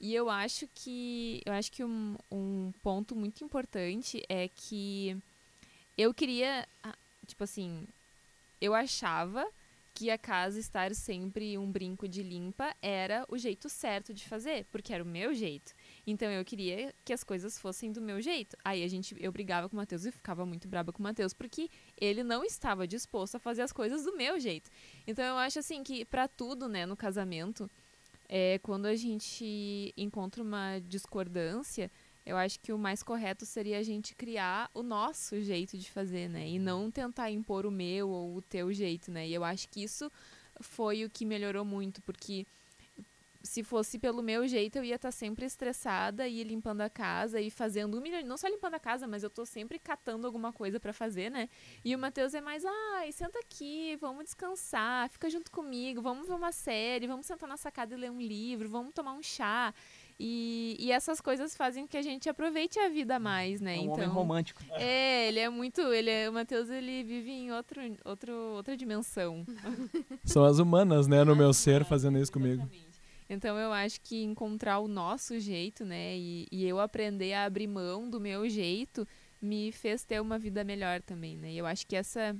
E 0.00 0.14
eu 0.14 0.30
acho 0.30 0.66
que 0.74 1.42
eu 1.44 1.52
acho 1.52 1.70
que 1.70 1.84
um, 1.84 2.16
um 2.32 2.72
ponto 2.82 3.14
muito 3.14 3.44
importante 3.44 4.24
é 4.26 4.48
que 4.48 5.14
eu 5.98 6.14
queria, 6.14 6.66
ah, 6.82 6.96
tipo 7.26 7.44
assim, 7.44 7.86
eu 8.58 8.74
achava 8.74 9.46
que 9.98 10.10
a 10.10 10.16
casa 10.16 10.60
estar 10.60 10.94
sempre 10.94 11.58
um 11.58 11.68
brinco 11.68 12.06
de 12.06 12.22
limpa 12.22 12.72
era 12.80 13.26
o 13.28 13.36
jeito 13.36 13.68
certo 13.68 14.14
de 14.14 14.28
fazer, 14.28 14.64
porque 14.70 14.94
era 14.94 15.02
o 15.02 15.06
meu 15.06 15.34
jeito. 15.34 15.72
Então 16.06 16.30
eu 16.30 16.44
queria 16.44 16.94
que 17.04 17.12
as 17.12 17.24
coisas 17.24 17.58
fossem 17.58 17.90
do 17.90 18.00
meu 18.00 18.20
jeito. 18.20 18.56
Aí 18.64 18.84
a 18.84 18.88
gente 18.88 19.16
eu 19.18 19.32
brigava 19.32 19.68
com 19.68 19.74
o 19.74 19.76
Matheus 19.76 20.04
e 20.04 20.12
ficava 20.12 20.46
muito 20.46 20.68
brava 20.68 20.92
com 20.92 21.00
o 21.00 21.02
Matheus 21.02 21.34
porque 21.34 21.68
ele 22.00 22.22
não 22.22 22.44
estava 22.44 22.86
disposto 22.86 23.34
a 23.34 23.40
fazer 23.40 23.62
as 23.62 23.72
coisas 23.72 24.04
do 24.04 24.16
meu 24.16 24.38
jeito. 24.38 24.70
Então 25.04 25.24
eu 25.24 25.36
acho 25.36 25.58
assim 25.58 25.82
que 25.82 26.04
para 26.04 26.28
tudo, 26.28 26.68
né, 26.68 26.86
no 26.86 26.96
casamento, 26.96 27.68
é, 28.28 28.60
quando 28.60 28.86
a 28.86 28.94
gente 28.94 29.92
encontra 29.96 30.44
uma 30.44 30.78
discordância, 30.78 31.90
eu 32.28 32.36
acho 32.36 32.60
que 32.60 32.72
o 32.74 32.78
mais 32.78 33.02
correto 33.02 33.46
seria 33.46 33.78
a 33.78 33.82
gente 33.82 34.14
criar 34.14 34.70
o 34.74 34.82
nosso 34.82 35.40
jeito 35.40 35.78
de 35.78 35.90
fazer, 35.90 36.28
né? 36.28 36.46
E 36.46 36.58
não 36.58 36.90
tentar 36.90 37.30
impor 37.30 37.64
o 37.64 37.70
meu 37.70 38.10
ou 38.10 38.36
o 38.36 38.42
teu 38.42 38.70
jeito, 38.70 39.10
né? 39.10 39.26
E 39.26 39.32
eu 39.32 39.42
acho 39.42 39.66
que 39.70 39.82
isso 39.82 40.12
foi 40.60 41.06
o 41.06 41.10
que 41.10 41.24
melhorou 41.24 41.64
muito, 41.64 42.02
porque 42.02 42.46
se 43.42 43.62
fosse 43.62 43.98
pelo 43.98 44.22
meu 44.22 44.46
jeito, 44.46 44.76
eu 44.76 44.84
ia 44.84 44.96
estar 44.96 45.10
sempre 45.10 45.46
estressada 45.46 46.28
e 46.28 46.44
limpando 46.44 46.82
a 46.82 46.90
casa 46.90 47.40
e 47.40 47.50
fazendo 47.50 47.96
um 47.96 48.00
milhão. 48.00 48.22
Não 48.24 48.36
só 48.36 48.46
limpando 48.46 48.74
a 48.74 48.78
casa, 48.78 49.06
mas 49.06 49.22
eu 49.22 49.30
tô 49.30 49.46
sempre 49.46 49.78
catando 49.78 50.26
alguma 50.26 50.52
coisa 50.52 50.78
para 50.78 50.92
fazer, 50.92 51.30
né? 51.30 51.48
E 51.82 51.94
o 51.96 51.98
Matheus 51.98 52.34
é 52.34 52.42
mais, 52.42 52.62
ai, 52.64 53.10
senta 53.10 53.38
aqui, 53.38 53.96
vamos 54.00 54.24
descansar, 54.24 55.08
fica 55.08 55.30
junto 55.30 55.50
comigo, 55.50 56.02
vamos 56.02 56.28
ver 56.28 56.34
uma 56.34 56.52
série, 56.52 57.06
vamos 57.06 57.24
sentar 57.24 57.48
na 57.48 57.56
sacada 57.56 57.94
e 57.94 57.96
ler 57.96 58.10
um 58.10 58.20
livro, 58.20 58.68
vamos 58.68 58.92
tomar 58.92 59.14
um 59.14 59.22
chá. 59.22 59.72
E, 60.20 60.76
e 60.80 60.90
essas 60.90 61.20
coisas 61.20 61.56
fazem 61.56 61.86
que 61.86 61.96
a 61.96 62.02
gente 62.02 62.28
aproveite 62.28 62.78
a 62.80 62.88
vida 62.88 63.20
mais, 63.20 63.60
né? 63.60 63.76
É 63.76 63.78
um 63.78 63.82
então, 63.82 63.94
homem 63.94 64.08
romântico. 64.08 64.60
É, 64.72 65.28
ele 65.28 65.38
é 65.38 65.48
muito. 65.48 65.80
Ele 65.80 66.10
é, 66.10 66.28
o 66.28 66.32
Matheus 66.32 66.68
ele 66.68 67.04
vive 67.04 67.30
em 67.30 67.52
outro, 67.52 67.80
outro, 68.04 68.32
outra 68.54 68.76
dimensão. 68.76 69.46
São 70.24 70.44
as 70.44 70.58
humanas, 70.58 71.06
né, 71.06 71.22
no 71.22 71.36
meu 71.36 71.52
ser, 71.52 71.84
fazendo 71.84 72.18
isso 72.18 72.32
comigo. 72.32 72.62
Exatamente. 72.62 72.88
Então 73.30 73.58
eu 73.58 73.72
acho 73.72 74.00
que 74.00 74.24
encontrar 74.24 74.78
o 74.80 74.88
nosso 74.88 75.38
jeito, 75.38 75.84
né, 75.84 76.16
e, 76.16 76.46
e, 76.50 76.66
eu 76.66 76.80
aprender 76.80 77.34
a 77.34 77.44
abrir 77.44 77.66
mão 77.66 78.08
do 78.08 78.18
meu 78.18 78.48
jeito 78.48 79.06
me 79.40 79.70
fez 79.70 80.02
ter 80.02 80.20
uma 80.20 80.38
vida 80.38 80.64
melhor 80.64 81.02
também, 81.02 81.36
né? 81.36 81.52
E 81.52 81.58
eu 81.58 81.66
acho 81.66 81.86
que 81.86 81.94
essa 81.94 82.34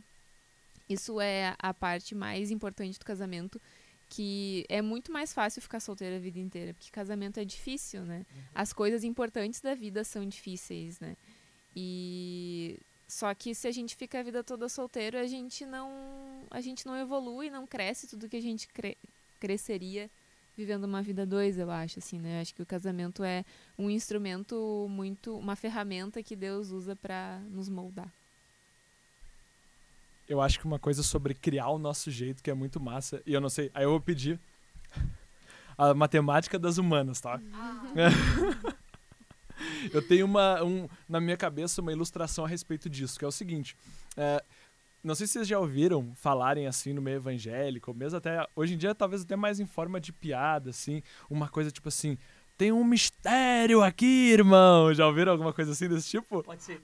isso 0.88 1.20
é 1.20 1.54
a 1.58 1.74
parte 1.74 2.14
mais 2.14 2.50
importante 2.50 2.98
do 2.98 3.04
casamento, 3.04 3.60
que 4.08 4.64
é 4.68 4.80
muito 4.80 5.12
mais 5.12 5.32
fácil 5.32 5.60
ficar 5.60 5.80
solteira 5.80 6.16
a 6.16 6.18
vida 6.18 6.38
inteira, 6.38 6.72
porque 6.72 6.90
casamento 6.90 7.38
é 7.38 7.44
difícil, 7.44 8.02
né? 8.04 8.18
Uhum. 8.18 8.42
As 8.54 8.72
coisas 8.72 9.04
importantes 9.04 9.60
da 9.60 9.74
vida 9.74 10.02
são 10.04 10.24
difíceis, 10.24 10.98
né? 10.98 11.16
E 11.76 12.80
só 13.06 13.32
que 13.34 13.54
se 13.54 13.68
a 13.68 13.70
gente 13.70 13.94
fica 13.94 14.20
a 14.20 14.22
vida 14.22 14.42
toda 14.42 14.68
solteiro, 14.68 15.18
a 15.18 15.26
gente 15.26 15.64
não 15.66 16.46
a 16.50 16.60
gente 16.60 16.86
não 16.86 16.96
evolui, 16.96 17.50
não 17.50 17.66
cresce 17.66 18.06
tudo 18.06 18.28
que 18.28 18.36
a 18.36 18.42
gente 18.42 18.66
cre 18.68 18.96
cresceria 19.38 20.10
vivendo 20.58 20.84
uma 20.84 21.00
vida 21.00 21.24
dois, 21.24 21.56
eu 21.56 21.70
acho, 21.70 22.00
assim, 22.00 22.18
né? 22.18 22.38
Eu 22.38 22.42
acho 22.42 22.52
que 22.52 22.60
o 22.60 22.66
casamento 22.66 23.22
é 23.22 23.44
um 23.78 23.88
instrumento 23.88 24.88
muito, 24.90 25.36
uma 25.38 25.54
ferramenta 25.54 26.20
que 26.20 26.34
Deus 26.34 26.72
usa 26.72 26.96
para 26.96 27.38
nos 27.48 27.68
moldar. 27.68 28.12
Eu 30.28 30.40
acho 30.40 30.58
que 30.58 30.66
uma 30.66 30.78
coisa 30.78 31.02
sobre 31.02 31.34
criar 31.34 31.70
o 31.70 31.78
nosso 31.78 32.10
jeito 32.10 32.42
que 32.42 32.50
é 32.50 32.54
muito 32.54 32.78
massa, 32.78 33.22
e 33.24 33.32
eu 33.32 33.40
não 33.40 33.48
sei, 33.48 33.70
aí 33.72 33.84
eu 33.84 33.90
vou 33.90 34.00
pedir 34.00 34.38
a 35.76 35.94
matemática 35.94 36.58
das 36.58 36.76
humanas, 36.76 37.20
tá? 37.20 37.40
Ah. 37.54 37.82
eu 39.92 40.06
tenho 40.06 40.26
uma, 40.26 40.62
um, 40.62 40.88
na 41.08 41.20
minha 41.20 41.36
cabeça 41.36 41.80
uma 41.80 41.92
ilustração 41.92 42.44
a 42.44 42.48
respeito 42.48 42.90
disso, 42.90 43.18
que 43.18 43.24
é 43.24 43.28
o 43.28 43.32
seguinte. 43.32 43.76
É, 44.16 44.44
não 45.02 45.14
sei 45.14 45.26
se 45.26 45.34
vocês 45.34 45.48
já 45.48 45.58
ouviram 45.58 46.12
falarem 46.16 46.66
assim 46.66 46.92
no 46.92 47.00
meio 47.00 47.16
evangélico, 47.16 47.94
mesmo 47.94 48.18
até 48.18 48.46
hoje 48.54 48.74
em 48.74 48.76
dia 48.76 48.94
talvez 48.94 49.22
até 49.22 49.36
mais 49.36 49.60
em 49.60 49.66
forma 49.66 50.00
de 50.00 50.12
piada, 50.12 50.70
assim, 50.70 51.02
uma 51.30 51.48
coisa 51.48 51.70
tipo 51.70 51.88
assim, 51.88 52.18
tem 52.58 52.72
um 52.72 52.82
mistério 52.82 53.82
aqui, 53.84 54.32
irmão. 54.32 54.92
Já 54.92 55.06
ouviram 55.06 55.30
alguma 55.30 55.52
coisa 55.52 55.70
assim 55.70 55.88
desse 55.88 56.10
tipo? 56.10 56.42
Pode 56.42 56.64
ser. 56.64 56.82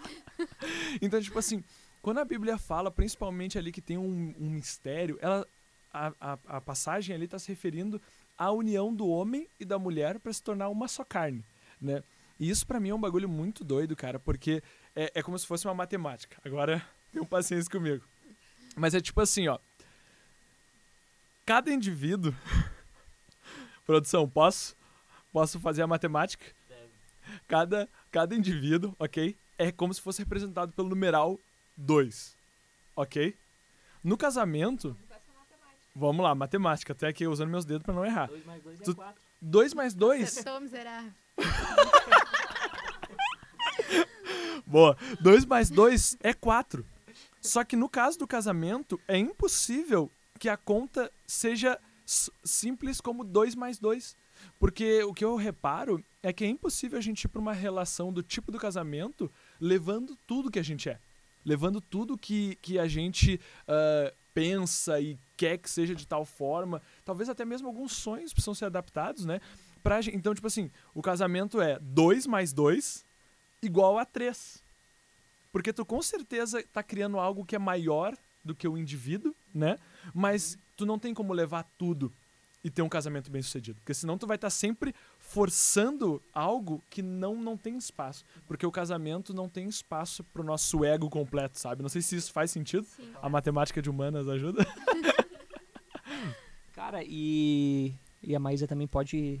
então, 1.02 1.20
tipo 1.20 1.38
assim, 1.38 1.62
quando 2.06 2.18
a 2.18 2.24
Bíblia 2.24 2.56
fala, 2.56 2.88
principalmente 2.88 3.58
ali 3.58 3.72
que 3.72 3.82
tem 3.82 3.98
um, 3.98 4.32
um 4.38 4.48
mistério, 4.48 5.18
ela, 5.20 5.44
a, 5.92 6.12
a, 6.20 6.38
a, 6.46 6.60
passagem 6.60 7.12
ali 7.12 7.24
está 7.24 7.36
se 7.36 7.48
referindo 7.48 8.00
à 8.38 8.52
união 8.52 8.94
do 8.94 9.08
homem 9.08 9.48
e 9.58 9.64
da 9.64 9.76
mulher 9.76 10.20
para 10.20 10.32
se 10.32 10.40
tornar 10.40 10.68
uma 10.68 10.86
só 10.86 11.02
carne, 11.02 11.44
né? 11.80 12.04
E 12.38 12.48
isso 12.48 12.64
para 12.64 12.78
mim 12.78 12.90
é 12.90 12.94
um 12.94 13.00
bagulho 13.00 13.28
muito 13.28 13.64
doido, 13.64 13.96
cara, 13.96 14.20
porque 14.20 14.62
é, 14.94 15.10
é 15.16 15.20
como 15.20 15.36
se 15.36 15.44
fosse 15.44 15.66
uma 15.66 15.74
matemática. 15.74 16.40
Agora, 16.44 16.80
Tenham 17.12 17.26
paciência 17.26 17.68
comigo. 17.68 18.04
Mas 18.76 18.94
é 18.94 19.00
tipo 19.00 19.20
assim, 19.20 19.48
ó. 19.48 19.58
Cada 21.44 21.72
indivíduo. 21.72 22.32
Produção, 23.84 24.28
posso? 24.28 24.76
Posso 25.32 25.58
fazer 25.58 25.82
a 25.82 25.88
matemática? 25.88 26.46
Cada, 27.48 27.88
cada 28.12 28.32
indivíduo, 28.36 28.94
ok? 28.96 29.36
É 29.58 29.72
como 29.72 29.92
se 29.92 30.00
fosse 30.00 30.20
representado 30.20 30.72
pelo 30.72 30.88
numeral 30.88 31.40
2. 31.76 32.36
Ok? 32.94 33.36
No 34.02 34.16
casamento. 34.16 34.96
Vamos 35.94 36.22
lá, 36.22 36.34
matemática. 36.34 36.92
Até 36.92 37.08
aqui 37.08 37.26
usando 37.26 37.50
meus 37.50 37.64
dedos 37.64 37.84
pra 37.84 37.94
não 37.94 38.04
errar. 38.04 38.28
2 38.28 38.44
mais 38.44 38.62
2 38.62 38.80
é 38.80 38.94
4. 38.94 39.22
2 39.40 39.74
mais 39.74 39.94
2? 39.94 40.36
Estou 40.36 40.60
miserável. 40.60 41.12
Boa. 44.66 44.96
2 45.20 45.44
mais 45.44 45.70
2 45.70 46.18
é 46.20 46.32
4. 46.32 46.84
Só 47.40 47.64
que 47.64 47.76
no 47.76 47.88
caso 47.88 48.18
do 48.18 48.26
casamento, 48.26 49.00
é 49.06 49.16
impossível 49.16 50.10
que 50.38 50.48
a 50.48 50.56
conta 50.56 51.10
seja 51.26 51.78
simples 52.44 53.00
como 53.00 53.24
2 53.24 53.54
mais 53.54 53.78
2. 53.78 54.16
Porque 54.58 55.02
o 55.04 55.14
que 55.14 55.24
eu 55.24 55.36
reparo 55.36 56.02
é 56.22 56.32
que 56.32 56.44
é 56.44 56.48
impossível 56.48 56.98
a 56.98 57.02
gente 57.02 57.24
ir 57.24 57.28
para 57.28 57.40
uma 57.40 57.52
relação 57.52 58.12
do 58.12 58.22
tipo 58.22 58.50
do 58.50 58.58
casamento 58.58 59.30
levando 59.60 60.16
tudo 60.26 60.50
que 60.50 60.58
a 60.58 60.64
gente 60.64 60.88
é. 60.88 60.98
Levando 61.46 61.80
tudo 61.80 62.18
que, 62.18 62.56
que 62.56 62.78
a 62.78 62.86
gente 62.86 63.40
uh, 63.62 64.14
pensa 64.34 65.00
e 65.00 65.16
quer 65.36 65.56
que 65.56 65.70
seja 65.70 65.94
de 65.94 66.06
tal 66.06 66.26
forma. 66.26 66.82
Talvez 67.04 67.30
até 67.30 67.44
mesmo 67.44 67.68
alguns 67.68 67.92
sonhos 67.92 68.34
precisam 68.34 68.54
ser 68.54 68.66
adaptados, 68.66 69.24
né? 69.24 69.40
pra. 69.86 70.00
Então, 70.12 70.34
tipo 70.34 70.48
assim, 70.48 70.68
o 70.92 71.00
casamento 71.00 71.60
é 71.60 71.78
2 71.80 72.26
mais 72.26 72.52
2 72.52 73.04
igual 73.62 73.98
a 73.98 74.04
3. 74.04 74.62
Porque 75.52 75.72
tu 75.72 75.86
com 75.86 76.02
certeza 76.02 76.62
tá 76.72 76.82
criando 76.82 77.18
algo 77.18 77.44
que 77.44 77.54
é 77.54 77.58
maior 77.58 78.16
do 78.44 78.54
que 78.54 78.66
o 78.66 78.76
indivíduo, 78.76 79.34
né? 79.54 79.78
Mas 80.12 80.58
tu 80.76 80.84
não 80.84 80.98
tem 80.98 81.14
como 81.14 81.32
levar 81.32 81.62
tudo 81.78 82.12
e 82.64 82.70
ter 82.70 82.82
um 82.82 82.88
casamento 82.88 83.30
bem 83.30 83.40
sucedido. 83.42 83.80
Porque 83.80 83.94
senão 83.94 84.18
tu 84.18 84.26
vai 84.26 84.34
estar 84.34 84.50
sempre 84.50 84.92
forçando 85.26 86.22
algo 86.32 86.82
que 86.88 87.02
não, 87.02 87.34
não 87.34 87.56
tem 87.56 87.76
espaço. 87.76 88.24
Porque 88.46 88.64
o 88.64 88.70
casamento 88.70 89.34
não 89.34 89.48
tem 89.48 89.68
espaço 89.68 90.22
pro 90.24 90.44
nosso 90.44 90.84
ego 90.84 91.10
completo, 91.10 91.58
sabe? 91.58 91.82
Não 91.82 91.88
sei 91.88 92.00
se 92.00 92.16
isso 92.16 92.32
faz 92.32 92.50
sentido. 92.50 92.84
Sim. 92.84 93.12
A 93.20 93.28
matemática 93.28 93.82
de 93.82 93.90
humanas 93.90 94.28
ajuda. 94.28 94.64
Cara, 96.72 97.02
e, 97.02 97.92
e 98.22 98.36
a 98.36 98.38
Maísa 98.38 98.68
também 98.68 98.86
pode 98.86 99.40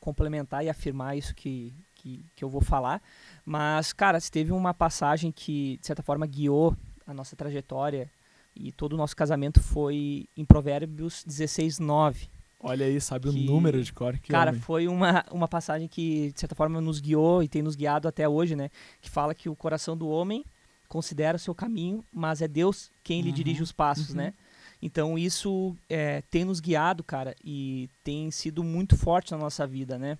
complementar 0.00 0.64
e 0.64 0.70
afirmar 0.70 1.16
isso 1.18 1.34
que, 1.34 1.74
que, 1.94 2.24
que 2.34 2.42
eu 2.42 2.48
vou 2.48 2.62
falar. 2.62 3.02
Mas, 3.44 3.92
cara, 3.92 4.18
se 4.18 4.30
teve 4.30 4.52
uma 4.52 4.72
passagem 4.72 5.30
que, 5.30 5.76
de 5.78 5.86
certa 5.86 6.02
forma, 6.02 6.26
guiou 6.26 6.74
a 7.06 7.12
nossa 7.12 7.36
trajetória 7.36 8.10
e 8.56 8.72
todo 8.72 8.94
o 8.94 8.96
nosso 8.96 9.14
casamento 9.14 9.60
foi 9.60 10.26
em 10.36 10.44
Provérbios 10.44 11.22
16, 11.24 11.78
9. 11.78 12.28
Olha 12.60 12.86
aí, 12.86 13.00
sabe 13.00 13.30
Que- 13.30 13.36
o 13.38 13.42
número 13.42 13.82
de 13.82 13.92
cor 13.92 14.18
que 14.18 14.32
Cara, 14.32 14.50
homem. 14.50 14.60
foi 14.60 14.88
uma, 14.88 15.24
uma 15.30 15.46
passagem 15.46 15.86
que, 15.86 16.32
de 16.32 16.40
certa 16.40 16.54
forma, 16.56 16.80
nos 16.80 17.00
guiou 17.00 17.42
e 17.42 17.48
tem 17.48 17.62
nos 17.62 17.76
guiado 17.76 18.08
até 18.08 18.28
hoje, 18.28 18.56
né? 18.56 18.70
Que 19.00 19.08
fala 19.08 19.34
que 19.34 19.48
o 19.48 19.54
coração 19.54 19.96
do 19.96 20.08
homem 20.08 20.44
considera 20.88 21.36
o 21.36 21.40
seu 21.40 21.54
caminho, 21.54 22.04
mas 22.12 22.42
é 22.42 22.48
Deus 22.48 22.90
quem 23.04 23.20
lhe 23.20 23.28
Uhum, 23.28 23.34
dirige 23.34 23.62
os 23.62 23.70
passos, 23.72 24.10
uhum. 24.10 24.16
né? 24.16 24.34
Então 24.82 25.18
isso 25.18 25.76
é, 25.88 26.22
tem 26.30 26.44
nos 26.44 26.60
guiado, 26.60 27.04
cara, 27.04 27.34
e 27.44 27.88
tem 28.02 28.30
sido 28.30 28.64
muito 28.64 28.96
forte 28.96 29.32
na 29.32 29.38
nossa 29.38 29.66
vida, 29.66 29.98
né? 29.98 30.16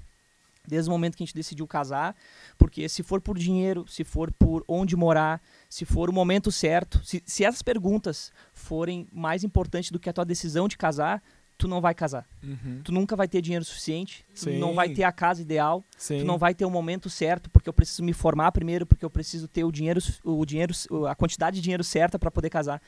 Desde 0.67 0.91
o 0.91 0.93
momento 0.93 1.17
que 1.17 1.23
a 1.23 1.27
gente 1.27 1.35
decidiu 1.35 1.67
casar, 1.67 2.15
porque 2.59 2.89
se 2.91 3.03
for 3.03 3.21
por 3.23 3.39
dinheiro, 3.39 3.87
se 3.89 4.05
for 4.05 4.31
por 4.33 4.63
onde 4.69 4.95
morar, 4.95 5.41
se 5.71 5.85
for 5.87 6.11
o 6.11 6.13
momento 6.13 6.53
certo, 6.53 7.01
se, 7.05 7.23
se 7.25 7.43
essas 7.45 7.63
perguntas 7.63 8.31
forem 8.53 9.09
mais 9.11 9.43
importantes 9.43 9.91
do 9.91 9.99
que 9.99 10.11
a 10.11 10.13
tua 10.13 10.27
decisão 10.27 10.69
de 10.69 10.77
casar, 10.77 11.23
tu 11.59 11.67
não 11.69 11.81
vai 11.81 11.93
casar. 11.95 12.25
Uhum. 12.43 12.81
Tu 12.85 12.93
nunca 12.93 13.17
vai 13.17 13.27
ter 13.29 13.43
dinheiro 13.43 13.65
suficiente, 13.65 14.25
tu 14.33 14.45
Sim. 14.45 14.59
não 14.59 14.75
vai 14.75 14.89
ter 14.91 15.03
a 15.03 15.11
casa 15.13 15.43
ideal, 15.43 15.85
Sim. 15.97 16.21
tu 16.21 16.25
não 16.25 16.39
vai 16.39 16.55
ter 16.55 16.65
o 16.65 16.71
momento 16.71 17.11
certo, 17.11 17.51
porque 17.51 17.69
eu 17.69 17.73
preciso 17.73 18.03
me 18.05 18.13
formar 18.13 18.53
primeiro, 18.53 18.87
porque 18.87 19.05
eu 19.05 19.11
preciso 19.11 19.49
ter 19.49 19.65
o 19.65 19.73
dinheiro, 19.73 20.01
o 20.25 20.47
dinheiro, 20.47 20.73
a 21.09 21.15
quantidade 21.17 21.57
de 21.57 21.63
dinheiro 21.63 21.83
certa 21.85 22.19
para 22.19 22.31
poder 22.31 22.49
casar. 22.49 22.81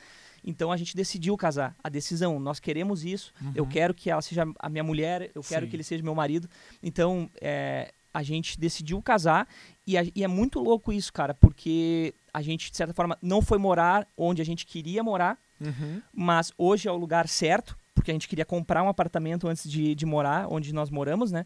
Então 0.43 0.73
a 0.73 0.77
gente 0.77 0.97
decidiu 0.97 1.37
casar. 1.37 1.77
A 1.85 1.89
decisão, 1.91 2.39
nós 2.41 2.59
queremos 2.61 3.05
isso. 3.05 3.33
Eu 3.55 3.65
Uhum. 3.65 3.69
quero 3.71 3.93
que 3.93 4.09
ela 4.09 4.23
seja 4.23 4.45
a 4.59 4.69
minha 4.71 4.85
mulher, 4.85 5.31
eu 5.35 5.43
quero 5.43 5.67
Sim. 5.67 5.71
que 5.71 5.77
ele 5.77 5.83
seja 5.83 6.03
meu 6.03 6.15
marido. 6.15 6.49
Então 6.83 7.29
é, 7.43 7.93
a 8.15 8.23
gente 8.23 8.59
decidiu 8.59 9.03
casar 9.03 9.47
e, 9.87 9.99
a- 9.99 10.05
e 10.15 10.25
é 10.25 10.29
muito 10.29 10.59
louco 10.61 10.93
isso, 10.93 11.13
cara, 11.13 11.35
porque 11.35 12.15
a 12.33 12.41
gente 12.41 12.71
de 12.71 12.77
certa 12.77 12.95
forma 12.95 13.19
não 13.21 13.43
foi 13.43 13.59
morar 13.59 14.07
onde 14.17 14.41
a 14.41 14.45
gente 14.45 14.65
queria 14.65 15.03
morar, 15.03 15.37
Uhum. 15.61 16.01
mas 16.15 16.53
hoje 16.57 16.89
é 16.89 16.93
o 16.93 16.97
lugar 16.97 17.29
certo, 17.29 17.77
porque 18.01 18.11
a 18.11 18.15
gente 18.15 18.27
queria 18.27 18.47
comprar 18.47 18.83
um 18.83 18.89
apartamento 18.89 19.47
antes 19.47 19.69
de, 19.69 19.95
de 19.95 20.07
morar 20.07 20.47
onde 20.51 20.73
nós 20.73 20.89
moramos, 20.89 21.31
né? 21.31 21.45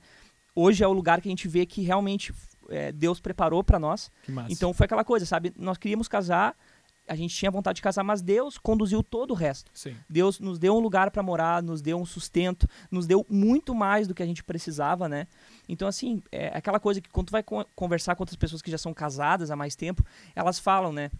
Hoje 0.54 0.84
é 0.84 0.86
o 0.86 0.92
lugar 0.92 1.20
que 1.20 1.26
a 1.28 1.32
gente 1.32 1.48
vê 1.48 1.66
que 1.66 1.82
realmente 1.82 2.32
é, 2.68 2.92
Deus 2.92 3.18
preparou 3.18 3.64
para 3.64 3.76
nós. 3.76 4.08
Então 4.52 4.72
foi 4.72 4.84
aquela 4.84 5.02
coisa, 5.02 5.26
sabe? 5.26 5.52
Nós 5.58 5.76
queríamos 5.76 6.06
casar, 6.06 6.56
a 7.08 7.16
gente 7.16 7.34
tinha 7.34 7.50
vontade 7.50 7.76
de 7.76 7.82
casar, 7.82 8.04
mas 8.04 8.22
Deus 8.22 8.56
conduziu 8.56 9.02
todo 9.02 9.32
o 9.32 9.34
resto. 9.34 9.68
Sim. 9.74 9.96
Deus 10.08 10.38
nos 10.38 10.56
deu 10.60 10.76
um 10.76 10.78
lugar 10.78 11.10
para 11.10 11.24
morar, 11.24 11.60
nos 11.60 11.82
deu 11.82 11.98
um 11.98 12.06
sustento, 12.06 12.68
nos 12.88 13.04
deu 13.04 13.26
muito 13.28 13.74
mais 13.74 14.06
do 14.06 14.14
que 14.14 14.22
a 14.22 14.26
gente 14.26 14.44
precisava, 14.44 15.08
né? 15.08 15.26
Então, 15.68 15.88
assim, 15.88 16.22
é 16.30 16.56
aquela 16.56 16.78
coisa 16.78 17.00
que 17.00 17.10
quando 17.10 17.26
tu 17.26 17.32
vai 17.32 17.42
con- 17.42 17.66
conversar 17.74 18.14
com 18.14 18.22
outras 18.22 18.36
pessoas 18.36 18.62
que 18.62 18.70
já 18.70 18.78
são 18.78 18.94
casadas 18.94 19.50
há 19.50 19.56
mais 19.56 19.74
tempo, 19.74 20.06
elas 20.36 20.60
falam, 20.60 20.92
né? 20.92 21.10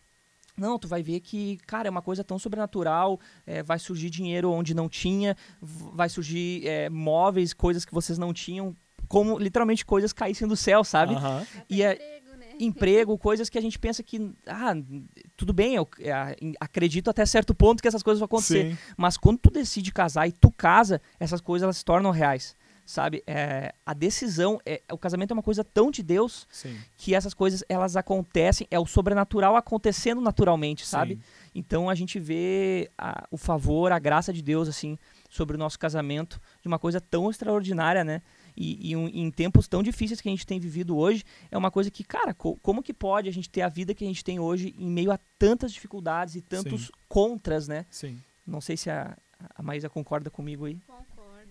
Não, 0.57 0.79
tu 0.79 0.87
vai 0.87 1.03
ver 1.03 1.21
que, 1.21 1.57
cara, 1.67 1.88
é 1.88 1.90
uma 1.90 2.03
coisa 2.03 2.23
tão 2.23 2.38
sobrenatural, 2.38 3.19
é, 3.47 3.62
vai 3.62 3.79
surgir 3.79 4.09
dinheiro 4.11 4.51
onde 4.51 4.73
não 4.75 4.88
tinha, 4.88 5.37
vai 5.61 6.09
surgir 6.09 6.67
é, 6.67 6.88
móveis, 6.88 7.53
coisas 7.53 7.85
que 7.85 7.93
vocês 7.93 8.19
não 8.19 8.33
tinham, 8.33 8.75
como 9.09 9.38
literalmente 9.38 9.85
coisas 9.85 10.12
caíssem 10.12 10.47
do 10.47 10.57
céu, 10.57 10.85
sabe? 10.85 11.14
Até 11.17 11.47
E 11.69 11.83
é- 11.83 11.93
emprego, 11.95 12.37
né? 12.37 12.47
emprego, 12.61 13.19
coisas 13.19 13.49
que 13.51 13.59
a 13.59 13.61
gente 13.61 13.79
pensa 13.81 14.03
que, 14.03 14.33
ah, 14.47 14.75
tudo 15.37 15.53
bem, 15.53 15.75
eu 15.75 15.88
é, 15.99 16.37
acredito 16.61 17.11
até 17.11 17.27
certo 17.27 17.53
ponto 17.53 17.83
que 17.83 17.88
essas 17.88 18.03
coisas 18.03 18.21
vão 18.21 18.27
acontecer. 18.27 18.71
Sim. 18.71 18.79
Mas 18.97 19.17
quando 19.17 19.38
tu 19.38 19.51
decide 19.51 19.93
casar 19.93 20.29
e 20.29 20.33
tu 20.33 20.53
casa, 20.53 21.01
essas 21.19 21.40
coisas 21.40 21.64
elas 21.64 21.79
se 21.79 21.85
tornam 21.85 22.12
reais, 22.12 22.57
sabe? 22.85 23.23
É, 23.27 23.75
a 23.85 23.94
decisão, 23.94 24.61
é, 24.66 24.83
o 24.92 24.99
casamento 24.99 25.31
é 25.31 25.35
uma 25.35 25.42
coisa 25.42 25.64
tão 25.64 25.90
de 25.90 26.03
Deus 26.03 26.47
Sim. 26.51 26.77
que 26.97 27.14
essas 27.14 27.33
coisas 27.35 27.62
elas 27.68 27.97
acontecem, 27.97 28.66
é 28.70 28.79
o 28.79 28.87
sobrenatural 28.87 29.57
acontecendo 29.57 30.20
naturalmente, 30.20 30.87
sabe? 30.87 31.14
Sim. 31.16 31.23
Então 31.55 31.88
a 31.88 31.94
gente 31.94 32.18
vê 32.20 32.90
a- 32.99 33.27
o 33.31 33.37
favor, 33.37 33.92
a 33.92 33.99
graça 33.99 34.33
de 34.33 34.42
Deus 34.42 34.68
assim 34.68 34.99
sobre 35.31 35.57
o 35.57 35.59
nosso 35.59 35.79
casamento 35.79 36.40
de 36.62 36.68
uma 36.68 36.79
coisa 36.79 37.01
tão 37.01 37.31
extraordinária, 37.31 38.05
né? 38.05 38.23
E, 38.57 38.90
e 38.90 38.97
um- 38.97 39.09
em 39.09 39.31
tempos 39.31 39.66
tão 39.66 39.83
difíceis 39.83 40.20
que 40.20 40.29
a 40.29 40.31
gente 40.31 40.47
tem 40.47 40.61
vivido 40.61 40.97
hoje, 40.97 41.25
é 41.51 41.59
uma 41.59 41.70
coisa 41.70 41.90
que, 41.90 42.05
cara, 42.05 42.33
co- 42.33 42.57
como 42.62 42.83
que 42.83 42.94
pode 42.94 43.29
a 43.29 43.33
gente 43.33 43.51
ter 43.51 43.62
a 43.62 43.68
vida 43.68 43.94
que 43.94 44.05
a 44.05 44.07
gente 44.07 44.23
tem 44.23 44.38
hoje 44.38 44.75
em 44.79 44.88
meio 44.90 45.11
a 45.11 45.18
tantas 45.38 45.73
dificuldades 45.73 46.37
e 46.37 46.40
tantos 46.40 46.87
Sim. 46.87 46.92
contras, 47.09 47.66
né? 47.66 47.85
Sim. 47.90 48.20
Não 48.47 48.61
sei 48.61 48.77
se 48.77 48.90
a, 48.90 49.16
a 49.57 49.62
Maísa 49.62 49.88
concorda 49.88 50.31
comigo 50.31 50.66
aí. 50.66 50.79
Concordo. 50.87 51.51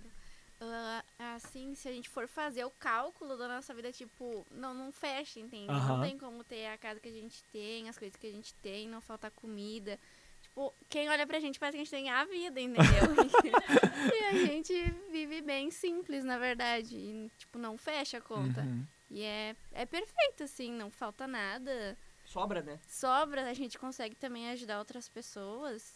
Ah, 0.61 1.03
assim, 1.35 1.75
se 1.75 1.87
a 1.87 1.91
gente 1.91 2.09
for 2.09 2.27
fazer 2.27 2.65
o 2.65 2.71
cálculo 2.71 3.37
da 3.37 3.47
nossa 3.47 3.73
vida, 3.73 3.91
tipo, 3.91 4.45
não, 4.51 4.73
não 4.73 4.91
fecha, 4.91 5.39
entende? 5.39 5.67
Não 5.67 6.01
tem 6.01 6.17
como 6.17 6.43
ter 6.43 6.67
a 6.67 6.77
casa 6.77 6.99
que 6.99 7.09
a 7.09 7.11
gente 7.11 7.43
tem, 7.45 7.89
as 7.89 7.97
coisas 7.97 8.15
que 8.15 8.27
a 8.27 8.31
gente 8.31 8.53
tem, 8.55 8.87
não 8.87 9.01
faltar 9.01 9.31
comida. 9.31 9.99
Tipo, 10.41 10.73
quem 10.89 11.09
olha 11.09 11.25
pra 11.25 11.39
gente 11.39 11.59
parece 11.59 11.77
que 11.77 11.81
a 11.81 11.83
gente 11.83 11.91
tem 11.91 12.09
a 12.09 12.25
vida, 12.25 12.59
entendeu? 12.59 12.83
e 14.13 14.23
a 14.25 14.45
gente 14.45 14.73
vive 15.11 15.41
bem 15.41 15.71
simples, 15.71 16.23
na 16.23 16.37
verdade. 16.37 16.95
E, 16.95 17.31
tipo, 17.37 17.57
não 17.57 17.77
fecha 17.77 18.17
a 18.17 18.21
conta. 18.21 18.61
Uhum. 18.61 18.85
E 19.09 19.23
é, 19.23 19.55
é 19.71 19.85
perfeito, 19.85 20.43
assim, 20.43 20.71
não 20.71 20.91
falta 20.91 21.25
nada. 21.25 21.97
Sobra, 22.25 22.61
né? 22.61 22.79
Sobra, 22.87 23.49
a 23.49 23.53
gente 23.53 23.77
consegue 23.77 24.15
também 24.15 24.49
ajudar 24.49 24.79
outras 24.79 25.07
pessoas. 25.07 25.93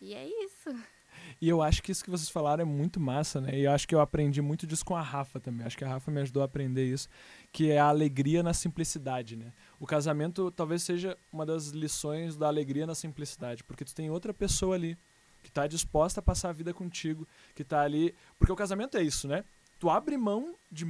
E 0.00 0.14
é 0.14 0.26
isso. 0.44 0.70
E 1.40 1.48
eu 1.48 1.60
acho 1.60 1.82
que 1.82 1.92
isso 1.92 2.02
que 2.02 2.10
vocês 2.10 2.30
falaram 2.30 2.62
é 2.62 2.64
muito 2.64 2.98
massa, 2.98 3.40
né? 3.40 3.58
E 3.58 3.64
eu 3.64 3.72
acho 3.72 3.86
que 3.86 3.94
eu 3.94 4.00
aprendi 4.00 4.40
muito 4.40 4.66
disso 4.66 4.84
com 4.84 4.96
a 4.96 5.02
Rafa 5.02 5.38
também. 5.38 5.66
Acho 5.66 5.76
que 5.76 5.84
a 5.84 5.88
Rafa 5.88 6.10
me 6.10 6.20
ajudou 6.22 6.42
a 6.42 6.46
aprender 6.46 6.86
isso, 6.86 7.08
que 7.52 7.70
é 7.70 7.78
a 7.78 7.88
alegria 7.88 8.42
na 8.42 8.54
simplicidade, 8.54 9.36
né? 9.36 9.52
O 9.78 9.86
casamento 9.86 10.50
talvez 10.50 10.82
seja 10.82 11.16
uma 11.30 11.44
das 11.44 11.68
lições 11.68 12.36
da 12.36 12.46
alegria 12.46 12.86
na 12.86 12.94
simplicidade, 12.94 13.62
porque 13.64 13.84
tu 13.84 13.94
tem 13.94 14.10
outra 14.10 14.32
pessoa 14.32 14.74
ali 14.74 14.96
que 15.42 15.52
tá 15.52 15.66
disposta 15.66 16.20
a 16.20 16.22
passar 16.22 16.48
a 16.48 16.52
vida 16.52 16.72
contigo, 16.72 17.28
que 17.54 17.62
tá 17.62 17.82
ali, 17.82 18.14
porque 18.38 18.52
o 18.52 18.56
casamento 18.56 18.96
é 18.96 19.02
isso, 19.02 19.28
né? 19.28 19.44
Tu 19.78 19.90
abre 19.90 20.16
mão 20.16 20.56
de 20.72 20.86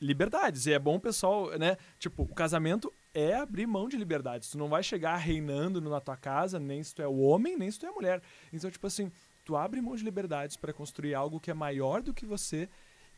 liberdades. 0.00 0.66
E 0.66 0.72
é 0.72 0.78
bom 0.78 0.96
o 0.96 1.00
pessoal, 1.00 1.56
né? 1.58 1.76
Tipo, 1.98 2.22
o 2.22 2.34
casamento 2.34 2.92
é 3.14 3.34
abrir 3.34 3.66
mão 3.66 3.88
de 3.88 3.96
liberdades. 3.96 4.50
Tu 4.50 4.58
não 4.58 4.68
vai 4.68 4.82
chegar 4.82 5.16
reinando 5.16 5.80
na 5.80 6.00
tua 6.00 6.16
casa, 6.16 6.58
nem 6.58 6.82
se 6.82 6.94
tu 6.94 7.02
é 7.02 7.08
o 7.08 7.18
homem, 7.18 7.56
nem 7.56 7.70
se 7.70 7.78
tu 7.78 7.86
é 7.86 7.88
a 7.88 7.92
mulher. 7.92 8.22
Então, 8.52 8.70
tipo 8.70 8.86
assim, 8.86 9.10
tu 9.46 9.56
abre 9.56 9.80
mão 9.80 9.94
de 9.94 10.02
liberdades 10.02 10.56
para 10.56 10.72
construir 10.72 11.14
algo 11.14 11.38
que 11.38 11.50
é 11.50 11.54
maior 11.54 12.02
do 12.02 12.12
que 12.12 12.26
você 12.26 12.68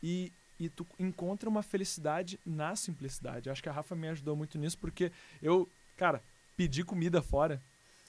e, 0.01 0.31
e 0.59 0.69
tu 0.69 0.85
encontra 0.99 1.49
uma 1.49 1.63
felicidade 1.63 2.39
na 2.45 2.75
simplicidade. 2.75 3.49
Acho 3.49 3.63
que 3.63 3.67
a 3.67 3.71
Rafa 3.71 3.95
me 3.95 4.07
ajudou 4.07 4.35
muito 4.35 4.57
nisso 4.57 4.77
porque 4.77 5.11
eu, 5.41 5.67
cara, 5.97 6.21
pedir 6.55 6.85
comida 6.85 7.19
fora 7.19 7.59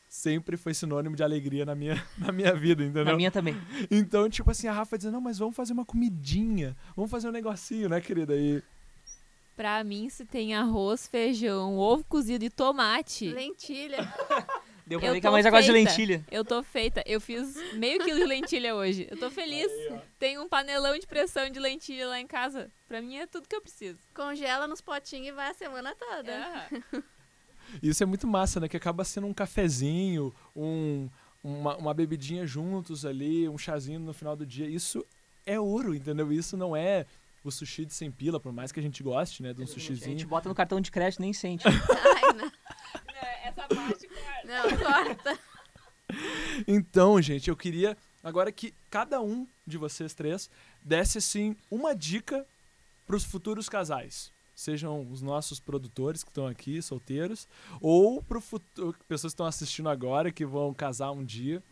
sempre 0.06 0.59
foi 0.59 0.74
sinônimo 0.74 1.16
de 1.16 1.22
alegria 1.22 1.64
na 1.64 1.74
minha, 1.74 2.04
na 2.18 2.30
minha 2.30 2.54
vida, 2.54 2.83
entendeu? 2.83 3.06
Na 3.06 3.16
minha 3.16 3.30
também. 3.30 3.56
Então, 3.90 4.28
tipo 4.28 4.50
assim, 4.50 4.68
a 4.68 4.72
Rafa 4.72 4.98
dizendo, 4.98 5.14
não, 5.14 5.20
mas 5.20 5.38
vamos 5.38 5.56
fazer 5.56 5.72
uma 5.72 5.87
comidinha, 5.87 6.76
vamos 6.94 7.11
fazer 7.11 7.26
um 7.28 7.33
negocinho, 7.33 7.88
né, 7.88 8.02
querida? 8.02 8.37
E 8.37 8.62
Pra 9.56 9.85
mim, 9.85 10.09
se 10.09 10.24
tem 10.24 10.54
arroz, 10.54 11.06
feijão, 11.06 11.76
ovo 11.76 12.02
cozido 12.04 12.44
e 12.44 12.50
tomate, 12.50 13.28
Lentilha. 13.28 13.98
Deu 14.90 14.98
pra 14.98 15.09
Eu 15.09 15.12
ver 15.14 15.20
que 15.20 15.26
a 15.26 15.31
tô 15.31 15.33
Maísa 15.35 15.50
gosta 15.50 15.66
de 15.66 15.72
feita. 15.72 15.90
lentilha. 15.90 16.24
eu 16.33 16.44
tô 16.44 16.62
feita. 16.64 17.03
Eu 17.07 17.20
fiz 17.20 17.55
meio 17.74 18.00
quilo 18.05 18.18
de 18.18 18.24
lentilha 18.26 18.74
hoje. 18.74 19.07
Eu 19.09 19.16
tô 19.16 19.31
feliz. 19.31 19.70
Tem 20.18 20.37
um 20.37 20.48
panelão 20.48 20.98
de 20.98 21.07
pressão 21.07 21.48
de 21.48 21.61
lentilha 21.61 22.09
lá 22.09 22.18
em 22.20 22.26
casa. 22.26 22.68
Pra 22.88 23.00
mim 23.00 23.16
é 23.16 23.26
tudo 23.26 23.46
que 23.48 23.55
eu 23.55 23.61
preciso. 23.62 23.98
Congela 24.12 24.66
nos 24.66 24.81
potinhos 24.81 25.29
e 25.29 25.33
vai 25.33 25.50
a 25.50 25.55
semana 25.55 25.94
toda. 25.94 26.33
Ah, 26.37 27.03
isso 27.81 28.03
é 28.03 28.07
muito 28.07 28.26
massa, 28.26 28.59
né? 28.59 28.68
Que 28.68 28.76
acaba 28.76 29.05
sendo 29.05 29.29
um 29.29 29.33
cafezinho, 29.33 30.35
um, 30.57 31.09
uma, 31.42 31.76
uma 31.76 31.94
bebidinha 31.94 32.44
juntos 32.44 33.07
ali, 33.07 33.48
um 33.48 33.57
chazinho 33.57 34.00
no 34.00 34.12
final 34.12 34.35
do 34.35 34.44
dia. 34.44 34.66
Isso 34.68 35.07
é 35.46 35.59
ouro, 35.61 35.94
entendeu? 35.94 36.33
Isso 36.33 36.57
não 36.57 36.74
é 36.74 37.07
o 37.44 37.50
sushi 37.53 37.85
de 37.87 37.94
100 37.94 38.11
pila, 38.11 38.40
por 38.40 38.53
mais 38.53 38.72
que 38.72 38.81
a 38.81 38.83
gente 38.83 39.03
goste, 39.05 39.40
né? 39.42 39.53
De 39.55 39.61
um 39.61 39.62
A 39.62 39.66
gente 39.66 39.74
sushizinho. 39.74 40.26
bota 40.26 40.48
no 40.48 40.55
cartão 40.55 40.81
de 40.81 40.90
crédito 40.90 41.20
e 41.20 41.22
nem 41.22 41.33
sente. 41.33 41.64
Ai, 41.70 42.33
não. 42.35 42.50
Não, 44.50 44.64
corta. 44.76 45.38
Então, 46.66 47.22
gente, 47.22 47.48
eu 47.48 47.56
queria 47.56 47.96
agora 48.22 48.50
que 48.50 48.74
cada 48.90 49.20
um 49.20 49.46
de 49.64 49.78
vocês 49.78 50.12
três 50.12 50.50
desse 50.82 51.18
assim 51.18 51.56
uma 51.70 51.94
dica 51.94 52.44
para 53.06 53.14
os 53.14 53.24
futuros 53.24 53.68
casais, 53.68 54.32
sejam 54.54 55.06
os 55.08 55.22
nossos 55.22 55.60
produtores 55.60 56.24
que 56.24 56.30
estão 56.30 56.48
aqui, 56.48 56.82
solteiros, 56.82 57.46
ou 57.80 58.20
para 58.24 58.40
pessoas 59.08 59.32
que 59.32 59.34
estão 59.34 59.46
assistindo 59.46 59.88
agora 59.88 60.32
que 60.32 60.44
vão 60.44 60.74
casar 60.74 61.12
um 61.12 61.24
dia. 61.24 61.62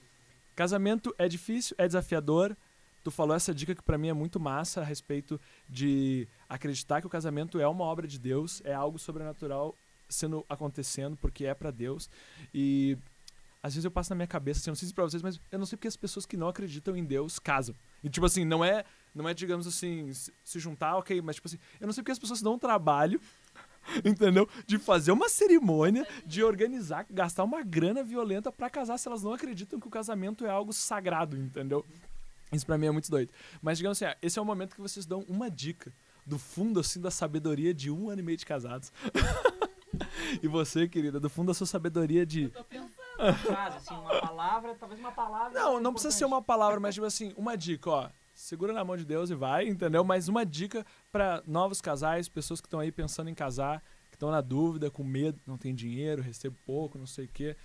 Casamento 0.55 1.13
é 1.19 1.29
difícil, 1.29 1.75
é 1.79 1.87
desafiador. 1.87 2.57
Tu 3.03 3.11
falou 3.11 3.35
essa 3.35 3.53
dica 3.53 3.75
que 3.75 3.83
para 3.83 3.99
mim 3.99 4.09
é 4.09 4.13
muito 4.13 4.39
massa 4.39 4.83
a 4.83 4.85
respeito 4.85 5.41
de 5.69 6.29
acreditar 6.49 7.01
que 7.01 7.07
o 7.07 7.11
casamento 7.11 7.59
é 7.59 7.67
uma 7.67 7.85
obra 7.85 8.07
de 8.07 8.19
Deus, 8.19 8.63
é 8.65 8.73
algo 8.73 8.99
sobrenatural 8.99 9.75
sendo 10.09 10.45
acontecendo 10.49 11.17
porque 11.17 11.45
é 11.45 11.55
para 11.55 11.71
Deus. 11.71 12.09
E 12.53 12.97
às 13.63 13.75
vezes 13.75 13.85
eu 13.85 13.91
passo 13.91 14.11
na 14.11 14.17
minha 14.17 14.27
cabeça, 14.27 14.61
assim, 14.61 14.71
eu 14.71 14.73
não 14.73 14.77
sei 14.77 14.89
se 14.89 14.95
pra 14.95 15.05
vocês, 15.05 15.23
mas 15.23 15.41
eu 15.51 15.59
não 15.59 15.67
sei 15.67 15.77
porque 15.77 15.89
as 15.89 15.97
pessoas 15.97 16.25
que 16.25 16.37
não 16.37 16.49
acreditam 16.49 16.97
em 16.97 17.05
Deus 17.05 17.39
casam. 17.39 17.75
E 18.03 18.09
tipo 18.09 18.25
assim, 18.27 18.45
não 18.45 18.65
é, 18.65 18.85
não 19.15 19.29
é 19.29 19.35
digamos 19.35 19.67
assim, 19.67 20.13
se 20.13 20.59
juntar, 20.59 20.97
ok, 20.97 21.21
mas 21.21 21.37
tipo 21.37 21.49
assim, 21.49 21.59
eu 21.81 21.87
não 21.87 21.93
sei 21.93 22.03
porque 22.03 22.13
as 22.13 22.19
pessoas 22.19 22.41
dão 22.41 22.55
um 22.55 22.59
trabalho 22.59 23.21
entendeu? 24.05 24.49
De 24.67 24.79
fazer 24.79 25.13
uma 25.13 25.29
cerimônia, 25.29 26.07
de 26.25 26.43
organizar, 26.43 27.07
gastar 27.11 27.45
uma 27.45 27.63
grana 27.63 28.03
violenta 28.03 28.53
para 28.53 28.71
casar 28.71 28.99
se 28.99 29.09
elas 29.09 29.23
não 29.23 29.33
acreditam 29.33 29.81
que 29.81 29.89
o 29.89 29.91
casamento 29.91 30.45
é 30.45 30.51
algo 30.51 30.73
sagrado, 30.73 31.37
entendeu? 31.37 31.85
Isso 32.53 32.65
para 32.65 32.79
mim 32.79 32.87
é 32.87 32.91
muito 32.91 33.11
doido. 33.11 33.31
Mas 33.61 33.79
digamos 33.79 34.01
assim, 34.01 34.15
esse 34.23 34.39
é 34.39 34.43
o 34.43 34.45
momento 34.45 34.75
que 34.75 34.81
vocês 34.81 35.05
dão 35.05 35.25
uma 35.29 35.51
dica 35.51 35.93
do 36.25 36.39
fundo 36.39 36.81
assim 36.81 37.01
da 37.01 37.11
sabedoria 37.11 37.73
de 37.73 37.91
um 37.91 38.09
ano 38.09 38.21
e 38.21 38.25
meio 38.25 38.39
de 38.39 38.47
casados. 38.47 38.93
e 40.43 40.49
você, 40.49 40.89
querida, 40.89 41.19
do 41.19 41.29
fundo 41.29 41.49
da 41.49 41.55
sua 41.55 41.67
sabedoria 41.67 42.25
de 42.25 42.45
Eu 42.45 42.51
tô 42.51 42.65
pensando. 42.65 42.99
Uma 43.19 43.33
frase, 43.33 43.77
assim, 43.79 43.95
uma 43.95 44.21
palavra, 44.21 44.77
talvez 44.79 45.01
uma 45.01 45.11
palavra. 45.11 45.59
Não, 45.59 45.81
não 45.81 45.93
precisa 45.93 46.15
ser 46.15 46.25
uma 46.25 46.41
palavra, 46.41 46.79
mas 46.79 46.95
tipo 46.95 47.07
assim, 47.07 47.35
uma 47.37 47.57
dica, 47.57 47.91
ó 47.91 48.09
segura 48.39 48.73
na 48.73 48.85
mão 48.85 48.97
de 48.97 49.05
Deus 49.05 49.31
e 49.31 49.35
vai, 49.35 49.67
entendeu? 49.67 50.05
Mas 50.05 50.29
uma 50.29 50.47
dica 50.47 50.87
para 51.11 51.43
novos 51.47 51.81
casais, 51.81 52.29
pessoas 52.29 52.61
que 52.61 52.67
estão 52.67 52.79
aí 52.79 52.93
pensando 52.93 53.29
em 53.29 53.35
casar, 53.35 53.83
que 54.11 54.17
estão 54.17 54.31
na 54.31 54.41
dúvida, 54.41 54.91
com 54.91 55.03
medo, 55.03 55.41
não 55.45 55.59
tem 55.59 55.75
dinheiro, 55.75 56.23
recebo 56.23 56.57
pouco, 56.65 56.97
não 56.97 57.07
sei 57.07 57.25
o 57.25 57.29
quê. 57.29 57.57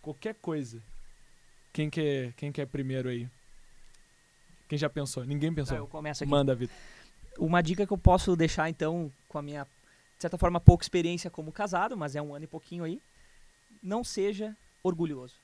Qualquer 0.00 0.34
coisa. 0.36 0.82
Quem 1.72 1.90
quer, 1.90 2.32
quem 2.34 2.50
quer 2.50 2.66
primeiro 2.66 3.08
aí? 3.08 3.28
Quem 4.66 4.78
já 4.78 4.88
pensou? 4.88 5.24
Ninguém 5.24 5.52
pensou. 5.52 5.76
Tá, 5.76 5.82
eu 5.82 5.86
começo 5.86 6.24
aqui. 6.24 6.30
Manda, 6.30 6.54
Vitor. 6.54 6.74
Uma 7.38 7.62
dica 7.62 7.86
que 7.86 7.92
eu 7.92 7.98
posso 7.98 8.34
deixar, 8.34 8.70
então, 8.70 9.12
com 9.28 9.38
a 9.38 9.42
minha, 9.42 9.66
certa 10.24 10.38
forma, 10.38 10.58
pouca 10.58 10.84
experiência 10.84 11.30
como 11.30 11.52
casado, 11.52 11.96
mas 11.96 12.16
é 12.16 12.22
um 12.22 12.34
ano 12.34 12.44
e 12.44 12.48
pouquinho 12.48 12.84
aí. 12.84 13.00
Não 13.82 14.02
seja 14.02 14.56
orgulhoso. 14.82 15.34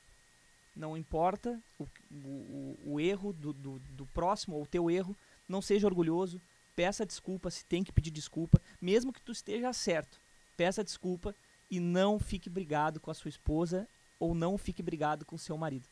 Não 0.74 0.96
importa 0.96 1.60
o, 1.78 1.86
o, 2.10 2.78
o 2.86 3.00
erro 3.00 3.32
do, 3.32 3.52
do, 3.52 3.78
do 3.78 4.06
próximo 4.06 4.56
ou 4.56 4.62
o 4.62 4.66
teu 4.66 4.90
erro, 4.90 5.14
não 5.46 5.60
seja 5.60 5.86
orgulhoso, 5.86 6.40
peça 6.74 7.04
desculpa 7.04 7.50
se 7.50 7.64
tem 7.64 7.84
que 7.84 7.92
pedir 7.92 8.10
desculpa, 8.10 8.60
mesmo 8.80 9.12
que 9.12 9.20
tu 9.20 9.32
esteja 9.32 9.72
certo. 9.72 10.18
Peça 10.56 10.82
desculpa 10.82 11.34
e 11.70 11.78
não 11.78 12.18
fique 12.18 12.48
brigado 12.48 12.98
com 13.00 13.10
a 13.10 13.14
sua 13.14 13.28
esposa 13.28 13.86
ou 14.18 14.34
não 14.34 14.56
fique 14.56 14.82
brigado 14.82 15.26
com 15.26 15.36
o 15.36 15.38
seu 15.38 15.58
marido. 15.58 15.86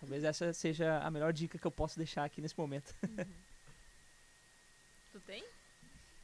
Talvez 0.00 0.24
essa 0.24 0.52
seja 0.52 0.98
a 0.98 1.10
melhor 1.10 1.32
dica 1.32 1.58
que 1.58 1.66
eu 1.66 1.70
posso 1.70 1.96
deixar 1.96 2.24
aqui 2.24 2.40
nesse 2.40 2.58
momento. 2.58 2.92
Uhum. 3.04 3.24
tu 5.12 5.20
tem? 5.20 5.44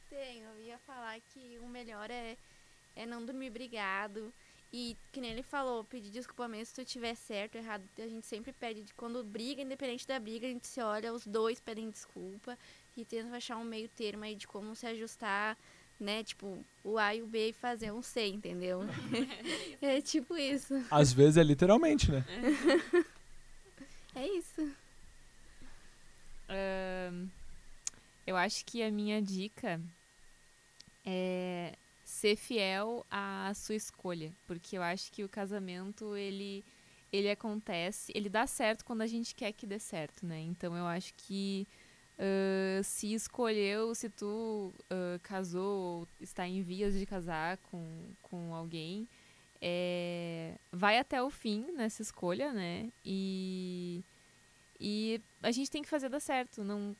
Tenho, 0.09 0.48
falar 0.89 1.19
que 1.33 1.59
o 1.59 1.67
melhor 1.67 2.09
é, 2.09 2.35
é 2.95 3.05
não 3.05 3.23
dormir 3.23 3.51
brigado, 3.51 4.33
e 4.73 4.97
que 5.11 5.21
nem 5.21 5.31
ele 5.31 5.43
falou, 5.43 5.83
pedir 5.83 6.09
desculpa 6.09 6.47
mesmo 6.47 6.65
se 6.65 6.75
tu 6.75 6.85
tiver 6.85 7.15
certo 7.15 7.55
ou 7.55 7.61
errado. 7.61 7.83
A 7.97 8.07
gente 8.07 8.25
sempre 8.25 8.51
pede, 8.51 8.83
quando 8.95 9.23
briga, 9.23 9.61
independente 9.61 10.07
da 10.07 10.19
briga, 10.19 10.47
a 10.47 10.49
gente 10.49 10.67
se 10.67 10.81
olha, 10.81 11.13
os 11.13 11.25
dois 11.27 11.59
pedem 11.59 11.89
desculpa 11.89 12.57
e 12.97 13.05
tenta 13.05 13.35
achar 13.35 13.57
um 13.57 13.63
meio 13.63 13.87
termo 13.89 14.23
aí 14.23 14.35
de 14.35 14.47
como 14.47 14.75
se 14.75 14.87
ajustar, 14.87 15.55
né? 15.99 16.23
Tipo, 16.23 16.63
o 16.83 16.97
A 16.97 17.15
e 17.15 17.21
o 17.21 17.27
B 17.27 17.49
e 17.49 17.53
fazer 17.53 17.91
um 17.91 18.01
C, 18.01 18.27
entendeu? 18.27 18.81
é 19.81 20.01
tipo 20.01 20.35
isso. 20.37 20.73
Às 20.89 21.13
vezes 21.13 21.37
é 21.37 21.43
literalmente, 21.43 22.11
né? 22.11 22.23
é 24.15 24.27
isso. 24.27 24.71
eu 28.25 28.35
acho 28.35 28.63
que 28.65 28.83
a 28.83 28.91
minha 28.91 29.19
dica 29.19 29.81
é 31.09 31.73
ser 32.03 32.35
fiel 32.35 33.05
à 33.09 33.51
sua 33.55 33.75
escolha, 33.75 34.31
porque 34.45 34.77
eu 34.77 34.83
acho 34.83 35.11
que 35.11 35.23
o 35.23 35.29
casamento 35.29 36.15
ele 36.15 36.63
ele 37.11 37.29
acontece, 37.31 38.11
ele 38.13 38.29
dá 38.29 38.45
certo 38.45 38.85
quando 38.85 39.01
a 39.01 39.07
gente 39.07 39.33
quer 39.33 39.51
que 39.51 39.65
dê 39.65 39.79
certo, 39.79 40.27
né? 40.27 40.41
Então 40.41 40.77
eu 40.77 40.85
acho 40.85 41.11
que 41.15 41.67
uh, 42.19 42.83
se 42.83 43.13
escolheu, 43.13 43.95
se 43.95 44.09
tu 44.09 44.71
uh, 44.91 45.19
casou 45.23 45.79
ou 46.01 46.07
está 46.21 46.47
em 46.47 46.61
vias 46.61 46.93
de 46.93 47.07
casar 47.07 47.57
com, 47.57 48.11
com 48.21 48.53
alguém, 48.53 49.07
é, 49.59 50.53
vai 50.71 50.99
até 50.99 51.21
o 51.21 51.31
fim 51.31 51.65
nessa 51.71 52.03
escolha, 52.03 52.53
né? 52.53 52.91
E, 53.03 54.03
e 54.79 55.19
a 55.41 55.51
gente 55.51 55.71
tem 55.71 55.81
que 55.81 55.89
fazer 55.89 56.09
dar 56.09 56.19
certo, 56.19 56.63
não 56.63 56.95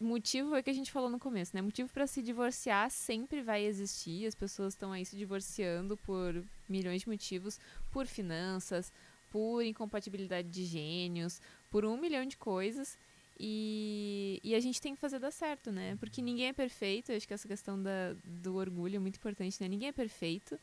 motivo 0.00 0.54
é 0.54 0.62
que 0.62 0.70
a 0.70 0.72
gente 0.72 0.92
falou 0.92 1.08
no 1.08 1.18
começo, 1.18 1.54
né? 1.54 1.62
Motivo 1.62 1.92
para 1.92 2.06
se 2.06 2.22
divorciar 2.22 2.90
sempre 2.90 3.42
vai 3.42 3.64
existir. 3.64 4.26
As 4.26 4.34
pessoas 4.34 4.74
estão 4.74 4.92
aí 4.92 5.04
se 5.04 5.16
divorciando 5.16 5.96
por 5.96 6.44
milhões 6.68 7.02
de 7.02 7.08
motivos, 7.08 7.58
por 7.90 8.06
finanças, 8.06 8.92
por 9.30 9.62
incompatibilidade 9.62 10.48
de 10.48 10.64
gênios, 10.64 11.40
por 11.70 11.84
um 11.84 11.96
milhão 11.96 12.26
de 12.26 12.36
coisas. 12.36 12.98
E, 13.38 14.40
e 14.42 14.54
a 14.54 14.60
gente 14.60 14.80
tem 14.80 14.94
que 14.94 15.00
fazer 15.00 15.18
dar 15.18 15.30
certo, 15.30 15.70
né? 15.70 15.96
Porque 15.96 16.22
ninguém 16.22 16.48
é 16.48 16.52
perfeito. 16.52 17.10
Eu 17.10 17.16
acho 17.16 17.26
que 17.26 17.34
essa 17.34 17.48
questão 17.48 17.82
da, 17.82 18.14
do 18.24 18.56
orgulho 18.56 18.96
é 18.96 18.98
muito 18.98 19.16
importante, 19.16 19.60
né? 19.60 19.68
Ninguém 19.68 19.88
é 19.88 19.92
perfeito. 19.92 20.58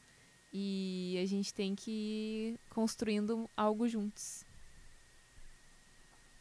E 0.52 1.18
a 1.22 1.26
gente 1.26 1.54
tem 1.54 1.76
que 1.76 1.92
ir 1.92 2.60
construindo 2.70 3.50
algo 3.58 3.88
juntos. 3.88 4.46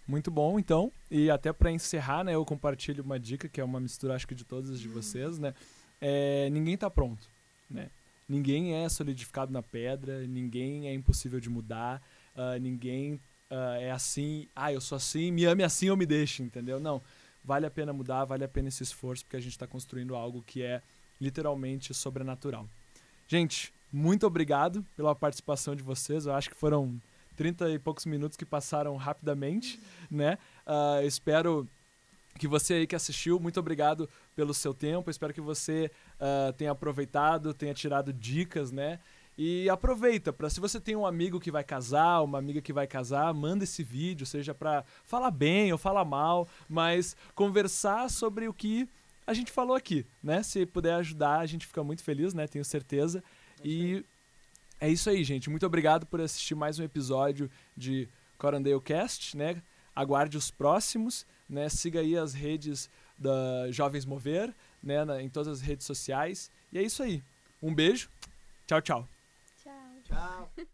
Muito 0.07 0.31
bom, 0.31 0.59
então. 0.59 0.93
E 1.11 1.31
até 1.31 1.53
para 1.53 1.71
encerrar, 1.71 2.25
né, 2.25 2.35
eu 2.35 2.45
compartilho 2.45 3.05
uma 3.05 3.19
dica 3.19 3.49
que 3.49 3.61
é 3.61 3.65
uma 3.65 3.81
mistura, 3.81 4.15
acho 4.15 4.27
que 4.27 4.35
de 4.35 4.45
todas 4.45 4.81
de 4.81 4.89
vocês, 4.89 5.39
né? 5.39 5.55
É, 6.01 6.51
ninguém 6.51 6.75
está 6.75 6.91
pronto, 6.91 7.29
né? 7.71 7.89
Ninguém 8.29 8.75
é 8.75 8.89
solidificado 8.89 9.53
na 9.53 9.63
pedra, 9.63 10.27
ninguém 10.27 10.89
é 10.89 10.95
impossível 10.95 11.39
de 11.39 11.51
mudar, 11.51 12.03
uh, 12.35 12.59
ninguém 12.59 13.15
uh, 13.51 13.79
é 13.79 13.91
assim, 13.91 14.49
ah, 14.57 14.73
eu 14.73 14.81
sou 14.81 14.97
assim, 14.97 15.31
me 15.31 15.45
ame 15.45 15.63
assim 15.63 15.91
ou 15.91 15.97
me 15.97 16.07
deixe, 16.07 16.43
entendeu? 16.43 16.81
Não, 16.81 17.03
vale 17.45 17.67
a 17.67 17.71
pena 17.71 17.93
mudar, 17.93 18.25
vale 18.25 18.45
a 18.45 18.49
pena 18.49 18.69
esse 18.69 18.83
esforço, 18.83 19.25
porque 19.25 19.37
a 19.37 19.41
gente 19.41 19.53
está 19.53 19.67
construindo 19.67 20.17
algo 20.17 20.43
que 20.43 20.63
é 20.63 20.83
literalmente 21.21 21.93
sobrenatural. 21.93 22.67
Gente, 23.29 23.73
muito 23.93 24.27
obrigado 24.27 24.85
pela 24.97 25.15
participação 25.15 25.77
de 25.77 25.83
vocês, 25.83 26.27
eu 26.27 26.35
acho 26.35 26.49
que 26.49 26.57
foram 26.57 27.01
30 27.43 27.71
e 27.71 27.79
poucos 27.81 28.07
minutos 28.07 28.37
que 28.37 28.47
passaram 28.47 28.95
rapidamente, 28.95 29.81
né? 30.09 30.39
Uh, 30.65 31.05
espero 31.05 31.67
que 32.39 32.47
você 32.47 32.75
aí 32.75 32.87
que 32.87 32.95
assistiu, 32.95 33.41
muito 33.41 33.59
obrigado 33.59 34.09
pelo 34.37 34.55
seu 34.55 34.73
tempo. 34.73 35.11
Espero 35.11 35.35
que 35.35 35.41
você 35.41 35.91
uh, 36.21 36.53
tenha 36.53 36.71
aproveitado, 36.71 37.53
tenha 37.53 37.75
tirado 37.75 38.13
dicas, 38.13 38.71
né? 38.71 39.01
E 39.37 39.69
aproveita 39.69 40.33
para 40.33 40.49
se 40.49 40.61
você 40.61 40.79
tem 40.79 40.95
um 40.95 41.05
amigo 41.05 41.41
que 41.41 41.51
vai 41.51 41.65
casar, 41.65 42.21
uma 42.21 42.39
amiga 42.39 42.61
que 42.61 42.73
vai 42.73 42.87
casar, 42.87 43.35
manda 43.35 43.65
esse 43.65 43.83
vídeo, 43.83 44.25
seja 44.25 44.55
para 44.55 44.85
falar 45.05 45.33
bem 45.33 45.73
ou 45.73 45.79
falar 45.79 46.05
mal, 46.05 46.47
mas 46.69 47.17
conversar 47.35 48.09
sobre 48.09 48.47
o 48.47 48.55
que 48.55 48.89
a 49.27 49.35
gente 49.35 49.51
falou 49.51 49.75
aqui, 49.75 50.07
né? 50.23 50.45
Se 50.45 50.65
puder 50.65 50.95
ajudar, 50.95 51.41
a 51.41 51.47
gente 51.47 51.67
fica 51.67 51.83
muito 51.83 52.05
feliz, 52.05 52.35
né? 52.35 52.47
Tenho 52.47 52.65
certeza. 52.65 53.21
E 53.65 54.05
é 54.83 54.89
isso 54.89 55.09
aí, 55.09 55.23
gente. 55.23 55.49
Muito 55.49 55.65
obrigado 55.65 56.05
por 56.05 56.21
assistir 56.21 56.57
mais 56.57 56.81
um 56.81 56.83
episódio 56.83 57.49
de 57.77 58.09
Corandale 58.37 58.81
Cast, 58.81 59.37
né? 59.37 59.63
Aguarde 59.95 60.37
os 60.37 60.51
próximos, 60.51 61.25
né? 61.49 61.69
Siga 61.69 62.01
aí 62.01 62.17
as 62.17 62.35
redes 62.35 62.91
da 63.17 63.71
Jovens 63.71 64.05
Mover, 64.05 64.53
né? 64.83 65.05
Na, 65.05 65.23
em 65.23 65.29
todas 65.29 65.47
as 65.47 65.61
redes 65.61 65.87
sociais. 65.87 66.51
E 66.73 66.79
é 66.79 66.83
isso 66.83 67.01
aí. 67.01 67.23
Um 67.63 67.73
beijo. 67.73 68.11
Tchau, 68.67 68.83
tchau. 68.83 69.09
Tchau. 69.63 69.73
Tchau. 70.03 70.67